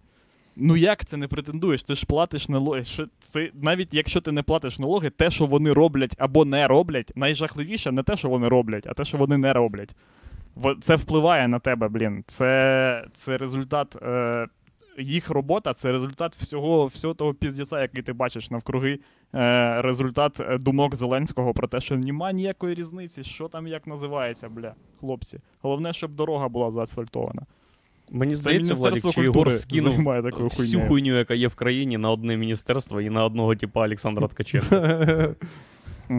Ну 0.57 0.77
як 0.77 1.05
це 1.05 1.17
не 1.17 1.29
претендуєш? 1.29 1.85
Ти 1.85 1.95
ж 1.95 2.07
платиш 2.07 2.49
налоги. 2.49 2.85
Що 2.85 3.07
це 3.21 3.51
навіть 3.55 3.95
якщо 3.95 4.21
ти 4.21 4.33
не 4.33 4.43
платиш 4.43 4.79
налоги, 4.79 5.11
те, 5.11 5.31
що 5.31 5.47
вони 5.47 5.73
роблять 5.73 6.15
або 6.19 6.45
не 6.45 6.67
роблять, 6.69 7.13
найжахливіше 7.17 7.93
не 7.93 8.03
те, 8.03 8.17
що 8.17 8.29
вони 8.29 8.49
роблять, 8.49 8.87
а 8.87 8.95
те, 8.95 9.05
що 9.05 9.19
вони 9.19 9.39
не 9.39 9.53
роблять. 9.53 9.97
Це 10.81 10.97
впливає 10.97 11.49
на 11.49 11.59
тебе, 11.59 11.89
блін. 11.89 12.25
Це, 12.27 13.05
це 13.15 13.37
результат. 13.39 13.97
Е, 14.03 14.47
їх 14.99 15.31
робота 15.31 15.75
це 15.75 15.93
результат 15.93 16.37
всього, 16.37 16.87
всього 16.87 17.15
того 17.15 17.35
піздіця, 17.35 17.83
який 17.83 18.03
ти 18.03 18.13
бачиш 18.13 18.51
навкруги. 18.51 18.99
Е, 19.35 19.83
результат 19.83 20.41
е, 20.41 20.59
думок 20.59 20.95
Зеленського 20.95 21.55
про 21.55 21.69
те, 21.69 21.81
що 21.81 21.97
нема 21.97 22.33
ніякої 22.33 22.75
різниці, 22.75 23.25
що 23.25 23.49
там 23.49 23.67
як 23.67 23.87
називається, 23.87 24.49
бля, 24.49 24.75
хлопці. 25.01 25.41
Головне, 25.63 25.93
щоб 25.93 26.15
дорога 26.15 26.49
була 26.49 26.71
заасфальтована. 26.71 27.43
Мені 28.11 28.35
здається, 28.35 28.75
Владик, 28.75 29.11
що 29.13 29.23
Єгор 29.23 29.53
скинув 29.53 30.05
всю 30.39 30.87
хуйню, 30.89 31.19
яка 31.19 31.35
є 31.35 31.49
в 31.49 31.55
країні, 31.55 31.99
на 31.99 32.11
одне 32.11 32.37
міністерство 32.37 33.01
і 33.01 33.11
на 33.11 33.25
одного 33.25 33.57
типа 33.57 33.85
Олександра 33.85 34.29
Ткаченка. 34.29 35.35
Е, 36.11 36.15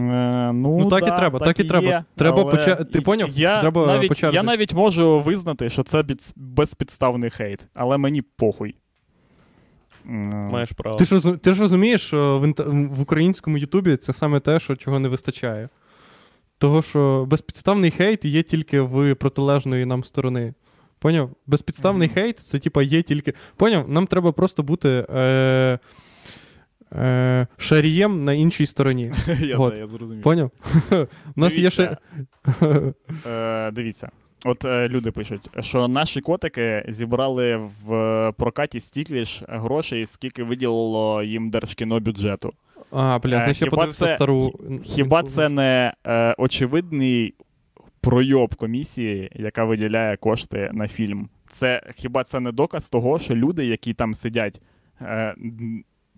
ну, 0.53 0.77
Ну, 0.79 0.85
так 0.89 1.03
і 1.03 1.05
да, 1.09 1.17
треба, 1.17 1.39
так 1.39 1.59
і 1.59 1.63
треба. 1.63 1.87
є, 1.87 2.03
Треба 2.15 2.41
але 2.41 2.51
поча- 2.51 2.85
ти 2.85 3.01
поняв? 3.01 3.29
Я, 3.29 3.61
Треба 3.61 3.87
навіть, 3.87 4.09
по 4.09 4.15
черзі. 4.15 4.35
я 4.35 4.43
навіть 4.43 4.73
можу 4.73 5.19
визнати, 5.19 5.69
що 5.69 5.83
це 5.83 6.01
біц- 6.01 6.33
безпідставний 6.35 7.29
хейт, 7.29 7.67
але 7.73 7.97
мені 7.97 8.21
похуй. 8.21 8.75
М, 10.05 10.49
Маєш 10.51 10.71
право. 10.71 10.97
Ти 10.97 11.05
ж, 11.05 11.15
розу- 11.15 11.37
ти 11.37 11.53
ж 11.53 11.61
розумієш, 11.61 12.01
що 12.01 12.39
в, 12.39 12.45
інт- 12.47 12.95
в 12.95 13.01
українському 13.01 13.57
Ютубі 13.57 13.97
це 13.97 14.13
саме 14.13 14.39
те, 14.39 14.59
що 14.59 14.75
чого 14.75 14.99
не 14.99 15.07
вистачає. 15.09 15.69
Того, 16.57 16.81
що 16.81 17.25
безпідставний 17.29 17.91
хейт 17.91 18.25
є 18.25 18.43
тільки 18.43 18.79
в 18.81 19.15
протилежної 19.15 19.85
нам 19.85 20.03
сторони. 20.03 20.53
Поняв? 20.99 21.29
Безпідставний 21.47 22.07
Мгм. 22.07 22.13
хейт 22.15 22.39
це 22.39 22.59
типа 22.59 22.83
є 22.83 23.01
тільки. 23.01 23.33
Поняв? 23.55 23.89
Нам 23.89 24.07
треба 24.07 24.31
просто 24.31 24.63
бути 24.63 25.05
е, 25.15 25.79
е, 26.97 27.47
шарієм 27.57 28.23
на 28.23 28.33
іншій 28.33 28.65
стороні. 28.65 29.11
я, 29.41 29.57
От. 29.57 29.77
я 29.77 29.87
зрозумів. 29.87 30.23
Поняв? 30.23 30.51
У 31.37 31.39
нас 31.39 31.57
є 31.57 31.69
ще. 31.69 31.97
Дивіться. 32.61 32.93
Е, 33.27 33.71
дивіться. 33.71 34.09
От 34.45 34.65
е, 34.65 34.87
люди 34.89 35.11
пишуть, 35.11 35.49
що 35.59 35.87
наші 35.87 36.21
котики 36.21 36.85
зібрали 36.87 37.55
в 37.85 37.93
е, 37.93 38.31
прокаті 38.31 38.79
стільки 38.79 39.25
ж 39.25 39.45
грошей, 39.49 40.05
скільки 40.05 40.43
виділило 40.43 41.23
їм 41.23 41.49
держкіно 41.49 41.99
бюджету. 41.99 42.53
А, 42.91 43.19
бля, 43.19 43.37
Е, 43.37 43.41
значить 43.41 43.61
я 43.61 43.69
подивився 43.69 44.05
це- 44.05 44.15
стару. 44.15 44.53
Хіба 44.83 45.23
це 45.23 45.49
не 45.49 45.93
е, 46.07 46.35
очевидний 46.37 47.33
пройоб 48.01 48.55
комісії, 48.55 49.29
яка 49.35 49.63
виділяє 49.63 50.17
кошти 50.17 50.69
на 50.73 50.87
фільм? 50.87 51.29
Це 51.49 51.81
хіба 51.95 52.23
це 52.23 52.39
не 52.39 52.51
доказ 52.51 52.89
того, 52.89 53.19
що 53.19 53.35
люди, 53.35 53.65
які 53.65 53.93
там 53.93 54.13
сидять, 54.13 54.61
е, 55.01 55.35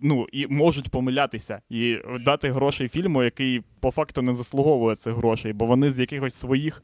ну 0.00 0.26
і 0.32 0.46
можуть 0.46 0.88
помилятися 0.88 1.60
і 1.70 1.98
дати 2.20 2.50
грошей 2.50 2.88
фільму, 2.88 3.22
який 3.22 3.62
по 3.80 3.90
факту 3.90 4.22
не 4.22 4.34
заслуговує 4.34 4.96
цих 4.96 5.14
грошей, 5.14 5.52
бо 5.52 5.64
вони 5.66 5.90
з 5.90 6.00
якихось 6.00 6.34
своїх. 6.34 6.82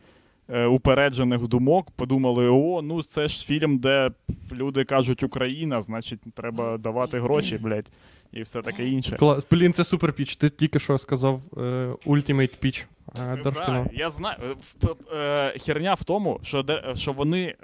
е, 0.48 0.66
Упереджених 0.66 1.48
думок 1.48 1.90
подумали: 1.90 2.48
о, 2.48 2.82
ну 2.82 3.02
це 3.02 3.28
ж 3.28 3.44
фільм, 3.46 3.78
де 3.78 4.10
люди 4.52 4.84
кажуть 4.84 5.22
Україна, 5.22 5.80
значить, 5.82 6.20
треба 6.34 6.78
давати 6.78 7.20
гроші, 7.20 7.58
блядь, 7.62 7.86
і 8.32 8.42
все 8.42 8.62
таке 8.62 8.88
інше. 8.88 9.16
Клас. 9.16 9.44
Блін, 9.50 9.72
це 9.72 9.84
супер 9.84 10.12
піч. 10.12 10.36
Ти 10.36 10.50
тільки 10.50 10.78
що 10.78 10.98
сказав 10.98 11.40
е, 11.56 11.60
Ultimate 12.06 12.64
Pitch. 12.64 12.84
е, 13.18 13.38
Да, 13.44 13.86
я 13.92 14.10
знаю. 14.10 14.36
Е, 14.84 15.16
е, 15.16 15.58
Херня 15.58 15.94
в 15.94 16.04
тому, 16.04 16.40
що, 16.42 16.62
де, 16.62 16.82
що 16.94 17.12
вони. 17.12 17.54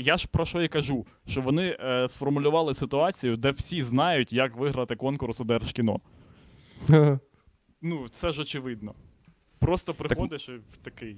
Я 0.00 0.16
ж 0.16 0.28
про 0.28 0.44
що 0.44 0.62
і 0.62 0.68
кажу, 0.68 1.06
що 1.26 1.40
вони 1.40 1.76
е, 1.80 2.08
сформулювали 2.08 2.74
ситуацію, 2.74 3.36
де 3.36 3.50
всі 3.50 3.82
знають, 3.82 4.32
як 4.32 4.56
виграти 4.56 4.96
конкурс 4.96 5.40
у 5.40 5.44
Держкіно. 5.44 6.00
Ну, 7.82 8.08
це 8.08 8.32
ж 8.32 8.42
очевидно. 8.42 8.94
Просто 9.58 9.94
приходиш 9.94 10.48
і 10.48 10.52
такий. 10.82 11.16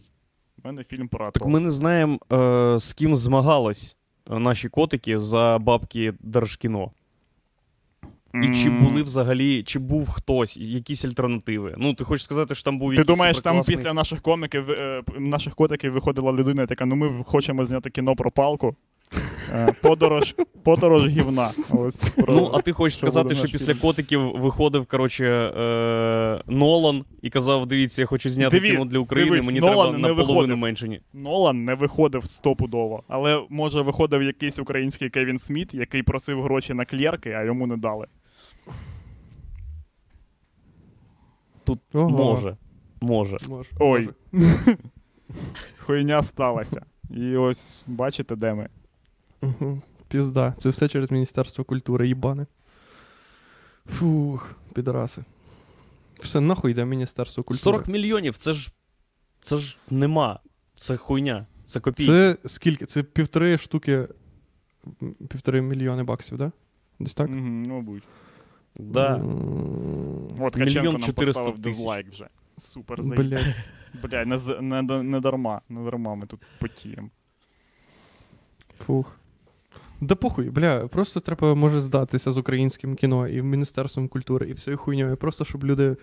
У 0.65 0.69
мене 0.69 0.85
фільм 0.85 1.09
про 1.09 1.31
Так 1.31 1.47
ми 1.47 1.61
не 1.61 1.71
знаємо, 1.71 2.19
е, 2.33 2.79
з 2.79 2.93
ким 2.93 3.17
змагались 3.17 3.97
наші 4.27 4.69
котики 4.69 5.19
за 5.19 5.59
бабки 5.61 6.15
Держкіно. 6.21 6.91
І 8.35 8.55
чи 8.55 8.71
були 8.71 9.03
взагалі, 9.03 9.63
чи 9.63 9.79
був 9.79 10.11
хтось, 10.11 10.57
якісь 10.57 11.05
альтернативи? 11.05 11.75
Ну, 11.79 11.95
ти 11.95 12.05
хочеш 12.05 12.25
сказати, 12.25 12.55
що 12.55 12.65
там 12.65 12.79
був 12.79 12.95
Ти 12.95 13.05
думаєш, 13.05 13.41
там 13.41 13.63
після 13.63 13.93
наших 13.93 14.21
коміків, 14.21 14.71
е, 14.71 15.03
наших 15.19 15.55
котиків 15.55 15.93
виходила 15.93 16.33
людина 16.33 16.67
така, 16.67 16.85
ну 16.85 16.97
ми 16.97 17.25
хочемо 17.25 17.65
зняти 17.65 17.91
кіно 17.91 18.17
про 18.17 18.31
палку. 18.31 18.77
Е, 19.53 19.73
Подорож, 19.83 20.35
подорож 20.65 21.09
гівна. 21.09 21.51
Ось 21.71 22.01
про... 22.01 22.35
Ну, 22.35 22.51
а 22.55 22.61
ти 22.63 22.73
хочеш 22.73 22.99
що 22.99 23.07
сказати, 23.07 23.35
що 23.35 23.49
після 23.49 23.73
фільм. 23.73 23.79
котиків 23.79 24.33
виходив, 24.37 24.87
коротше, 24.87 25.27
е- 25.27 26.43
Нолан 26.47 27.05
і 27.23 27.31
казав: 27.31 27.67
дивіться, 27.67 28.03
я 28.03 28.07
хочу 28.07 28.31
зняти 28.31 28.57
Дивись, 28.57 28.71
кіно 28.71 28.85
для 28.85 28.99
України, 28.99 29.31
дивись, 29.31 29.47
мені 29.47 29.61
Нолан 29.61 29.91
треба 29.91 30.09
не 30.09 30.09
наполовину 30.09 30.57
менше. 30.57 30.89
Ні. 30.89 31.01
Нолан 31.13 31.65
не 31.65 31.75
виходив 31.75 32.27
стопудово, 32.27 33.03
але 33.09 33.43
може 33.49 33.81
виходив 33.81 34.23
якийсь 34.23 34.59
український 34.59 35.11
Кевін 35.11 35.39
Сміт, 35.39 35.75
який 35.75 36.03
просив 36.03 36.43
гроші 36.43 36.75
на 36.75 36.85
клерки, 36.85 37.31
а 37.31 37.43
йому 37.43 37.67
не 37.67 37.77
дали. 37.77 38.07
Тут 41.65 41.81
Ого. 41.93 42.09
може. 42.11 42.57
Може. 43.01 43.37
Може, 43.49 43.71
Ой. 43.79 44.09
може. 44.33 44.77
Хуйня 45.79 46.23
сталася. 46.23 46.83
І 47.11 47.37
ось 47.37 47.83
бачите, 47.87 48.37
де 48.37 48.55
ми. 48.55 48.69
Мгм. 49.43 49.83
Пізда. 50.09 50.55
Це 50.59 50.69
все 50.69 50.89
через 50.89 51.11
Міністерство 51.11 51.65
культури, 51.65 52.09
їбане. 52.09 52.47
Фух, 53.87 54.55
підраси. 54.75 55.25
Все 56.21 56.41
нахуй 56.41 56.71
йде 56.71 56.85
Міністерство 56.85 57.43
культури. 57.45 57.63
40 57.79 57.89
мільйонів 57.89 58.37
це 58.37 58.53
ж. 58.53 58.73
Це 59.41 59.57
ж 59.57 59.77
нема. 59.91 60.41
Це 60.75 60.97
хуйня. 60.97 61.47
Це 61.65 61.81
копійки. 61.81 62.13
Це 62.13 62.37
скільки? 62.47 62.87
Це 62.87 63.03
півтори 63.03 63.59
штуки. 63.59 64.09
Півтори 65.29 65.63
мільйони 65.63 66.03
баксів, 66.03 66.39
да? 66.39 66.53
Десь 66.99 67.15
так? 67.15 67.29
Мгм, 67.29 67.63
мабуть. 67.63 68.03
Да. 68.77 69.25
От 70.41 70.57
Каченко 70.57 70.93
нам 70.93 71.03
400 71.03 71.25
поставив 71.25 71.59
дизлайк 71.59 72.09
вже. 72.09 72.29
Супер 72.59 73.03
заїб. 73.03 73.17
Блять. 73.17 73.57
Бля, 74.03 74.25
не, 74.25 74.39
не, 74.83 75.03
не 75.03 75.21
дарма, 75.21 75.61
не 75.69 75.85
дарма 75.85 76.15
ми 76.15 76.27
тут 76.27 76.41
потіємо. 76.61 77.09
Фух. 78.87 79.17
Да 80.01 80.15
похуй, 80.15 80.51
бля, 80.51 80.89
просто 80.89 81.21
треба 81.21 81.55
може 81.55 81.81
здатися 81.81 82.33
з 82.33 82.37
українським 82.37 82.97
кіно 82.97 83.29
і 83.29 83.43
Міністерством 83.43 84.09
культури, 84.09 84.49
і 84.49 84.53
всією 84.53 84.79
хуйньою. 84.79 85.17
Просто 85.17 85.45
щоб 85.45 85.65
люди. 85.65 85.97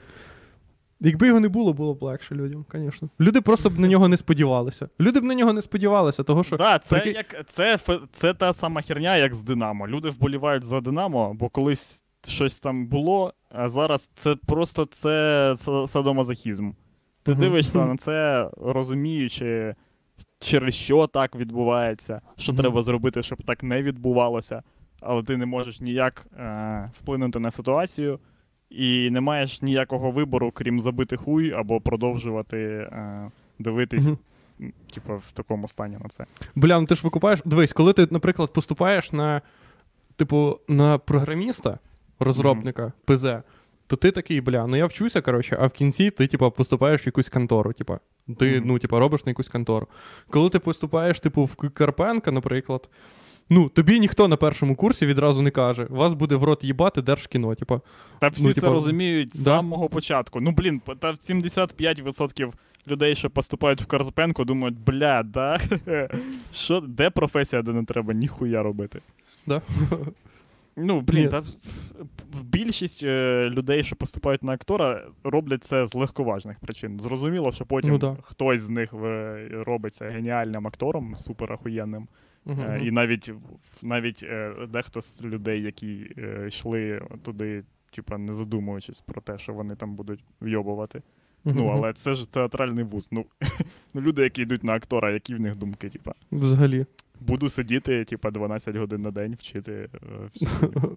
Якби 1.00 1.28
його 1.28 1.40
не 1.40 1.48
було, 1.48 1.74
було 1.74 1.94
б 1.94 2.04
легше 2.04 2.36
людям, 2.36 2.66
звісно. 2.74 3.10
Люди 3.20 3.42
просто 3.42 3.70
б 3.70 3.80
на 3.80 3.88
нього 3.88 4.08
не 4.08 4.18
сподівалися. 4.18 4.90
Люди 5.00 5.20
б 5.20 5.24
на 5.24 5.36
нього 5.36 5.54
не 5.54 5.62
сподівалися, 5.62 6.24
того 6.24 6.44
що. 6.44 6.58
Да, 6.58 6.80
це, 6.80 6.96
прикинь- 6.96 7.16
як, 7.16 7.50
це, 7.50 7.80
це 8.14 8.34
та 8.34 8.54
сама 8.54 8.82
херня, 8.82 9.18
як 9.18 9.36
з 9.36 9.44
Динамо. 9.44 9.88
Люди 9.88 10.10
вболівають 10.10 10.64
за 10.64 10.82
Динамо, 10.82 11.34
бо 11.34 11.50
колись 11.50 12.04
щось 12.28 12.60
там 12.60 12.88
було, 12.88 13.34
а 13.50 13.70
зараз 13.70 14.10
це 14.16 14.36
просто 14.36 14.86
це, 14.86 15.56
садомазохізм. 15.88 16.72
Ти 17.24 17.34
дивишся 17.34 17.86
на 17.86 17.98
це, 17.98 18.50
розуміючи, 18.62 19.76
через 20.40 20.76
що 20.76 21.08
так 21.08 21.36
відбувається, 21.36 22.22
що 22.38 22.54
треба 22.54 22.82
зробити, 22.84 23.24
щоб 23.24 23.44
так 23.44 23.64
не 23.64 23.84
відбувалося, 23.84 24.64
але 25.02 25.24
ти 25.24 25.38
не 25.38 25.46
можеш 25.46 25.82
ніяк 25.82 26.28
е, 26.38 26.92
вплинути 27.00 27.40
на 27.40 27.52
ситуацію. 27.52 28.20
І 28.70 29.10
не 29.10 29.22
маєш 29.22 29.62
ніякого 29.62 30.12
вибору, 30.12 30.52
крім 30.52 30.80
забити 30.80 31.18
хуй 31.18 31.52
або 31.52 31.82
продовжувати 31.82 32.58
е, 32.58 33.32
дивитись, 33.60 34.10
м, 34.62 34.74
типу, 34.94 35.14
в 35.18 35.32
такому 35.32 35.68
стані 35.68 35.98
на 36.04 36.10
це. 36.10 36.26
Бля, 36.56 36.80
ну 36.80 36.86
ти 36.86 36.96
ж 36.96 37.02
викупаєш. 37.04 37.40
Дивись, 37.46 37.74
коли 37.74 37.94
ти, 37.94 38.08
наприклад, 38.12 38.54
поступаєш 38.54 39.12
на, 39.12 39.42
типу, 40.16 40.60
на 40.68 40.98
програміста, 40.98 41.80
розробника 42.20 42.92
ПЗ, 43.06 43.26
то 43.88 43.96
ти 43.96 44.12
такий, 44.12 44.42
бля, 44.42 44.68
ну 44.68 44.76
я 44.76 44.86
вчуся, 44.86 45.22
коротше, 45.22 45.58
а 45.60 45.68
в 45.68 45.72
кінці 45.72 46.12
ти, 46.12 46.28
типу, 46.28 46.52
поступаєш 46.52 47.06
в 47.06 47.08
якусь 47.08 47.30
контору. 47.30 47.74
Типу, 47.74 47.98
ти, 48.38 48.62
ну, 48.66 48.80
типу, 48.80 49.00
робиш 49.00 49.26
на 49.26 49.30
якусь 49.30 49.50
контору. 49.50 49.88
Коли 50.30 50.50
ти 50.50 50.60
поступаєш, 50.60 51.20
типу, 51.20 51.44
в 51.46 51.56
Карпенка, 51.56 52.32
наприклад. 52.32 52.90
Ну, 53.52 53.70
тобі 53.70 54.00
ніхто 54.00 54.28
на 54.28 54.36
першому 54.36 54.76
курсі 54.76 55.06
відразу 55.06 55.42
не 55.42 55.52
каже, 55.52 55.88
вас 55.90 56.14
буде 56.14 56.36
в 56.36 56.44
рот 56.44 56.64
їбати 56.64 57.02
держкіно. 57.02 57.56
Типу, 57.56 57.82
Та 58.20 58.28
всі 58.28 58.44
Ну, 58.44 58.54
це 58.54 58.62
типа, 58.62 58.74
розуміють 58.74 59.36
з 59.36 59.40
да. 59.40 59.44
самого 59.44 59.90
початку. 59.90 60.42
Ну, 60.42 60.52
блін, 60.52 60.82
та 61.00 61.12
75% 61.12 62.52
людей, 62.88 63.16
що 63.16 63.30
поступають 63.30 63.82
в 63.82 63.86
Карпенко, 63.86 64.44
думають, 64.44 64.80
бля, 64.80 65.24
да? 65.24 65.60
Що, 66.54 66.80
де 66.80 67.10
професія, 67.10 67.62
де 67.62 67.72
не 67.72 67.84
треба 67.84 68.14
ніхуя 68.14 68.64
робити? 68.64 69.02
да? 69.48 69.62
Ну, 70.80 71.02
блін, 71.02 71.30
та 71.30 71.44
більшість 72.44 73.04
е, 73.04 73.50
людей, 73.50 73.84
що 73.84 73.96
поступають 73.96 74.44
на 74.44 74.52
актора, 74.54 75.08
роблять 75.24 75.64
це 75.64 75.86
з 75.86 75.96
легковажних 75.96 76.60
причин. 76.60 77.00
Зрозуміло, 77.00 77.52
що 77.52 77.66
потім 77.66 77.90
Ну, 77.92 77.98
да. 77.98 78.18
хтось 78.22 78.62
з 78.62 78.70
них 78.70 78.94
е, 78.94 79.48
робиться 79.52 80.06
геніальним 80.06 80.68
актором, 80.68 81.16
супер 81.18 81.54
охуєнним. 81.54 82.08
Мгм, 82.46 82.62
Е. 82.62 82.82
І 82.84 82.92
навіть 82.92 83.32
навіть 83.82 84.24
е, 84.24 84.54
дехто 84.70 85.02
з 85.02 85.24
людей, 85.24 85.62
які 85.62 86.12
е, 86.18 86.46
йшли 86.48 87.02
туди, 87.24 87.64
типа, 87.92 88.18
не 88.18 88.34
задумуючись 88.34 89.02
про 89.02 89.22
те, 89.22 89.38
що 89.38 89.54
вони 89.54 89.76
там 89.76 89.96
будуть 89.96 90.24
вйобувати. 90.42 91.02
Ну, 91.46 91.68
але 91.68 91.94
це 91.94 92.16
ж 92.16 92.32
театральний 92.32 92.84
вуз. 92.84 93.10
Ну, 93.12 93.26
ну 93.94 94.02
люди, 94.02 94.24
які 94.24 94.42
йдуть 94.42 94.64
на 94.64 94.74
актора, 94.74 95.12
які 95.12 95.36
в 95.36 95.40
них 95.40 95.56
думки, 95.56 95.90
типа, 95.90 96.14
Взагалі. 96.32 96.86
буду 97.20 97.50
сидіти, 97.50 98.06
типа, 98.06 98.32
12 98.32 98.76
годин 98.76 99.02
на 99.02 99.12
день 99.12 99.36
вчити 99.40 99.90
е, 100.42 100.48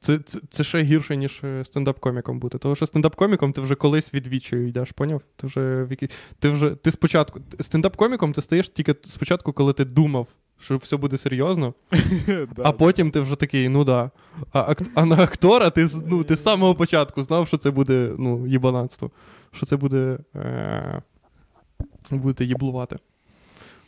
Це, 0.00 0.18
це, 0.18 0.40
це 0.50 0.64
ще 0.64 0.82
гірше, 0.82 1.16
ніж 1.16 1.40
е, 1.44 1.62
стендап-коміком 1.64 2.38
бути. 2.38 2.58
Тому 2.58 2.74
що 2.74 2.84
стендап-коміком 2.84 3.52
ти 3.52 3.60
вже 3.60 3.74
колись 3.74 4.14
від 4.14 4.28
відчаю 4.28 4.68
йдеш, 4.68 4.92
поняв? 4.92 5.22
Ти 5.36 5.46
вже 5.46 5.84
в 5.84 5.90
які... 5.90 6.08
ти 6.38 6.48
вже 6.48 6.70
ти 6.70 6.90
спочатку. 6.90 7.40
Стендап-коміком 7.58 8.32
ти 8.32 8.42
стаєш 8.42 8.68
тільки 8.68 8.94
спочатку, 9.04 9.52
коли 9.52 9.72
ти 9.72 9.84
думав, 9.84 10.26
що 10.60 10.76
все 10.76 10.96
буде 10.96 11.16
серйозно, 11.16 11.74
а 12.64 12.72
потім 12.72 13.10
ти 13.10 13.20
вже 13.20 13.36
такий, 13.36 13.68
ну 13.68 13.84
да. 13.84 14.10
А, 14.52 14.74
а 14.94 15.04
на 15.04 15.16
актора 15.16 15.70
ти, 15.70 15.86
з- 15.86 16.02
ну, 16.06 16.24
ти 16.24 16.36
з 16.36 16.42
самого 16.42 16.74
початку 16.74 17.22
знав, 17.22 17.48
що 17.48 17.56
це 17.56 17.70
буде 17.70 18.12
ну, 18.18 18.46
їбанатство. 18.46 19.10
Що 19.52 19.66
це 19.66 19.76
буде. 19.76 20.18
Е... 20.36 21.02
Будете 22.10 22.44
їблувати. 22.44 22.96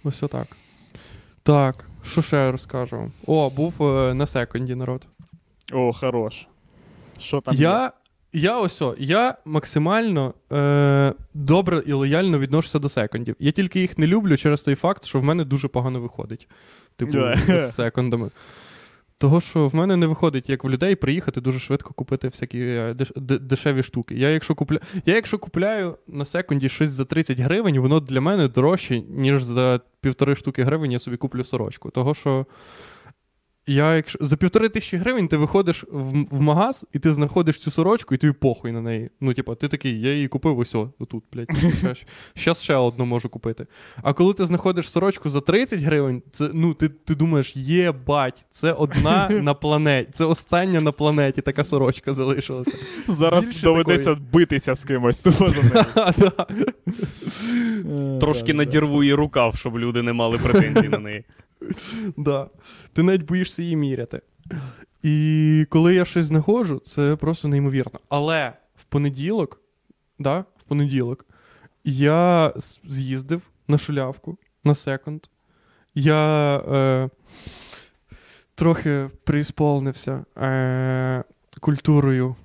Ось 0.04 0.22
отак. 0.22 0.56
Так, 1.42 1.84
що 2.02 2.22
ще 2.22 2.36
я 2.36 2.52
розкажу? 2.52 3.10
О, 3.26 3.50
був 3.50 3.82
е, 3.82 4.14
на 4.14 4.26
секунді 4.26 4.74
народ. 4.74 5.06
О, 5.72 5.92
хорош. 5.92 6.46
Що 7.18 7.40
там? 7.40 7.54
є? 7.54 7.90
Я, 8.32 8.60
ось, 8.60 8.82
о, 8.82 8.94
я 8.98 9.34
максимально 9.44 10.34
е, 10.52 11.12
добре 11.34 11.82
і 11.86 11.92
лояльно 11.92 12.38
відношуся 12.38 12.78
до 12.78 12.88
секондів. 12.88 13.36
Я 13.38 13.50
тільки 13.52 13.80
їх 13.80 13.98
не 13.98 14.06
люблю 14.06 14.36
через 14.36 14.62
той 14.62 14.74
факт, 14.74 15.04
що 15.04 15.20
в 15.20 15.24
мене 15.24 15.44
дуже 15.44 15.68
погано 15.68 16.00
виходить. 16.00 16.48
Типу, 16.96 17.12
Да. 17.12 17.36
з 17.36 17.74
секондами. 17.74 18.30
Того, 19.18 19.40
що 19.40 19.68
в 19.68 19.74
мене 19.74 19.96
не 19.96 20.06
виходить, 20.06 20.48
як 20.50 20.64
в 20.64 20.70
людей, 20.70 20.94
приїхати 20.94 21.40
дуже 21.40 21.58
швидко 21.58 21.94
купити 21.94 22.28
всякі 22.28 22.58
е, 22.60 22.92
деш- 22.98 23.12
де- 23.20 23.38
дешеві 23.38 23.82
штуки. 23.82 24.14
Я 24.14 24.28
якщо, 24.30 24.54
купля... 24.54 24.78
я 25.06 25.14
якщо 25.14 25.38
купляю 25.38 25.96
на 26.08 26.24
секунді 26.24 26.68
щось 26.68 26.90
за 26.90 27.04
30 27.04 27.40
гривень, 27.40 27.78
воно 27.78 28.00
для 28.00 28.20
мене 28.20 28.48
дорожче, 28.48 29.00
ніж 29.00 29.42
за 29.44 29.80
півтори 30.00 30.36
штуки 30.36 30.62
гривень 30.62 30.92
я 30.92 30.98
собі 30.98 31.16
куплю 31.16 31.44
сорочку. 31.44 31.90
Того, 31.90 32.14
що 32.14 32.46
я, 33.66 33.96
якщо 33.96 34.18
за 34.22 34.36
півтори 34.36 34.68
тисячі 34.68 34.96
гривень 34.96 35.28
ти 35.28 35.36
виходиш 35.36 35.84
в, 35.92 36.36
в 36.36 36.40
магаз, 36.40 36.86
і 36.92 36.98
ти 36.98 37.14
знаходиш 37.14 37.60
цю 37.60 37.70
сорочку, 37.70 38.14
і 38.14 38.18
тобі 38.18 38.32
похуй 38.32 38.72
на 38.72 38.80
неї. 38.80 39.10
Ну, 39.20 39.34
типа, 39.34 39.54
ти 39.54 39.68
такий, 39.68 40.00
я 40.00 40.14
її 40.14 40.28
купив 40.28 40.58
ось 40.58 40.74
о, 40.74 40.90
отут, 40.98 41.24
блядь. 41.32 41.48
Щас 42.34 42.62
ще 42.62 42.74
одну 42.74 43.04
можу 43.04 43.28
купити. 43.28 43.66
А 44.02 44.12
коли 44.12 44.34
ти 44.34 44.46
знаходиш 44.46 44.90
сорочку 44.90 45.30
за 45.30 45.40
30 45.40 45.80
гривень, 45.80 46.22
це 46.32 46.50
ну 46.54 46.74
ти, 46.74 46.88
ти 46.88 47.14
думаєш, 47.14 47.56
єбать, 47.56 48.44
це 48.50 48.72
одна 48.72 49.28
на 49.42 49.54
планеті, 49.54 50.10
це 50.12 50.24
остання 50.24 50.80
на 50.80 50.92
планеті 50.92 51.40
така 51.40 51.64
сорочка 51.64 52.14
залишилася. 52.14 52.76
Зараз 53.08 53.46
більше 53.46 53.62
доведеться 53.62 54.14
битися 54.32 54.74
з 54.74 54.84
кимось. 54.84 55.26
Ха, 55.94 56.14
да. 56.18 56.46
Трошки 58.20 58.54
надірву 58.54 59.02
її 59.02 59.14
рукав, 59.14 59.56
щоб 59.56 59.78
люди 59.78 60.02
не 60.02 60.12
мали 60.12 60.38
претензій 60.38 60.88
на 60.88 60.98
неї. 60.98 61.24
Да. 62.16 62.48
Ти 62.92 63.02
навіть 63.02 63.22
боїшся 63.22 63.62
її 63.62 63.76
міряти. 63.76 64.20
І 65.02 65.66
коли 65.70 65.94
я 65.94 66.04
щось 66.04 66.26
знаходжу, 66.26 66.82
це 66.84 67.16
просто 67.16 67.48
неймовірно. 67.48 68.00
Але 68.08 68.52
в 68.76 68.84
понеділок, 68.84 69.60
да, 70.18 70.38
в 70.38 70.62
понеділок, 70.68 71.26
я 71.84 72.52
з'їздив 72.84 73.42
на 73.68 73.78
шулявку 73.78 74.38
на 74.64 74.74
секунд. 74.74 75.22
Я 75.94 76.56
е, 76.56 77.10
трохи 78.54 79.10
приісполнився 79.24 80.24
е, 80.36 81.24
культурою 81.60 82.36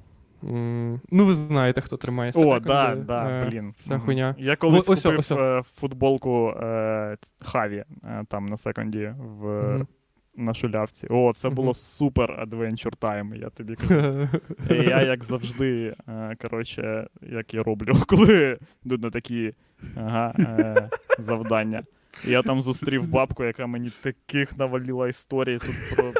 Ну, 0.41 1.25
ви 1.25 1.33
знаєте, 1.33 1.81
хто 1.81 1.97
тримає 1.97 2.31
О, 2.35 2.39
секонди, 2.39 2.59
да, 2.67 2.95
да, 2.95 3.29
е, 3.29 3.49
блін. 3.49 3.73
Вся 3.77 3.99
хуйня. 3.99 4.35
Я 4.37 4.55
колись 4.55 4.89
ось 4.89 5.01
купив 5.01 5.19
ось 5.19 5.31
о. 5.31 5.39
е, 5.39 5.63
футболку 5.75 6.49
е, 6.49 7.17
Хаві 7.41 7.83
е, 8.03 8.23
там 8.27 8.45
на 8.45 8.57
секунді 8.57 9.13
в, 9.17 9.45
Мгм. 9.73 9.87
на 10.35 10.53
шулявці. 10.53 11.07
О, 11.09 11.33
це 11.35 11.49
було 11.49 11.65
Мгм. 11.67 11.73
супер 11.73 12.31
адвенчур 12.39 12.95
тайм, 12.95 13.33
я 13.35 13.49
тобі 13.49 13.75
кажу. 13.87 14.27
І 14.71 14.75
я, 14.75 15.01
як 15.01 15.23
завжди, 15.23 15.95
е, 16.09 16.35
коротше, 16.41 17.07
як 17.21 17.53
я 17.53 17.63
роблю, 17.63 17.93
коли 18.07 18.57
йду 18.85 18.97
на 18.97 19.09
такі 19.09 19.53
ага, 19.95 20.33
е, 20.39 20.89
завдання. 21.19 21.83
Я 22.27 22.41
там 22.41 22.61
зустрів 22.61 23.07
бабку, 23.07 23.43
яка 23.43 23.67
мені 23.67 23.91
таких 24.01 24.57
навалила 24.57 25.07
історій 25.07 25.57
тут 25.57 25.75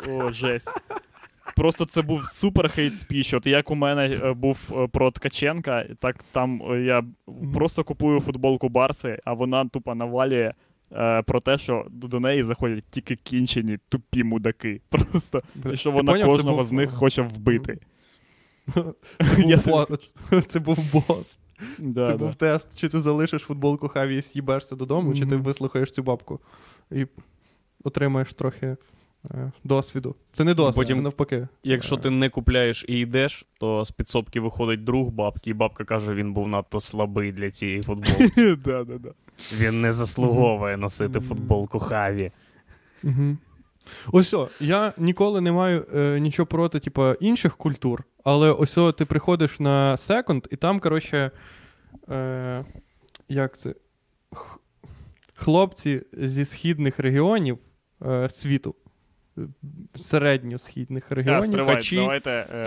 про 0.05 0.13
о, 0.15 0.31
жесть. 0.31 0.71
Просто 1.55 1.85
це 1.85 2.01
був 2.01 2.25
супер 2.25 2.69
хейт 2.71 2.99
спіч. 2.99 3.33
От 3.33 3.47
як 3.47 3.71
у 3.71 3.75
мене 3.75 4.07
е, 4.07 4.33
був 4.33 4.59
е, 4.71 4.87
про 4.87 5.11
Ткаченка, 5.11 5.85
так 5.99 6.25
там 6.31 6.61
е, 6.71 6.81
я 6.81 7.03
просто 7.53 7.83
купую 7.83 8.19
футболку 8.19 8.69
Барси, 8.69 9.19
а 9.25 9.33
вона 9.33 9.65
тупо 9.65 9.95
навалює 9.95 10.53
е, 10.91 11.21
про 11.21 11.39
те, 11.39 11.57
що 11.57 11.85
до 11.89 12.19
неї 12.19 12.43
заходять 12.43 12.83
тільки 12.89 13.15
кінчені 13.15 13.77
тупі 13.89 14.23
мудаки. 14.23 14.81
Просто 14.89 15.41
і 15.73 15.75
що 15.75 15.91
вона 15.91 16.11
поняв, 16.11 16.29
кожного 16.29 16.57
був- 16.57 16.65
з 16.65 16.71
них 16.71 16.91
хоче 16.93 17.21
вбити. 17.21 17.79
Це 18.73 18.83
Я 19.47 19.57
був 19.57 19.87
бос. 19.89 20.15
Це 20.47 20.59
був 20.59 20.77
бос. 20.93 21.39
Да, 21.77 22.05
Це 22.05 22.11
да. 22.11 22.17
був 22.17 22.35
тест, 22.35 22.79
чи 22.79 22.87
ти 22.89 23.01
залишиш 23.01 23.41
футболку 23.41 23.87
Хаві 23.87 24.17
і 24.17 24.21
з'їбешся 24.21 24.75
додому, 24.75 25.13
чи 25.15 25.25
ти 25.25 25.35
вислухаєш 25.35 25.91
цю 25.91 26.03
бабку 26.03 26.39
і 26.91 27.05
отримаєш 27.83 28.33
трохи 28.33 28.77
досвіду. 29.63 30.15
Це 30.31 30.43
не 30.43 30.53
досвід, 30.53 30.75
Потім- 30.75 30.95
це 30.95 31.01
навпаки. 31.01 31.47
Якщо 31.63 31.97
ти 31.97 32.09
не 32.09 32.29
купляєш 32.29 32.85
і 32.87 32.99
йдеш, 32.99 33.45
то 33.59 33.85
з 33.85 33.91
підсобки 33.91 34.39
виходить 34.39 34.83
друг 34.83 35.09
бабки, 35.09 35.49
і 35.49 35.53
бабка 35.53 35.83
каже, 35.83 36.13
він 36.13 36.33
був 36.33 36.47
надто 36.47 36.79
слабий 36.79 37.31
для 37.31 37.51
цієї 37.51 37.83
футболки. 37.83 38.55
да, 38.65 38.83
да, 38.83 38.97
да. 38.97 39.09
Він 39.57 39.81
не 39.81 39.93
заслуговує 39.93 40.77
носити 40.77 41.19
футболку 41.19 41.79
Хаві. 41.79 42.31
Ось 44.11 44.33
я 44.59 44.93
ніколи 44.97 45.41
не 45.41 45.51
маю 45.51 45.85
е, 45.95 46.19
нічого 46.19 46.45
проти, 46.45 46.79
типу, 46.79 47.13
інших 47.13 47.57
культур, 47.57 48.03
але 48.23 48.51
ось 48.51 48.77
о, 48.77 48.91
ти 48.91 49.05
приходиш 49.05 49.59
на 49.59 49.97
секонд, 49.97 50.47
і 50.51 50.55
там, 50.55 50.79
коротше, 50.79 51.31
е, 52.09 52.65
як 53.29 53.57
це? 53.57 53.75
Хлопці 55.33 56.01
зі 56.13 56.45
східних 56.45 56.99
регіонів 56.99 57.57
е, 58.05 58.29
світу, 58.29 58.75
е, 58.85 58.86
середньосхідних 59.95 61.11
регіонів. 61.11 61.45
стривай, 61.45 61.75
хачі. 61.75 61.95
давайте. 61.95 62.31
е, 62.31 62.65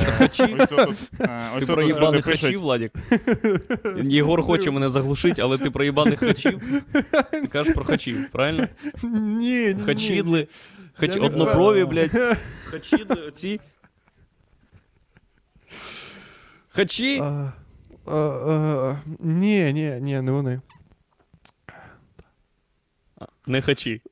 Ось 0.60 0.68
тут, 0.68 0.80
е, 0.80 0.96
Ти 1.18 1.26
ось 1.56 1.66
про 1.66 1.76
тут 1.76 1.78
люди 1.78 1.86
їбаних 1.86 2.24
пишуть. 2.24 2.40
хачів, 2.40 2.60
Владік? 2.60 2.92
Єгор 4.04 4.42
хоче 4.42 4.70
мене 4.70 4.90
заглушити, 4.90 5.42
але 5.42 5.58
ти 5.58 5.70
про 5.70 5.84
їбаних 5.84 6.20
хачів? 6.20 6.82
Ти 7.30 7.46
кажеш 7.46 7.74
про 7.74 7.84
хачів, 7.84 8.30
правильно? 8.32 8.68
Ні, 9.02 9.74
ні. 9.74 9.82
Хачідли, 9.84 10.48
хач... 10.92 11.16
Одноброві, 11.16 11.84
блядь. 11.84 12.10
Хачідли, 12.64 13.26
оці. 13.26 13.60
Хачі? 16.68 17.20
А, 17.22 17.52
а, 18.06 18.12
а, 18.16 19.00
Ні, 19.18 19.72
ні, 19.72 19.98
ні, 20.00 20.20
не 20.20 20.32
вони. 20.32 20.60
Не 23.46 23.62
хачі. 23.62 24.02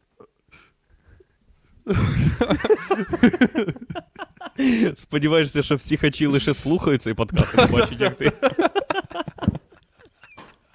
Сподіваєшся, 4.94 5.62
що 5.62 5.76
всі 5.76 5.96
хачі 5.96 6.26
лише 6.26 6.54
слухають 6.54 7.02
цей 7.02 7.14
подкаст 7.14 7.54
і 7.54 7.56
не 7.56 7.66
бачать, 7.66 8.00
як 8.00 8.16
ти. 8.16 8.32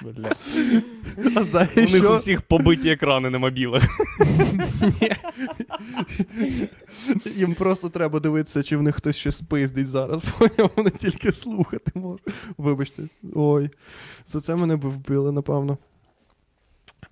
Бля. 0.02 0.32
А 1.36 1.44
знаєш, 1.44 1.72
У 1.78 1.82
них 1.92 2.12
у 2.12 2.16
всіх 2.16 2.42
побиті 2.42 2.90
екрани 2.90 3.30
на 3.30 3.40
мобілах. 3.40 3.84
Їм 7.36 7.54
просто 7.54 7.90
треба 7.90 8.20
дивитися, 8.20 8.64
чи 8.64 8.78
в 8.78 8.82
них 8.82 8.96
хтось 8.96 9.16
щось 9.16 9.42
пиздить 9.42 9.88
зараз. 9.88 10.22
Поняв, 10.38 10.72
вони 10.76 10.90
тільки 10.90 11.32
слухати 11.32 11.92
можуть. 11.96 12.28
Вибачте. 12.58 13.04
Ой. 13.36 13.70
За 14.28 14.42
це 14.42 14.56
мене 14.56 14.76
б 14.76 14.86
вбили, 14.86 15.32
напевно. 15.32 15.78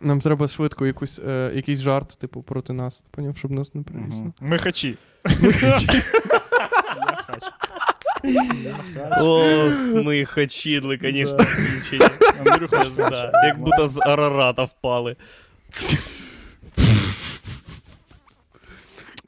Нам 0.02 0.22
треба 0.22 0.48
швидко 0.48 0.86
якусь, 0.88 1.20
е, 1.28 1.52
якийсь 1.56 1.80
жарт, 1.80 2.18
типу, 2.20 2.42
проти 2.44 2.74
нас. 2.74 3.04
Поняв, 3.12 3.38
щоб 3.38 3.52
нас 3.52 3.76
не 3.76 3.82
привіз. 3.82 4.20
Мгм. 4.20 4.34
Ми 4.42 4.58
хачі. 4.64 4.98
Я 5.42 5.52
хач. 5.52 7.44
Ох, 9.22 9.74
ми 10.06 10.26
хачідли, 10.26 11.00
звісно, 11.02 11.38
кінчені. 11.38 12.12
Андрюха. 12.40 12.86
Як 13.46 13.60
будто 13.60 13.88
з 13.88 14.00
Арарата 14.02 14.64
впали. 14.64 15.16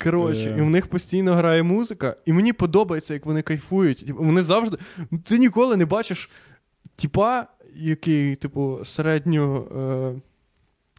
Коротше, 0.04 0.50
Е. 0.50 0.58
і 0.58 0.62
в 0.62 0.70
них 0.70 0.88
постійно 0.88 1.34
грає 1.34 1.64
музика, 1.64 2.16
і 2.26 2.34
мені 2.34 2.54
подобається, 2.54 3.14
як 3.14 3.26
вони 3.26 3.42
кайфують. 3.42 4.06
Типу, 4.06 4.24
Вони 4.24 4.42
завжди. 4.42 4.78
Ти 5.26 5.38
ніколи 5.38 5.78
не 5.78 5.86
бачиш 5.86 6.30
типа, 6.96 7.48
який, 7.76 8.36
типу, 8.36 8.80
середньо. 8.86 9.68
Е... 10.18 10.33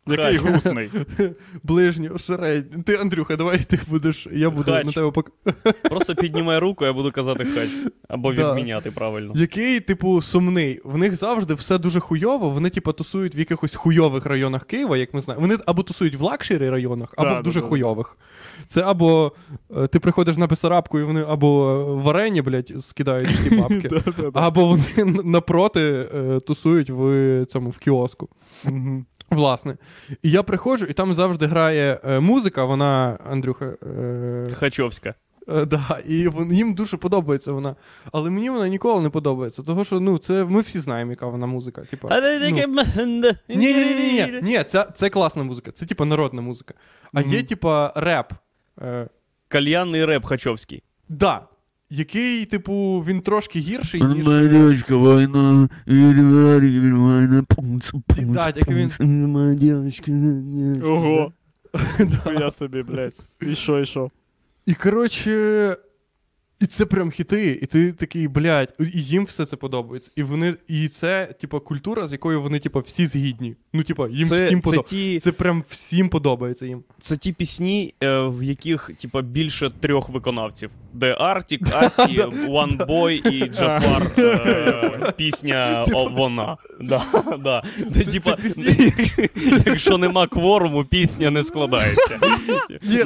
Який 0.06 0.36
грустний. 0.38 0.90
Ближньо, 1.62 2.18
середньо. 2.18 2.82
Ти, 2.82 2.96
Андрюха, 2.96 3.36
давай 3.36 3.58
ти 3.58 3.80
будеш. 3.88 4.28
Я 4.32 4.50
буду 4.50 4.72
Хач. 4.72 4.84
на 4.86 4.92
тебе 4.92 5.10
пок... 5.10 5.30
Просто 5.90 6.14
піднімай 6.14 6.58
руку, 6.58 6.84
я 6.84 6.92
буду 6.92 7.12
казати 7.12 7.44
хач. 7.44 7.68
Або 8.08 8.32
Да. 8.32 8.50
відміняти 8.50 8.90
правильно. 8.90 9.32
Який, 9.36 9.80
типу, 9.80 10.22
сумний. 10.22 10.80
В 10.84 10.98
них 10.98 11.16
завжди 11.16 11.54
все 11.54 11.78
дуже 11.78 12.00
хуйово. 12.00 12.50
Вони, 12.50 12.70
типу, 12.70 12.92
тусують 12.92 13.36
в 13.36 13.38
якихось 13.38 13.74
хуйових 13.74 14.26
районах 14.26 14.64
Києва, 14.64 14.96
як 14.96 15.14
ми 15.14 15.20
знаємо. 15.20 15.46
Вони 15.46 15.58
або 15.66 15.82
тусують 15.82 16.14
в 16.14 16.22
luxury 16.22 16.70
районах, 16.70 17.14
або 17.16 17.28
Да, 17.30 17.40
в 17.40 17.42
дуже 17.42 17.60
да. 17.60 17.66
хуйових. 17.66 18.16
Це 18.66 18.82
або 18.82 19.32
е, 19.76 19.86
ти 19.86 19.98
приходиш 20.00 20.36
на 20.36 20.46
Бесарабку, 20.46 20.98
і 20.98 21.02
вони 21.04 21.22
або 21.28 21.84
варені, 22.04 22.42
блядь, 22.42 22.72
скидають 22.84 23.28
всі 23.30 23.50
бабки. 23.60 23.90
Або 24.34 24.66
вони 24.66 25.04
напроти 25.24 25.80
е, 26.14 26.40
тусують 26.46 26.90
в 26.90 27.44
цьому 27.48 27.70
в 27.70 27.78
кіоску. 27.78 28.28
Власне. 29.34 29.76
І 30.22 30.30
я 30.30 30.42
приходжу, 30.42 30.84
і 30.84 30.92
там 30.92 31.14
завжди 31.14 31.46
грає 31.46 32.00
е, 32.04 32.20
музика, 32.20 32.64
вона, 32.64 33.18
Андрюха. 33.30 33.64
Е, 33.64 34.50
Хачовська. 34.54 35.14
Е, 35.48 35.64
да, 35.64 35.98
і 36.06 36.28
вон, 36.28 36.52
їм 36.52 36.74
дуже 36.74 36.96
подобається 36.96 37.52
вона. 37.52 37.76
Але 38.12 38.30
мені 38.30 38.50
вона 38.50 38.68
ніколи 38.68 39.02
не 39.02 39.10
подобається. 39.10 39.62
Того, 39.62 39.84
що 39.84 40.00
ну, 40.00 40.18
це 40.18 40.44
ми 40.44 40.60
всі 40.60 40.80
знаємо, 40.80 41.10
яка 41.10 41.26
вона 41.26 41.46
музика. 41.46 41.82
Типа, 41.82 42.08
ну, 43.48 43.56
ні, 43.56 43.74
ні, 43.74 43.74
ні, 43.74 43.84
ні, 43.84 44.30
ні, 44.32 44.40
ні, 44.42 44.64
це, 44.64 44.86
це 44.94 45.10
класна 45.10 45.42
музика, 45.42 45.70
це 45.70 45.86
типа 45.86 46.04
народна 46.04 46.42
музика. 46.42 46.74
А 47.12 47.20
є, 47.20 47.42
типа, 47.42 47.92
реп. 47.96 48.32
Е, 48.82 49.08
Кальянний 49.48 50.04
реп 50.04 50.24
хачовський. 50.24 50.82
да, 51.08 51.46
який, 51.90 52.44
типу, 52.44 53.04
він 53.08 53.20
трошки 53.20 53.58
гірший, 53.58 54.02
ніж. 54.02 54.28
е, 54.28 54.48
девочка, 54.48 54.96
война, 54.96 55.68
война, 55.86 57.44
пунц, 57.48 57.90
пунц, 57.90 58.28
Да, 58.34 58.46
як 58.56 58.68
він- 58.68 59.26
моя 59.26 59.54
девочка, 59.54 60.12
Ого. 60.84 61.32
Я 62.40 62.50
собі, 62.50 62.82
блядь. 62.82 63.12
І 63.42 63.54
що, 63.54 63.80
і 63.80 63.86
що? 63.86 64.10
І 64.66 64.74
коротше. 64.74 65.76
І 66.60 66.66
це 66.66 66.86
прям 66.86 67.10
хіти, 67.10 67.58
і 67.62 67.66
ти 67.66 67.92
такий, 67.92 68.28
блядь, 68.28 68.74
і 68.80 68.84
їм 69.02 69.24
все 69.24 69.46
це 69.46 69.56
подобається. 69.56 70.10
І 70.16 70.22
вони, 70.22 70.54
і 70.68 70.88
це, 70.88 71.34
типа, 71.40 71.60
культура, 71.60 72.06
з 72.06 72.12
якою 72.12 72.42
вони, 72.42 72.58
типа, 72.58 72.80
всі 72.80 73.06
згідні. 73.06 73.56
Ну, 73.72 73.82
типа, 73.82 74.08
їм 74.08 74.28
Це, 74.28 74.46
всім 74.46 74.58
це, 74.60 74.64
подобається. 74.64 74.96
ті, 74.96 75.20
Це 75.20 75.32
прям 75.32 75.64
всім 75.68 76.08
подобається 76.08 76.66
їм. 76.66 76.82
це 76.98 77.16
ті 77.16 77.32
пісні, 77.32 77.94
е, 78.02 78.20
в 78.20 78.42
яких 78.42 78.90
типа, 78.98 79.22
більше 79.22 79.70
трьох 79.80 80.08
виконавців: 80.08 80.70
де 80.94 81.16
Артік, 81.20 81.60
Асті, 81.72 82.20
One 82.48 82.86
Boy 82.86 83.28
і 83.30 83.48
Джафар. 83.54 84.10
Е, 84.18 85.12
пісня 85.16 85.84
вона. 86.12 86.56
Да, 86.80 87.02
да. 87.44 87.62
Де, 87.90 88.04
типа, 88.04 88.36
якщо 89.66 89.98
нема 89.98 90.26
кворуму, 90.26 90.84
пісня 90.84 91.30
не 91.30 91.44
складається. 91.44 92.18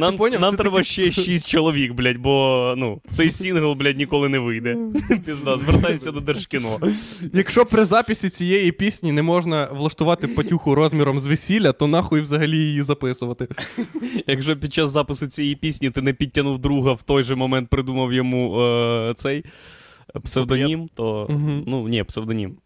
Нам 0.01 0.18
нам 0.41 0.57
треба 0.57 0.82
ще 0.82 1.12
шість 1.12 1.49
чоловік, 1.49 1.93
блядь, 1.93 2.16
бо 2.16 2.74
ну, 2.76 3.01
цей 3.11 3.30
сингл, 3.30 3.72
блядь, 3.72 3.97
ніколи 3.99 4.28
не 4.28 4.39
вийде. 4.39 4.76
Пізда, 5.26 5.57
звертайся 5.57 6.12
до 6.12 6.20
Держкіно. 6.20 6.78
Якщо 7.32 7.66
при 7.66 7.84
записі 7.84 8.30
цієї 8.30 8.72
пісні 8.72 9.12
не 9.12 9.22
можна 9.22 9.68
влаштувати 9.72 10.28
патюху 10.28 10.74
розміром 10.74 11.20
з 11.20 11.26
весілля, 11.26 11.72
то 11.72 11.86
нахуй 11.86 12.20
взагалі 12.20 12.57
її 12.57 12.82
записувати. 12.82 13.49
Якщо 14.26 14.57
під 14.57 14.74
час 14.74 14.91
запису 14.91 15.26
цієї 15.26 15.55
пісні 15.55 15.91
ти 15.91 16.03
не 16.03 16.12
підтягнув 16.12 16.59
друга 16.59 16.93
в 16.93 17.03
той 17.03 17.22
же 17.22 17.34
момент 17.34 17.68
придумав 17.78 18.12
йому 18.12 18.60
е, 18.60 19.14
цей 19.16 19.44
псевдонім, 20.24 20.88
то 20.94 21.26
угу. 21.30 21.50
ну 21.66 21.88
ні, 21.88 22.04
псевдонім. 22.04 22.56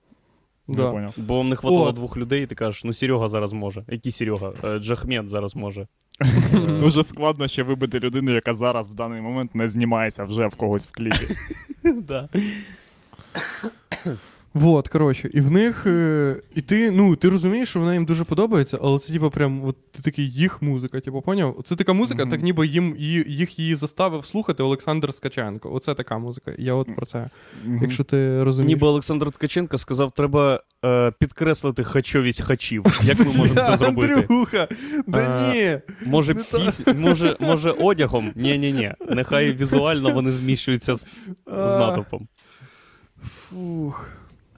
Да. 0.69 0.93
Не 0.93 1.13
Бо 1.17 1.37
вам 1.37 1.49
не 1.49 1.57
хватало 1.57 1.87
О. 1.87 1.93
двох 1.93 2.17
людей, 2.17 2.43
і 2.43 2.47
ти 2.47 2.55
кажеш, 2.55 2.85
ну 2.85 2.93
Серега 2.93 3.29
зараз 3.29 3.53
може. 3.53 3.85
Який 3.89 4.13
Серега? 4.13 4.53
Е, 4.65 4.79
Джахмед 4.79 5.29
зараз 5.29 5.57
може. 5.57 5.87
Дуже 6.81 7.05
складно 7.05 7.49
ще 7.49 7.63
вибити 7.63 7.99
людину, 7.99 8.35
яка 8.35 8.55
зараз 8.55 8.89
в 8.89 8.95
даний 8.95 9.21
момент 9.21 9.55
не 9.55 9.69
знімається 9.69 10.25
вже 10.25 10.47
в 10.47 10.55
когось 10.55 10.87
в 10.87 10.91
кліпі. 10.91 11.37
да. 12.03 12.29
Вот, 14.55 14.89
коротше, 14.89 15.31
і 15.35 15.41
в 15.41 15.51
них. 15.51 15.87
е, 15.87 16.37
І 16.55 16.61
ти, 16.61 16.91
ну, 16.91 17.17
ти 17.17 17.29
розумієш, 17.29 17.69
що 17.69 17.81
вона 17.81 17.95
їм 17.95 18.05
дуже 18.05 18.25
подобається, 18.25 18.79
але 18.83 18.99
це, 18.99 19.13
типу, 19.13 19.31
прям 19.31 19.65
от 19.65 19.93
ти 19.93 20.03
такий 20.03 20.31
їх 20.31 20.63
музика, 20.63 21.01
типу, 21.01 21.23
поняв? 21.23 21.63
Це 21.65 21.77
така 21.77 21.93
музика, 21.93 22.23
Мгм. 22.23 22.31
так 22.31 22.43
ніби 22.43 22.67
їм 22.67 22.95
їх 23.27 23.59
її 23.59 23.75
заставив 23.75 24.25
слухати 24.25 24.63
Олександр 24.63 25.15
Скаченко. 25.15 25.73
Оце 25.75 25.95
така 25.95 26.19
музика. 26.19 26.53
Я 26.59 26.75
от 26.75 26.97
про 26.97 27.07
це. 27.07 27.31
Мгм. 27.65 27.79
Якщо 27.83 28.05
ти 28.05 28.43
розумієш. 28.45 28.69
Ніби 28.69 28.87
Олександр 28.87 29.31
Ткаченко 29.31 29.79
сказав, 29.79 30.11
треба 30.13 30.61
е, 30.85 31.13
підкреслити 31.19 31.85
хачовість 31.85 32.43
хачів. 32.43 32.85
Як 33.03 33.19
ми 33.19 33.25
можемо 33.33 33.61
це 33.63 33.77
зробити? 33.77 34.13
Андрюха, 34.15 34.69
да 35.07 35.53
ні. 35.55 35.79
Може, 36.07 36.35
може, 36.97 37.37
може, 37.41 37.71
одягом? 37.71 38.33
Ні, 38.37 38.59
ні, 38.59 38.73
ні. 38.73 38.93
Нехай 39.09 39.53
візуально 39.53 40.11
вони 40.15 40.33
зміщуються 40.33 40.95
з, 40.95 41.07
натовпом. 41.47 42.29
Фух. 43.25 44.07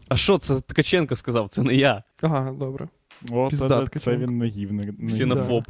А 0.09 0.16
що 0.16 0.38
це 0.38 0.61
Ткаченко 0.61 1.16
сказав? 1.16 1.48
Це 1.48 1.62
не 1.62 1.74
я. 1.74 2.02
Ага, 2.22 2.52
добре. 2.59 2.88
О, 3.30 3.48
Піздатка, 3.48 3.98
це, 3.98 4.05
це 4.05 4.16
він 4.16 4.38
наївник. 4.38 5.07
Ксенофоб. 5.07 5.64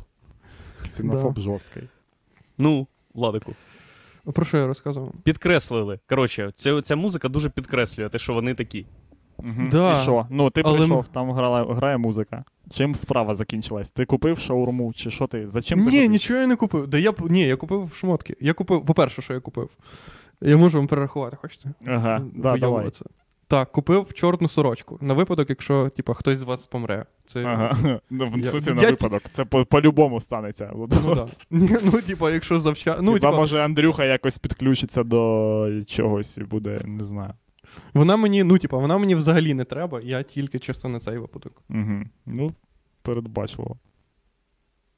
Ксенофоб 0.85 1.39
жорсткий. 1.39 1.83
Ну, 2.59 2.87
Владику. 3.15 3.55
Про 4.33 4.45
що 4.45 4.57
я 4.57 4.67
розказував? 4.67 5.13
Підкреслили. 5.23 5.99
Коротше, 6.09 6.51
ця, 6.55 6.83
ця 6.83 6.97
музика 6.97 7.29
дуже 7.29 7.49
підкреслює 7.51 8.09
те, 8.09 8.19
що 8.19 8.35
вони 8.35 8.55
такі. 8.55 8.87
Угу. 9.37 9.69
Да. 9.71 10.01
І 10.01 10.03
що? 10.03 10.27
Ну, 10.31 10.51
ти 10.51 10.63
Але 10.65 10.79
прийшов, 10.79 11.09
там 11.09 11.33
грала, 11.33 11.75
грає 11.75 11.99
музика. 11.99 12.45
Чим 12.75 12.95
справа 12.95 13.35
закінчилась? 13.35 13.91
Ти 13.91 14.05
купив 14.05 14.39
шаурму, 14.39 14.93
чи 14.93 15.11
що 15.11 15.27
ти? 15.27 15.49
Зачем 15.49 15.79
ти 15.79 15.85
Ні, 15.85 15.91
купив? 15.91 16.11
нічого 16.11 16.41
я 16.41 16.47
не 16.47 16.57
купив. 16.57 16.87
Да 16.87 16.99
я, 16.99 17.13
ні, 17.31 17.41
я 17.41 17.57
купив 17.57 17.93
шмотки. 17.95 18.37
Я 18.41 18.53
купив, 18.53 18.87
по-перше, 18.87 19.23
що 19.23 19.35
я 19.35 19.41
купив. 19.41 19.71
Я 20.41 20.57
можу 20.57 20.79
вам 20.79 20.87
перерахувати, 20.87 21.37
хочете? 21.37 21.69
Ага, 21.87 22.19
да, 22.35 22.43
давай. 22.43 22.61
вийобуватися. 22.61 23.05
Так, 23.49 23.73
купив 23.73 24.13
чорну 24.13 24.49
сорочку. 24.49 24.99
На 25.01 25.15
випадок, 25.15 25.51
якщо 25.51 25.89
типа, 25.89 26.15
хтось 26.15 26.39
з 26.39 26.43
вас 26.43 26.67
помре. 26.67 27.07
Це... 27.27 27.45
Ага. 27.45 28.01
Ну, 28.11 28.29
в 28.31 28.37
Я- 28.39 28.43
сенсі 28.45 28.71
я 28.71 28.77
на 28.77 28.83
випадок. 28.91 29.23
Це 29.31 29.45
по- 29.45 29.67
по-любому 29.67 30.21
станеться. 30.21 30.73
Ну, 30.75 30.87
да. 30.87 31.27
Ні, 31.51 31.77
ну, 31.85 31.91
типа, 32.01 32.31
якщо 32.31 32.61
завча... 32.61 32.99
ну, 33.01 33.13
Хіба 33.15 33.29
типа, 33.29 33.37
може 33.41 33.65
Андрюха 33.65 34.05
якось 34.05 34.39
підключиться 34.39 35.03
до 35.03 35.69
чогось 35.87 36.39
і 36.39 36.45
буде, 36.45 36.81
не 36.85 37.05
знаю. 37.05 37.33
вона 37.95 38.17
мені, 38.17 38.43
ну, 38.45 38.59
типа, 38.59 38.79
вона 38.79 38.99
мені 38.99 39.15
взагалі 39.15 39.55
не 39.55 39.65
треба, 39.65 40.01
я 40.01 40.23
тільки 40.23 40.59
чисто 40.59 40.89
на 40.89 41.01
цей 41.01 41.19
випадок. 41.19 41.63
Угу. 41.71 42.03
Ну, 42.27 42.55
передбачливо. 43.03 43.77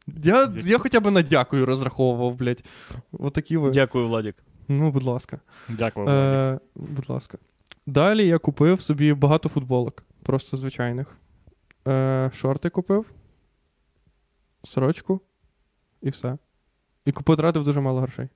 Я, 0.07 0.41
Як- 0.41 0.65
я 0.65 0.79
хоча 0.79 1.01
б 1.01 1.11
на 1.11 1.23
дякую 1.23 1.67
розраховував, 1.67 2.35
блядь. 2.37 2.65
Отакі 3.13 3.57
ви. 3.57 3.71
Дякую, 3.71 4.07
Владік. 4.07 4.37
Ну, 4.69 4.91
будь 4.91 5.03
ласка. 5.05 5.41
Дякую. 5.69 6.07
Владик. 6.07 6.61
Е, 6.63 6.67
будь 6.75 7.11
ласка. 7.11 7.39
Далі 7.87 8.27
я 8.27 8.39
купив 8.39 8.81
собі 8.81 9.15
багато 9.15 9.49
футболок, 9.49 10.05
просто 10.23 10.57
звичайних. 10.57 11.17
Е, 11.89 12.31
шорти 12.35 12.71
купив, 12.71 13.07
сорочку 14.63 15.21
і 16.03 16.11
все. 16.11 16.39
І 17.05 17.13
потратив 17.13 17.65
дуже 17.65 17.81
мало 17.81 18.01
грошей. 18.01 18.29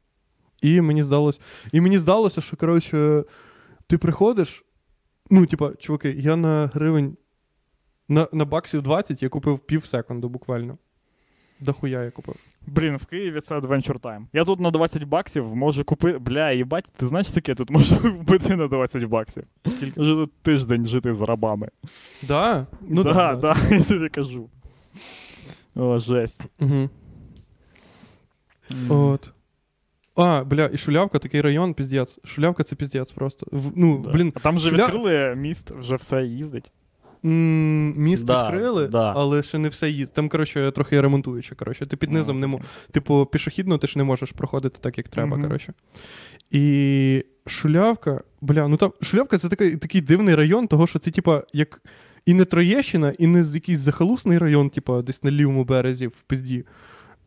І 0.62 0.80
мені 0.80 1.02
здалося, 1.02 1.40
і 1.72 1.80
мені 1.80 1.98
здалося, 1.98 2.40
що, 2.40 2.56
коротше, 2.56 3.24
ти 3.86 3.98
приходиш. 3.98 4.64
Ну, 5.30 5.46
типа, 5.46 5.72
чуваки, 5.74 6.10
я 6.10 6.36
на 6.36 6.66
гривень. 6.74 7.16
На, 8.08 8.28
на 8.32 8.44
баксів 8.44 8.82
20 8.82 9.22
я 9.22 9.28
купив 9.28 9.58
пів 9.58 9.86
секунду 9.86 10.28
буквально. 10.28 10.78
Дохуя 11.60 12.04
я 12.04 12.10
купив. 12.10 12.36
Блін, 12.66 12.96
в 12.96 13.06
Києві 13.06 13.40
це 13.40 13.58
Adventure 13.58 14.00
Time. 14.00 14.24
Я 14.32 14.44
тут 14.44 14.60
на 14.60 14.70
20 14.70 15.04
баксів 15.04 15.56
можу 15.56 15.84
купити. 15.84 16.18
Бля, 16.18 16.52
їбать, 16.52 16.84
ти 16.96 17.06
знаєш, 17.06 17.30
скільки 17.30 17.50
я 17.50 17.54
тут 17.54 17.70
можу 17.70 17.96
купити 18.18 18.56
на 18.56 18.68
20 18.68 19.04
баксів? 19.04 19.44
Скільки? 19.66 20.00
Можу 20.00 20.16
тут 20.16 20.32
тиждень 20.42 20.86
жити 20.86 21.12
з 21.12 21.20
рабами. 21.20 21.68
Да? 22.22 22.66
Ну, 22.88 23.02
да, 23.02 23.12
да, 23.12 23.34
да, 23.70 23.74
я 23.74 23.82
тобі 23.82 24.08
кажу. 24.08 24.48
О, 25.74 25.98
жесть. 25.98 26.44
Угу. 26.60 26.88
От. 28.88 29.32
А, 30.16 30.44
бля, 30.44 30.66
і 30.72 30.76
шулявка 30.76 31.18
такий 31.18 31.40
район, 31.40 31.74
піздець. 31.74 32.18
Шулявка 32.24 32.62
це 32.64 32.76
піздець 32.76 33.12
просто. 33.12 33.46
В, 33.52 33.72
ну, 33.76 34.02
Да. 34.04 34.10
блін, 34.12 34.32
А 34.36 34.40
там 34.40 34.58
же 34.58 34.70
шля- 34.70 34.76
відкрили 34.78 35.34
міст, 35.36 35.70
вже 35.70 35.96
все 35.96 36.22
їздить. 36.24 36.72
М, 37.24 37.94
міст 37.96 38.24
Да, 38.24 38.42
відкрили, 38.44 38.88
да. 38.88 39.12
але 39.16 39.42
ще 39.42 39.58
не 39.58 39.68
все 39.68 39.90
їздить. 39.90 40.14
Там, 40.14 40.28
коротше, 40.28 40.70
трохи 40.74 41.00
ремонтуючи. 41.00 41.54
Коротше, 41.54 41.86
ти 41.86 41.96
під 41.96 42.10
низом 42.12 42.40
не 42.40 42.46
мо... 42.46 42.60
Типу, 42.90 43.26
пішохідно 43.26 43.78
ти 43.78 43.86
ж 43.86 43.98
не 43.98 44.04
можеш 44.04 44.32
проходити 44.32 44.78
так, 44.80 44.98
як 44.98 45.08
треба, 45.08 45.36
Мгм. 45.36 45.42
коротше. 45.46 45.72
І 46.50 47.24
шулявка, 47.46 48.20
бля, 48.40 48.68
ну 48.68 48.76
там 48.76 48.92
шулявка 49.02 49.38
це 49.38 49.48
такий, 49.48 49.76
такий 49.76 50.00
дивний 50.00 50.34
район, 50.34 50.66
того 50.68 50.86
що 50.86 50.98
це, 50.98 51.10
типа, 51.10 51.42
як 51.52 51.82
і 52.26 52.34
не 52.34 52.44
Троєщина, 52.44 53.14
і 53.18 53.26
не 53.26 53.40
якийсь 53.54 53.78
захалусний 53.78 54.38
район, 54.38 54.70
типа, 54.70 55.02
десь 55.02 55.22
на 55.22 55.30
лівому 55.30 55.64
березі 55.64 56.06
в 56.06 56.22
пизді. 56.26 56.64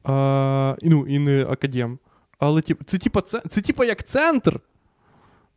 А, 0.04 0.76
ну, 0.82 1.06
і 1.08 1.20
не 1.20 1.44
академ. 1.50 2.00
Але 2.39 2.62
тип, 2.62 2.82
це, 2.86 2.98
типа, 2.98 3.22
це, 3.22 3.41
це 3.50 3.62
типа 3.62 3.86
як 3.86 4.04
центр. 4.04 4.60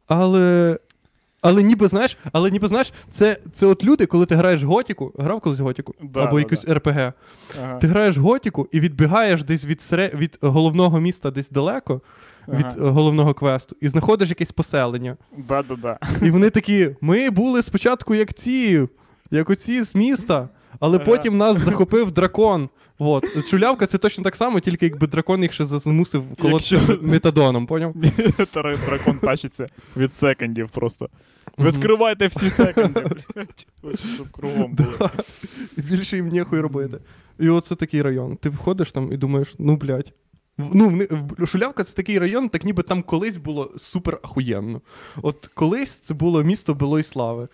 Але. 0.06 0.78
Але 1.46 1.62
ніби 1.62 1.88
знаєш, 1.88 2.16
але 2.32 2.50
ніби 2.50 2.68
знаєш, 2.68 2.92
це, 3.10 3.36
це 3.52 3.66
от 3.66 3.84
люди, 3.84 4.06
коли 4.06 4.26
ти 4.26 4.34
граєш 4.34 4.62
готіку, 4.62 5.12
грав 5.18 5.40
колись 5.40 5.58
готіку, 5.58 5.94
Да, 6.02 6.20
або 6.20 6.32
да, 6.32 6.38
якусь 6.38 6.64
да. 6.64 6.74
РПГ. 6.74 7.12
Ага. 7.62 7.78
Ти 7.78 7.86
граєш 7.86 8.16
готіку 8.16 8.68
і 8.72 8.80
відбігаєш 8.80 9.44
десь 9.44 9.64
від, 9.64 9.80
сере... 9.80 10.10
від 10.14 10.38
головного 10.40 11.00
міста 11.00 11.30
десь 11.30 11.50
далеко, 11.50 12.00
Ага. 12.48 12.58
від 12.58 12.82
головного 12.82 13.34
квесту, 13.34 13.76
і 13.80 13.88
знаходиш 13.88 14.28
якесь 14.28 14.52
поселення. 14.52 15.16
Да-да-да. 15.48 15.98
І 16.22 16.30
вони 16.30 16.50
такі: 16.50 16.90
ми 17.00 17.30
були 17.30 17.62
спочатку 17.62 18.14
як 18.14 18.34
ці, 18.34 18.88
як 19.30 19.50
оці 19.50 19.82
з 19.82 19.94
міста, 19.94 20.48
але 20.80 20.98
потім 20.98 21.36
нас 21.36 21.58
захопив 21.58 22.10
дракон. 22.10 22.68
От. 22.98 23.48
Чулявка 23.48 23.86
це 23.86 23.98
точно 23.98 24.24
так 24.24 24.36
само, 24.36 24.60
тільки 24.60 24.86
якби 24.86 25.06
дракон 25.06 25.42
їх 25.42 25.52
ще 25.52 25.66
змусив 25.66 26.24
колотися 26.40 26.76
Якщо- 26.76 26.98
метадоном, 27.02 27.66
поняв? 27.66 27.94
Дракон 28.54 29.18
тащиться 29.18 29.66
від 29.96 30.14
секондів 30.14 30.68
просто. 30.68 31.08
Відкривайте 31.58 32.26
всі 32.26 32.50
секонди, 32.50 33.00
блядь. 33.34 33.66
От 33.82 34.00
Щоб 34.14 34.30
кругом 34.30 34.72
було. 34.74 35.10
Більше 35.76 36.16
їм 36.16 36.28
ніхуй 36.28 36.60
робити. 36.60 36.98
І 37.40 37.48
оце 37.48 37.74
такий 37.74 38.02
район. 38.02 38.36
Ти 38.36 38.48
входиш 38.48 38.92
там 38.92 39.12
і 39.12 39.16
думаєш, 39.16 39.54
ну 39.58 39.76
блядь. 39.76 40.12
В- 40.58 40.74
Ну, 40.74 41.02
в- 41.10 41.46
Шулявка 41.46 41.84
це 41.84 41.94
такий 41.94 42.18
район, 42.18 42.48
так 42.48 42.64
ніби 42.64 42.82
там 42.82 43.02
колись 43.02 43.36
було 43.36 43.72
супер 43.76 44.18
ахуєнно. 44.22 44.80
От 45.22 45.46
колись 45.54 45.90
це 45.96 46.14
було 46.14 46.42
місто 46.42 46.74
Белої 46.74 47.04
Слави. 47.04 47.48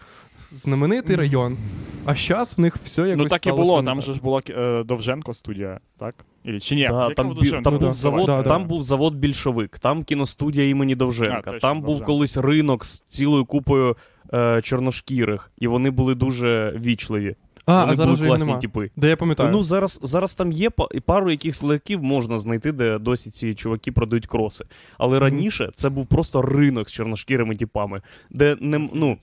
Знаменитий 0.55 1.17
район. 1.17 1.57
А 2.05 2.15
зараз 2.15 2.55
в 2.57 2.61
них 2.61 2.77
все 2.85 3.03
якось 3.03 3.17
Ну 3.19 3.29
так 3.29 3.47
і 3.47 3.53
було, 3.53 3.83
там 3.83 4.03
же 4.03 4.15
ж 4.15 4.21
була 4.21 4.41
е, 4.51 4.85
Довженко 4.85 5.35
студія, 5.35 5.81
так? 5.99 6.15
Ілі, 6.45 6.61
чи 6.61 6.75
ні? 6.75 6.89
Да, 6.91 7.11
там, 7.11 7.35
бі- 7.35 7.51
там, 7.51 7.63
Ну, 7.65 7.71
був 7.79 7.89
да. 7.89 7.95
завод, 7.95 8.27
Да, 8.27 8.43
да. 8.43 8.49
там 8.49 8.67
був 8.67 8.83
завод 8.83 9.15
більшовик, 9.15 9.79
там 9.79 10.05
кіностудія 10.05 10.69
імені 10.69 10.95
Довженка. 10.95 11.39
А, 11.47 11.51
точно, 11.51 11.59
там 11.61 11.77
був 11.77 11.87
Довженко. 11.87 12.07
колись 12.07 12.37
ринок 12.37 12.85
з 12.85 13.01
цілою 13.01 13.45
купою 13.45 13.97
е, 14.35 14.61
чорношкірих, 14.63 15.51
і 15.59 15.67
вони 15.67 15.91
були 15.91 16.15
дуже 16.15 16.81
вічливі. 16.85 17.37
А, 17.67 17.81
вони 17.81 17.93
а 17.93 17.97
зараз 17.97 18.17
були 18.19 18.29
класні 18.29 18.47
нема. 18.47 18.59
типи. 18.59 18.91
Де 18.97 19.09
я 19.09 19.17
пам'ятаю. 19.17 19.51
Ну 19.53 19.63
зараз, 19.63 20.01
зараз 20.03 20.35
там 20.35 20.53
є 20.53 20.71
пару 21.07 21.31
якихось 21.31 21.63
ларьків 21.63 22.03
можна 22.03 22.39
знайти, 22.39 22.73
де 22.73 22.99
досі 22.99 23.31
ці 23.31 23.55
чуваки 23.55 23.93
продають 23.93 24.27
кроси. 24.27 24.65
Але 24.99 25.19
раніше 25.19 25.71
це 25.75 25.89
був 25.89 26.07
просто 26.07 26.43
ринок 26.43 26.89
з 26.89 26.93
чорношкірими 26.93 27.57
типами, 27.57 28.03
де 28.31 28.57
не 28.61 28.89
ну, 28.95 29.19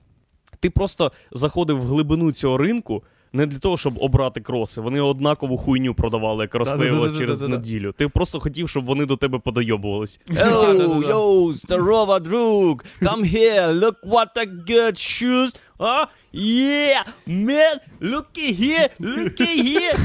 ти 0.60 0.70
просто 0.70 1.12
заходив 1.32 1.78
в 1.78 1.86
глибину 1.86 2.32
цього 2.32 2.56
ринку. 2.56 3.02
Не 3.32 3.46
для 3.46 3.58
того, 3.58 3.76
щоб 3.76 3.98
обрати 3.98 4.40
кроси. 4.40 4.80
Вони 4.80 5.00
однакову 5.00 5.56
хуйню 5.56 5.94
продавали, 5.94 6.44
яка 6.44 6.58
розклеювалась 6.58 7.18
через 7.18 7.40
неділю. 7.40 7.92
Ти 7.92 8.08
просто 8.08 8.40
хотів, 8.40 8.68
щоб 8.68 8.84
вони 8.84 9.06
до 9.06 9.16
тебе 9.16 9.38
подойобувались. 9.38 10.20
Йоу, 10.28 11.02
йоу, 11.02 11.52
здорова, 11.52 12.20
друг! 12.20 12.84
Come 13.02 13.34
here, 13.34 13.80
look 13.80 13.96
what 14.06 14.26
I 14.36 14.46
got 14.70 14.92
shoes! 14.94 15.56
А? 15.78 16.06
Yeah, 16.32 17.04
man, 17.26 17.80
looky 18.00 18.52
here, 18.60 18.88
looky 19.00 19.62
here! 19.64 19.96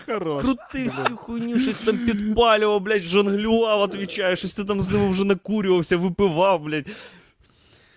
Хорош. 0.06 0.42
Крути 0.42 0.84
всю 0.84 1.16
хуйню, 1.16 1.58
щось 1.58 1.80
там 1.80 1.98
підпалював, 1.98 2.80
блядь, 2.80 3.02
жонглював, 3.02 3.80
отвічаю, 3.80 4.36
щось 4.36 4.54
ти 4.54 4.64
там 4.64 4.82
з 4.82 4.90
ними 4.90 5.08
вже 5.08 5.24
накурювався, 5.24 5.96
випивав, 5.96 6.60
блядь. 6.62 6.86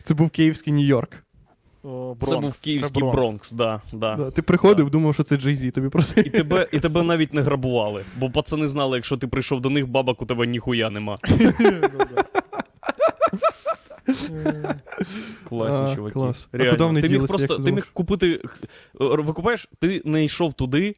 Це 0.03 0.14
був 0.14 0.30
київський 0.30 0.74
Нью-Йорк. 0.74 1.24
О, 1.84 2.15
Це 2.19 2.38
був 2.38 2.61
київський 2.61 3.01
Бронкс. 3.01 3.15
Бронкс, 3.17 3.51
да, 3.51 3.82
да. 3.93 4.15
Да, 4.15 4.32
ти 4.32 4.41
приходив, 4.41 4.89
думав, 4.89 5.13
що 5.13 5.23
це 5.23 5.36
Jay-Z, 5.36 5.71
тобі 5.71 5.89
просто. 5.89 6.21
І 6.21 6.29
тебе, 6.29 6.67
і 6.71 6.79
тебе 6.79 7.03
навіть 7.03 7.34
не 7.34 7.41
грабували, 7.41 8.03
бо 8.17 8.29
пацани 8.29 8.67
знали, 8.67 8.97
якщо 8.97 9.17
ти 9.17 9.27
прийшов 9.27 9.61
до 9.61 9.69
них, 9.69 9.88
бабок 9.88 10.21
у 10.21 10.25
тебе 10.25 10.47
ніхуя 10.47 10.89
нема. 10.89 11.17
Класні 15.43 15.95
чуваки. 15.95 16.13
клас. 16.13 16.47
Реально. 16.51 17.01
ти 17.01 17.09
міг 17.09 17.27
просто 17.27 17.59
ти 17.59 17.71
міг 17.71 17.88
купити. 17.93 18.32
е, 18.34 18.47
Викупаєш, 18.99 19.69
ти 19.79 20.01
не 20.05 20.25
йшов 20.25 20.53
туди 20.53 20.95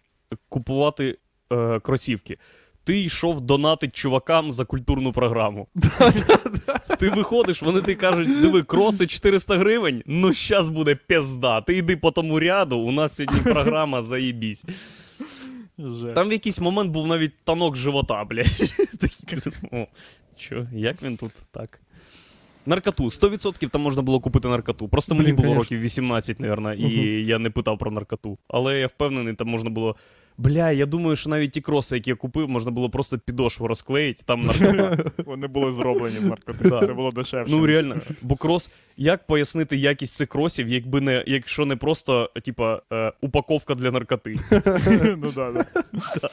купувати 0.49 1.17
е, 1.51 1.79
кросівки. 1.79 2.38
Ти 2.84 3.01
йшов 3.01 3.41
донатить 3.41 3.95
чувакам 3.95 4.51
за 4.51 4.65
культурну 4.65 5.11
програму. 5.11 5.67
Ти 6.99 7.09
виходиш, 7.09 7.61
вони 7.61 7.81
тобі 7.81 7.95
кажуть, 7.95 8.41
диви, 8.41 8.63
кроси 8.63 9.07
400 9.07 9.57
гривень, 9.57 10.03
ну 10.05 10.34
щас 10.34 10.69
буде 10.69 10.95
пізда. 11.07 11.61
Ти 11.61 11.77
йди 11.77 11.97
по 11.97 12.11
тому 12.11 12.39
ряду, 12.39 12.77
у 12.77 12.91
нас 12.91 13.15
сьогодні 13.15 13.51
програма 13.53 14.03
заєбісь. 14.03 14.63
Там 16.15 16.29
в 16.29 16.31
якийсь 16.31 16.59
момент 16.59 16.91
був 16.91 17.07
навіть 17.07 17.34
танок 17.43 17.75
живота, 17.75 18.23
блядь. 18.23 18.73
О, 19.71 19.86
що, 20.38 20.67
як 20.73 21.03
він 21.03 21.17
тут 21.17 21.31
так? 21.51 21.79
Наркоту. 22.65 23.03
100% 23.03 23.69
там 23.69 23.81
можна 23.81 24.01
було 24.01 24.19
купити 24.19 24.47
наркоту. 24.47 24.88
Просто 24.88 25.15
мені 25.15 25.25
Блін, 25.25 25.36
було 25.36 25.47
конечно. 25.47 25.63
років 25.63 25.79
18, 25.81 26.39
мабуть, 26.39 26.79
і 26.79 26.84
Мгм. 26.86 27.29
я 27.29 27.39
не 27.39 27.49
питав 27.49 27.77
про 27.77 27.91
наркоту. 27.91 28.38
Але 28.47 28.79
я 28.79 28.88
впевнений, 28.88 29.34
там 29.34 29.47
можна 29.47 29.69
було. 29.69 29.95
Бля, 30.38 30.71
я 30.71 30.86
думаю, 30.86 31.15
що 31.15 31.29
навіть 31.29 31.51
ті 31.51 31.61
кроси, 31.61 31.95
які 31.95 32.09
я 32.09 32.15
купив, 32.15 32.49
можна 32.49 32.71
було 32.71 32.89
просто 32.89 33.17
підошву 33.19 33.67
розклеїти, 33.67 34.23
там 34.25 34.41
наркота. 34.41 34.97
Вони 35.25 35.47
були 35.47 35.71
зроблені 35.71 36.17
в 36.17 36.25
наркотику. 36.25 36.69
Да. 36.69 36.86
Це 36.86 36.93
було 36.93 37.11
дешевше. 37.11 37.51
Ну 37.51 37.65
реально, 37.65 37.95
бо 38.21 38.36
крос. 38.36 38.69
Як 38.97 39.27
пояснити 39.27 39.77
якість 39.77 40.15
цих 40.15 40.29
кросів, 40.29 40.67
якби 40.67 41.01
не, 41.01 41.23
якщо 41.27 41.65
не 41.65 41.75
просто, 41.75 42.31
типа, 42.43 42.81
е, 42.93 43.13
упаковка 43.21 43.75
для 43.75 43.91
наркоти? 43.91 44.39
ну, 45.17 45.31
да, 45.36 45.51
да. 45.51 45.65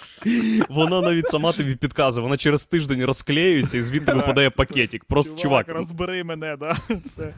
Вона 0.69 1.01
навіть 1.01 1.29
сама 1.29 1.53
тобі 1.53 1.75
підказує, 1.77 2.23
вона 2.23 2.37
через 2.37 2.67
тиждень 2.67 3.05
розклеюється 3.05 3.79
і 3.79 3.83
звідти 3.83 4.13
випадає 4.13 4.51
пакетик. 4.51 5.05
Просто 5.05 5.37
чувак. 5.37 5.69
розбери 5.69 6.25
мене, 6.25 6.57
да. 6.57 6.77
Це. 7.17 7.35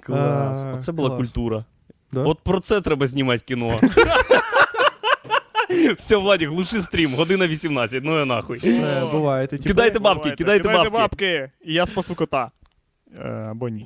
Клас. 0.00 0.64
А, 0.64 0.74
Оце 0.74 0.92
була 0.92 1.16
культура. 1.16 1.64
Да? 2.14 2.20
От 2.20 2.38
про 2.38 2.60
це 2.60 2.80
треба 2.80 3.06
знімати 3.06 3.42
кіно. 3.46 3.78
Все, 5.98 6.16
Владі, 6.16 6.46
глуши 6.46 6.82
стрім, 6.82 7.14
година 7.14 7.46
18, 7.48 8.04
ну 8.04 8.22
і 8.22 8.24
нахуй. 8.24 8.60
Е, 8.64 9.02
буває, 9.12 9.46
ти, 9.46 9.56
типу, 9.56 9.68
Кидайте 9.68 9.98
бабки, 9.98 10.30
кидайте 10.30 10.68
бабки. 10.68 10.90
бабки. 10.90 11.50
І 11.64 11.74
я 11.74 11.86
спасу 11.86 12.14
кота. 12.14 12.50
Е, 13.24 13.28
або 13.28 13.68
ні. 13.68 13.82